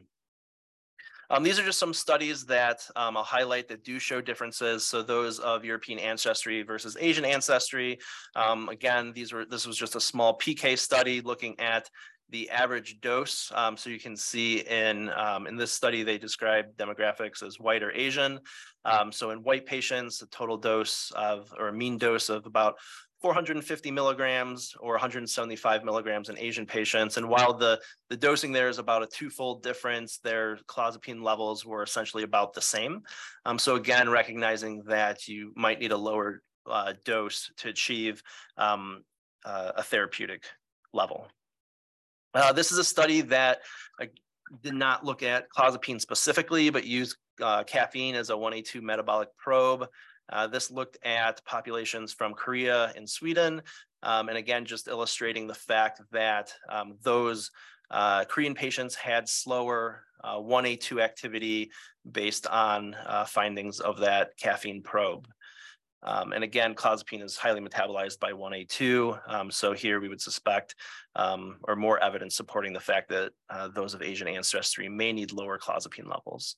um, 1.32 1.43
these 1.43 1.60
are 1.60 1.64
just 1.64 1.78
some 1.78 1.93
studies 1.93 2.45
that 2.45 2.88
um, 2.95 3.16
I'll 3.16 3.24
highlight 3.24 3.68
that 3.68 3.84
do 3.84 4.00
show 4.00 4.20
differences. 4.20 4.86
So 4.86 5.04
those 5.04 5.38
of 5.38 5.64
European 5.64 6.00
ancestry 6.00 6.64
versus 6.64 6.97
Asian 7.00 7.26
ancestry. 7.26 8.00
Um, 8.36 8.68
again, 8.70 9.14
these 9.14 9.32
were 9.32 9.45
this 9.45 9.68
was 9.68 9.78
just 9.78 9.95
a 9.95 10.00
small 10.02 10.38
PK 10.39 10.78
study 10.78 11.22
looking 11.22 11.60
at 11.60 11.88
the 12.30 12.49
average 12.49 12.99
dose. 13.01 13.51
Um, 13.55 13.75
so 13.75 13.89
you 13.89 13.99
can 13.99 14.15
see 14.15 14.59
in, 14.59 15.09
um, 15.09 15.47
in 15.47 15.55
this 15.55 15.71
study, 15.71 16.03
they 16.03 16.17
describe 16.17 16.75
demographics 16.77 17.43
as 17.43 17.59
white 17.59 17.84
or 17.84 17.91
Asian. 17.91 18.39
Um, 18.86 19.11
so 19.11 19.32
in 19.32 19.43
white 19.43 19.65
patients, 19.65 20.19
the 20.19 20.27
total 20.27 20.57
dose 20.57 21.11
of, 21.15 21.53
or 21.57 21.71
mean 21.71 21.97
dose 21.97 22.30
of 22.30 22.45
about 22.45 22.75
450 23.21 23.91
milligrams 23.91 24.73
or 24.80 24.93
175 24.93 25.84
milligrams 25.84 26.30
in 26.30 26.38
Asian 26.38 26.65
patients. 26.65 27.17
And 27.17 27.27
while 27.27 27.53
the, 27.53 27.80
the 28.09 28.15
dosing 28.15 28.51
there 28.51 28.69
is 28.69 28.77
about 28.77 29.03
a 29.03 29.07
twofold 29.07 29.61
difference, 29.61 30.19
their 30.19 30.57
clozapine 30.67 31.21
levels 31.21 31.65
were 31.65 31.84
essentially 31.84 32.23
about 32.23 32.53
the 32.53 32.61
same. 32.61 33.01
Um, 33.45 33.59
so 33.59 33.75
again, 33.75 34.09
recognizing 34.09 34.84
that 34.88 35.27
you 35.27 35.51
might 35.55 35.80
need 35.80 35.91
a 35.91 35.97
lower 35.97 36.41
uh, 36.69 36.93
dose 37.03 37.51
to 37.57 37.69
achieve 37.69 38.23
um, 38.57 39.03
uh, 39.43 39.73
a 39.75 39.84
therapeutic 39.84 40.43
level. 40.93 41.27
Uh, 42.34 42.53
this 42.53 42.71
is 42.71 42.77
a 42.77 42.84
study 42.84 43.21
that 43.21 43.59
did 44.63 44.73
not 44.73 45.05
look 45.05 45.23
at 45.23 45.47
clozapine 45.55 46.01
specifically, 46.01 46.69
but 46.69 46.86
used 46.86 47.17
uh, 47.41 47.63
caffeine 47.63 48.15
as 48.15 48.30
a 48.30 48.34
1A2 48.34 48.82
metabolic 48.82 49.30
probe. 49.38 49.88
Uh, 50.32 50.47
this 50.47 50.69
looked 50.69 50.97
at 51.03 51.43
populations 51.45 52.13
from 52.13 52.34
Korea 52.34 52.91
and 52.95 53.09
Sweden. 53.09 53.61
Um, 54.03 54.30
and 54.30 54.38
again, 54.38 54.65
just 54.65 54.88
illustrating 54.88 55.47
the 55.47 55.55
fact 55.55 56.01
that 56.11 56.53
um, 56.69 56.95
those 57.01 57.51
uh, 57.91 58.25
Korean 58.25 58.53
patients 58.53 58.95
had 58.95 59.27
slower 59.27 60.03
1A2 60.23 60.97
uh, 60.97 61.01
activity 61.01 61.71
based 62.09 62.45
on 62.47 62.95
findings 63.27 63.80
of 63.80 63.99
that 63.99 64.32
caffeine 64.38 64.82
probe. 64.84 65.27
Um, 66.04 66.32
and 66.32 66.43
again, 66.43 66.76
clozapine 66.76 67.22
is 67.22 67.36
highly 67.38 67.60
metabolized 67.62 68.20
by 68.20 68.32
1A2. 68.32 69.20
Um, 69.28 69.52
so 69.52 69.74
here 69.74 70.00
we 70.00 70.08
would 70.08 70.22
suspect 70.22 70.76
um, 71.16 71.58
or 71.64 71.76
more 71.76 72.02
evidence 72.02 72.36
supporting 72.36 72.74
the 72.74 72.80
fact 72.80 73.10
that 73.10 73.32
uh, 73.50 73.68
those 73.68 73.93
of 73.93 74.02
Asian 74.02 74.28
ancestry 74.28 74.88
may 74.88 75.12
need 75.12 75.32
lower 75.32 75.58
clozapine 75.58 76.08
levels. 76.08 76.56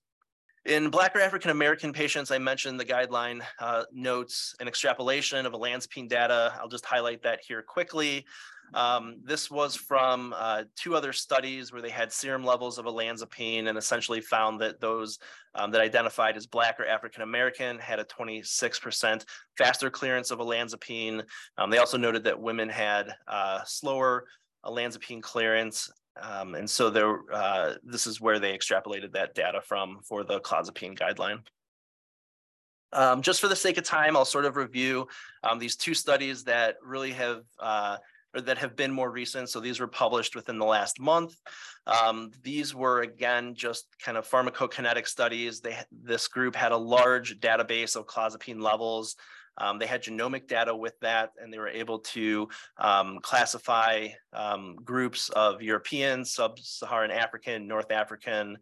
In 0.65 0.91
Black 0.91 1.15
or 1.15 1.21
African 1.21 1.49
American 1.49 1.91
patients, 1.91 2.29
I 2.29 2.37
mentioned 2.37 2.79
the 2.79 2.85
guideline 2.85 3.41
uh, 3.59 3.83
notes 3.91 4.53
an 4.59 4.67
extrapolation 4.67 5.47
of 5.47 5.53
olanzapine 5.53 6.07
data. 6.07 6.53
I'll 6.59 6.67
just 6.67 6.85
highlight 6.85 7.23
that 7.23 7.39
here 7.43 7.63
quickly. 7.63 8.25
Um, 8.73 9.17
this 9.23 9.51
was 9.51 9.75
from 9.75 10.33
uh, 10.37 10.63
two 10.75 10.95
other 10.95 11.13
studies 11.13 11.71
where 11.71 11.81
they 11.81 11.89
had 11.89 12.11
serum 12.11 12.43
levels 12.43 12.77
of 12.77 12.85
olanzapine 12.85 13.67
and 13.67 13.77
essentially 13.77 14.21
found 14.21 14.61
that 14.61 14.79
those 14.79 15.19
um, 15.55 15.71
that 15.71 15.81
identified 15.81 16.37
as 16.37 16.47
Black 16.47 16.79
or 16.79 16.85
African 16.85 17.23
American 17.23 17.77
had 17.79 17.99
a 17.99 18.05
26% 18.05 19.25
faster 19.57 19.89
clearance 19.89 20.31
of 20.31 20.39
olanzapine. 20.39 21.23
Um, 21.57 21.69
they 21.69 21.79
also 21.79 21.97
noted 21.97 22.23
that 22.23 22.39
women 22.39 22.69
had 22.69 23.13
uh, 23.27 23.61
slower 23.65 24.25
olanzapine 24.65 25.21
clearance. 25.21 25.89
Um, 26.21 26.55
and 26.55 26.69
so 26.69 26.89
there, 26.89 27.19
uh, 27.33 27.73
this 27.83 28.07
is 28.07 28.21
where 28.21 28.39
they 28.39 28.57
extrapolated 28.57 29.13
that 29.13 29.35
data 29.35 29.61
from 29.61 29.99
for 30.03 30.23
the 30.23 30.39
clozapine 30.39 30.97
guideline. 30.97 31.39
Um, 32.93 33.21
just 33.21 33.39
for 33.39 33.47
the 33.47 33.55
sake 33.55 33.77
of 33.77 33.85
time, 33.85 34.17
I'll 34.17 34.25
sort 34.25 34.45
of 34.45 34.57
review 34.57 35.07
um, 35.43 35.59
these 35.59 35.77
two 35.77 35.93
studies 35.93 36.43
that 36.43 36.75
really 36.83 37.11
have 37.11 37.43
uh, 37.59 37.97
or 38.33 38.41
that 38.41 38.57
have 38.57 38.75
been 38.75 38.91
more 38.91 39.11
recent. 39.11 39.49
So 39.49 39.59
these 39.59 39.79
were 39.79 39.87
published 39.87 40.35
within 40.35 40.57
the 40.57 40.65
last 40.65 40.99
month. 40.99 41.35
Um, 41.87 42.31
these 42.43 42.73
were 42.73 43.01
again 43.01 43.55
just 43.55 43.87
kind 43.99 44.17
of 44.17 44.29
pharmacokinetic 44.29 45.07
studies. 45.07 45.61
They 45.61 45.77
this 45.91 46.27
group 46.27 46.55
had 46.55 46.71
a 46.71 46.77
large 46.77 47.39
database 47.39 47.95
of 47.95 48.07
clozapine 48.07 48.61
levels. 48.61 49.15
Um, 49.57 49.79
they 49.79 49.85
had 49.85 50.01
genomic 50.03 50.47
data 50.47 50.73
with 50.73 50.97
that, 51.01 51.31
and 51.41 51.53
they 51.53 51.59
were 51.59 51.67
able 51.67 51.99
to 51.99 52.47
um, 52.77 53.19
classify 53.21 54.07
um, 54.33 54.77
groups 54.83 55.29
of 55.29 55.61
European, 55.61 56.23
sub-Saharan 56.23 57.11
African, 57.11 57.67
North 57.67 57.91
African, 57.91 58.57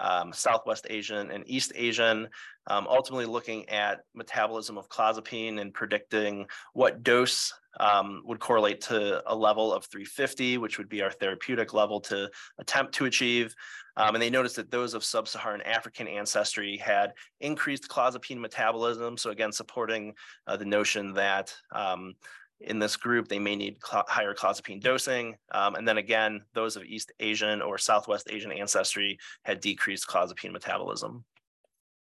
um, 0.00 0.32
Southwest 0.32 0.86
Asian, 0.90 1.30
and 1.30 1.44
East 1.46 1.72
Asian, 1.76 2.28
um, 2.66 2.86
ultimately 2.88 3.26
looking 3.26 3.68
at 3.68 4.00
metabolism 4.14 4.76
of 4.76 4.88
clozapine 4.88 5.60
and 5.60 5.72
predicting 5.72 6.46
what 6.72 7.02
dose 7.02 7.54
um, 7.80 8.22
would 8.24 8.40
correlate 8.40 8.80
to 8.82 9.22
a 9.30 9.34
level 9.34 9.72
of 9.72 9.84
350, 9.86 10.58
which 10.58 10.78
would 10.78 10.88
be 10.88 11.02
our 11.02 11.10
therapeutic 11.10 11.72
level 11.72 12.00
to 12.00 12.30
attempt 12.58 12.94
to 12.94 13.06
achieve. 13.06 13.54
Um, 13.96 14.14
and 14.14 14.22
they 14.22 14.30
noticed 14.30 14.56
that 14.56 14.70
those 14.70 14.94
of 14.94 15.04
sub-Saharan 15.04 15.62
African 15.62 16.08
ancestry 16.08 16.76
had 16.76 17.12
increased 17.40 17.88
clozapine 17.88 18.38
metabolism. 18.38 19.16
So 19.16 19.30
again, 19.30 19.52
supporting 19.52 20.14
uh, 20.46 20.56
the 20.56 20.64
notion 20.64 21.12
that 21.14 21.54
um, 21.72 22.14
in 22.60 22.78
this 22.78 22.96
group, 22.96 23.28
they 23.28 23.38
may 23.38 23.56
need 23.56 23.76
cl 23.84 24.04
higher 24.08 24.34
clozapine 24.34 24.80
dosing. 24.80 25.36
Um, 25.52 25.74
and 25.74 25.86
then 25.86 25.98
again, 25.98 26.42
those 26.54 26.76
of 26.76 26.84
East 26.84 27.12
Asian 27.20 27.60
or 27.60 27.76
Southwest 27.76 28.28
Asian 28.30 28.52
ancestry 28.52 29.18
had 29.44 29.60
decreased 29.60 30.06
clozapine 30.06 30.52
metabolism. 30.52 31.24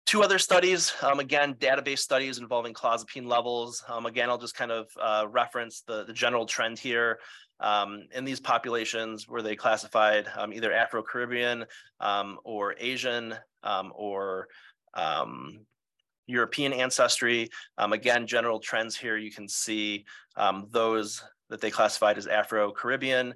Two 0.07 0.23
other 0.23 0.39
studies, 0.39 0.93
um, 1.01 1.19
again, 1.19 1.53
database 1.55 1.99
studies 1.99 2.37
involving 2.37 2.73
clozapine 2.73 3.27
levels. 3.27 3.83
Um, 3.89 4.05
again, 4.05 4.29
I'll 4.29 4.37
just 4.37 4.55
kind 4.55 4.71
of 4.71 4.87
uh, 4.97 5.27
reference 5.29 5.81
the, 5.81 6.05
the 6.05 6.13
general 6.13 6.45
trend 6.45 6.79
here. 6.79 7.19
Um, 7.59 8.03
in 8.15 8.23
these 8.23 8.39
populations 8.39 9.27
were 9.27 9.41
they 9.41 9.57
classified 9.57 10.29
um, 10.37 10.53
either 10.53 10.71
Afro-Caribbean 10.71 11.65
um, 11.99 12.39
or 12.45 12.73
Asian 12.79 13.35
um, 13.63 13.91
or 13.93 14.47
European 16.25 16.71
ancestry. 16.71 17.49
Again, 17.77 18.27
general 18.27 18.61
trends 18.61 18.95
here, 18.95 19.17
you 19.17 19.31
can 19.31 19.49
see 19.49 20.05
those 20.71 21.21
that 21.49 21.59
they 21.59 21.69
classified 21.69 22.17
as 22.17 22.27
Afro-Caribbean 22.27 23.33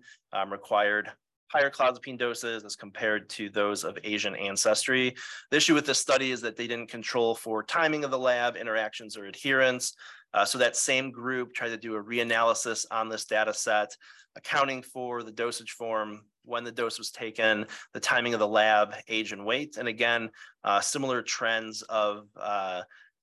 required 0.47 1.11
higher 1.51 1.69
clozapine 1.69 2.17
doses 2.17 2.63
as 2.63 2.75
compared 2.75 3.29
to 3.29 3.49
those 3.49 3.83
of 3.83 3.97
Asian 4.03 4.35
ancestry. 4.35 5.15
The 5.49 5.57
issue 5.57 5.73
with 5.73 5.85
this 5.85 5.99
study 5.99 6.31
is 6.31 6.41
that 6.41 6.55
they 6.55 6.67
didn't 6.67 6.89
control 6.89 7.35
for 7.35 7.63
timing 7.63 8.03
of 8.03 8.11
the 8.11 8.19
lab, 8.19 8.55
interactions, 8.55 9.17
or 9.17 9.25
adherence. 9.25 9.93
Uh, 10.33 10.45
so 10.45 10.57
that 10.57 10.77
same 10.77 11.11
group 11.11 11.53
tried 11.53 11.69
to 11.69 11.77
do 11.77 11.95
a 11.95 12.03
reanalysis 12.03 12.85
on 12.89 13.09
this 13.09 13.25
data 13.25 13.53
set, 13.53 13.95
accounting 14.35 14.81
for 14.81 15.23
the 15.23 15.31
dosage 15.31 15.71
form, 15.71 16.21
when 16.43 16.63
the 16.63 16.71
dose 16.71 16.97
was 16.97 17.11
taken, 17.11 17.65
the 17.93 17.99
timing 17.99 18.33
of 18.33 18.39
the 18.39 18.47
lab, 18.47 18.95
age 19.07 19.31
and 19.31 19.45
weight. 19.45 19.77
And 19.77 19.87
again, 19.87 20.29
uh, 20.63 20.79
similar 20.79 21.21
trends 21.21 21.81
of 21.83 22.27
uh, 22.35 22.81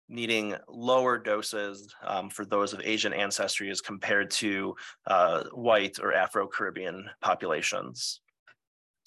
needing 0.09 0.55
lower 0.69 1.19
doses 1.19 1.95
um, 2.05 2.31
for 2.31 2.45
those 2.45 2.73
of 2.73 2.81
Asian 2.83 3.13
ancestry 3.13 3.71
as 3.71 3.81
compared 3.81 4.31
to 4.31 4.75
uh, 5.07 5.45
white 5.53 5.99
or 6.01 6.13
Afro-Caribbean 6.13 7.09
populations. 7.21 8.21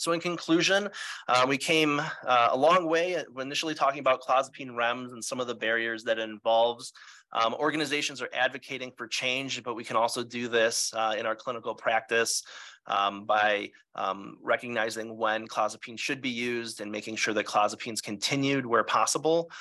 So 0.01 0.13
in 0.13 0.19
conclusion, 0.19 0.89
uh, 1.27 1.45
we 1.47 1.59
came 1.59 1.99
uh, 1.99 2.49
a 2.51 2.57
long 2.57 2.87
way 2.89 3.23
initially 3.39 3.75
talking 3.75 3.99
about 3.99 4.21
clozapine 4.21 4.71
REMS 4.71 5.11
and 5.13 5.23
some 5.23 5.39
of 5.39 5.45
the 5.45 5.53
barriers 5.53 6.03
that 6.05 6.17
it 6.17 6.27
involves. 6.27 6.91
Um, 7.33 7.53
organizations 7.53 8.19
are 8.19 8.29
advocating 8.33 8.91
for 8.97 9.07
change, 9.07 9.61
but 9.61 9.75
we 9.75 9.83
can 9.83 9.95
also 9.95 10.23
do 10.23 10.47
this 10.47 10.91
uh, 10.95 11.15
in 11.19 11.27
our 11.27 11.35
clinical 11.35 11.75
practice 11.75 12.41
um, 12.87 13.25
by 13.25 13.69
um, 13.93 14.37
recognizing 14.41 15.15
when 15.15 15.47
clozapine 15.47 15.99
should 15.99 16.19
be 16.19 16.31
used 16.31 16.81
and 16.81 16.91
making 16.91 17.15
sure 17.15 17.35
that 17.35 17.45
clozapine 17.45 17.93
is 17.93 18.01
continued 18.01 18.65
where 18.65 18.83
possible. 18.83 19.51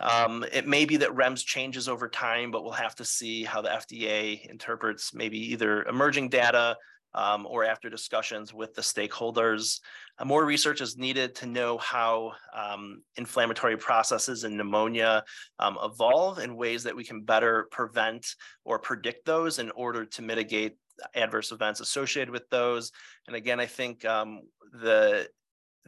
Um, 0.00 0.44
it 0.52 0.66
may 0.66 0.86
be 0.86 0.96
that 0.98 1.10
REMS 1.14 1.44
changes 1.44 1.88
over 1.88 2.08
time, 2.08 2.50
but 2.50 2.64
we'll 2.64 2.72
have 2.72 2.94
to 2.96 3.04
see 3.04 3.44
how 3.44 3.60
the 3.60 3.68
FDA 3.68 4.48
interprets 4.48 5.12
maybe 5.14 5.38
either 5.52 5.82
emerging 5.84 6.30
data 6.30 6.76
um, 7.14 7.46
or 7.46 7.64
after 7.64 7.90
discussions 7.90 8.54
with 8.54 8.74
the 8.74 8.82
stakeholders. 8.82 9.80
Uh, 10.18 10.24
more 10.24 10.44
research 10.44 10.80
is 10.80 10.96
needed 10.96 11.34
to 11.34 11.46
know 11.46 11.76
how 11.78 12.32
um, 12.54 13.02
inflammatory 13.16 13.76
processes 13.76 14.44
and 14.44 14.56
pneumonia 14.56 15.24
um, 15.58 15.76
evolve 15.82 16.38
in 16.38 16.56
ways 16.56 16.82
that 16.84 16.96
we 16.96 17.04
can 17.04 17.22
better 17.22 17.66
prevent 17.70 18.26
or 18.64 18.78
predict 18.78 19.24
those 19.26 19.58
in 19.58 19.70
order 19.72 20.04
to 20.04 20.22
mitigate 20.22 20.76
adverse 21.14 21.52
events 21.52 21.80
associated 21.80 22.30
with 22.30 22.48
those. 22.50 22.92
And 23.26 23.34
again, 23.36 23.60
I 23.60 23.66
think 23.66 24.04
um, 24.04 24.42
the 24.72 25.28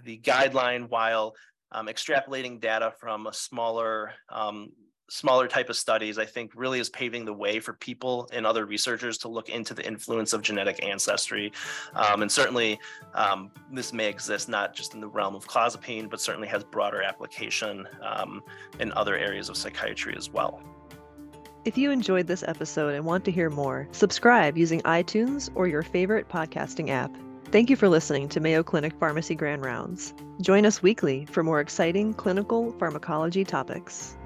the 0.03 0.19
guideline, 0.19 0.89
while 0.89 1.35
um, 1.73 1.87
extrapolating 1.87 2.61
data 2.61 2.93
from 2.99 3.27
a 3.27 3.33
smaller 3.33 4.13
um, 4.29 4.73
smaller 5.13 5.47
type 5.47 5.69
of 5.69 5.77
studies, 5.77 6.19
I 6.19 6.25
think 6.25 6.53
really 6.55 6.81
is 6.81 6.89
paving 6.89 7.27
the 7.27 7.35
way 7.35 7.61
for 7.61 7.75
people 7.75 8.31
and 8.33 8.47
other 8.47 8.65
researchers 8.65 9.19
to 9.19 9.29
look 9.29 9.51
into 9.51 9.75
the 9.75 9.87
influence 9.87 10.33
of 10.33 10.41
genetic 10.41 10.83
ancestry. 10.83 11.53
Um, 11.95 12.23
and 12.23 12.33
certainly 12.33 12.79
um, 13.13 13.51
this 13.71 13.93
may 13.93 14.09
exist 14.09 14.49
not 14.49 14.75
just 14.75 14.95
in 14.95 15.03
the 15.03 15.09
realm 15.09 15.35
of 15.35 15.47
clozapine, 15.47 16.09
but 16.09 16.19
certainly 16.19 16.49
has 16.49 16.65
broader 16.65 17.03
application 17.03 17.87
um, 18.01 18.41
in 18.81 18.91
other 18.93 19.15
areas 19.15 19.51
of 19.51 19.59
psychiatry 19.59 20.15
as 20.17 20.31
well. 20.31 20.63
If 21.67 21.77
you 21.77 21.91
enjoyed 21.91 22.27
this 22.27 22.43
episode 22.49 22.95
and 22.95 23.05
want 23.05 23.27
to 23.27 23.31
hear 23.31 23.51
more, 23.51 23.87
subscribe 23.93 24.57
using 24.57 24.81
iTunes 24.83 25.51
or 25.55 25.69
your 25.69 25.83
favorite 25.83 26.29
podcasting 26.29 26.89
app. 26.89 27.15
Thank 27.53 27.69
you 27.69 27.77
for 27.77 27.91
listening 27.91 28.31
to 28.31 28.41
Mayo 28.41 28.63
Clinic 28.63 28.95
Pharmacy 28.99 29.35
Grand 29.35 29.63
Rounds. 29.63 30.15
Join 30.41 30.65
us 30.65 30.83
weekly 30.83 31.27
for 31.27 31.43
more 31.43 31.61
exciting 31.61 32.15
clinical 32.15 32.73
pharmacology 32.79 33.45
topics. 33.45 34.17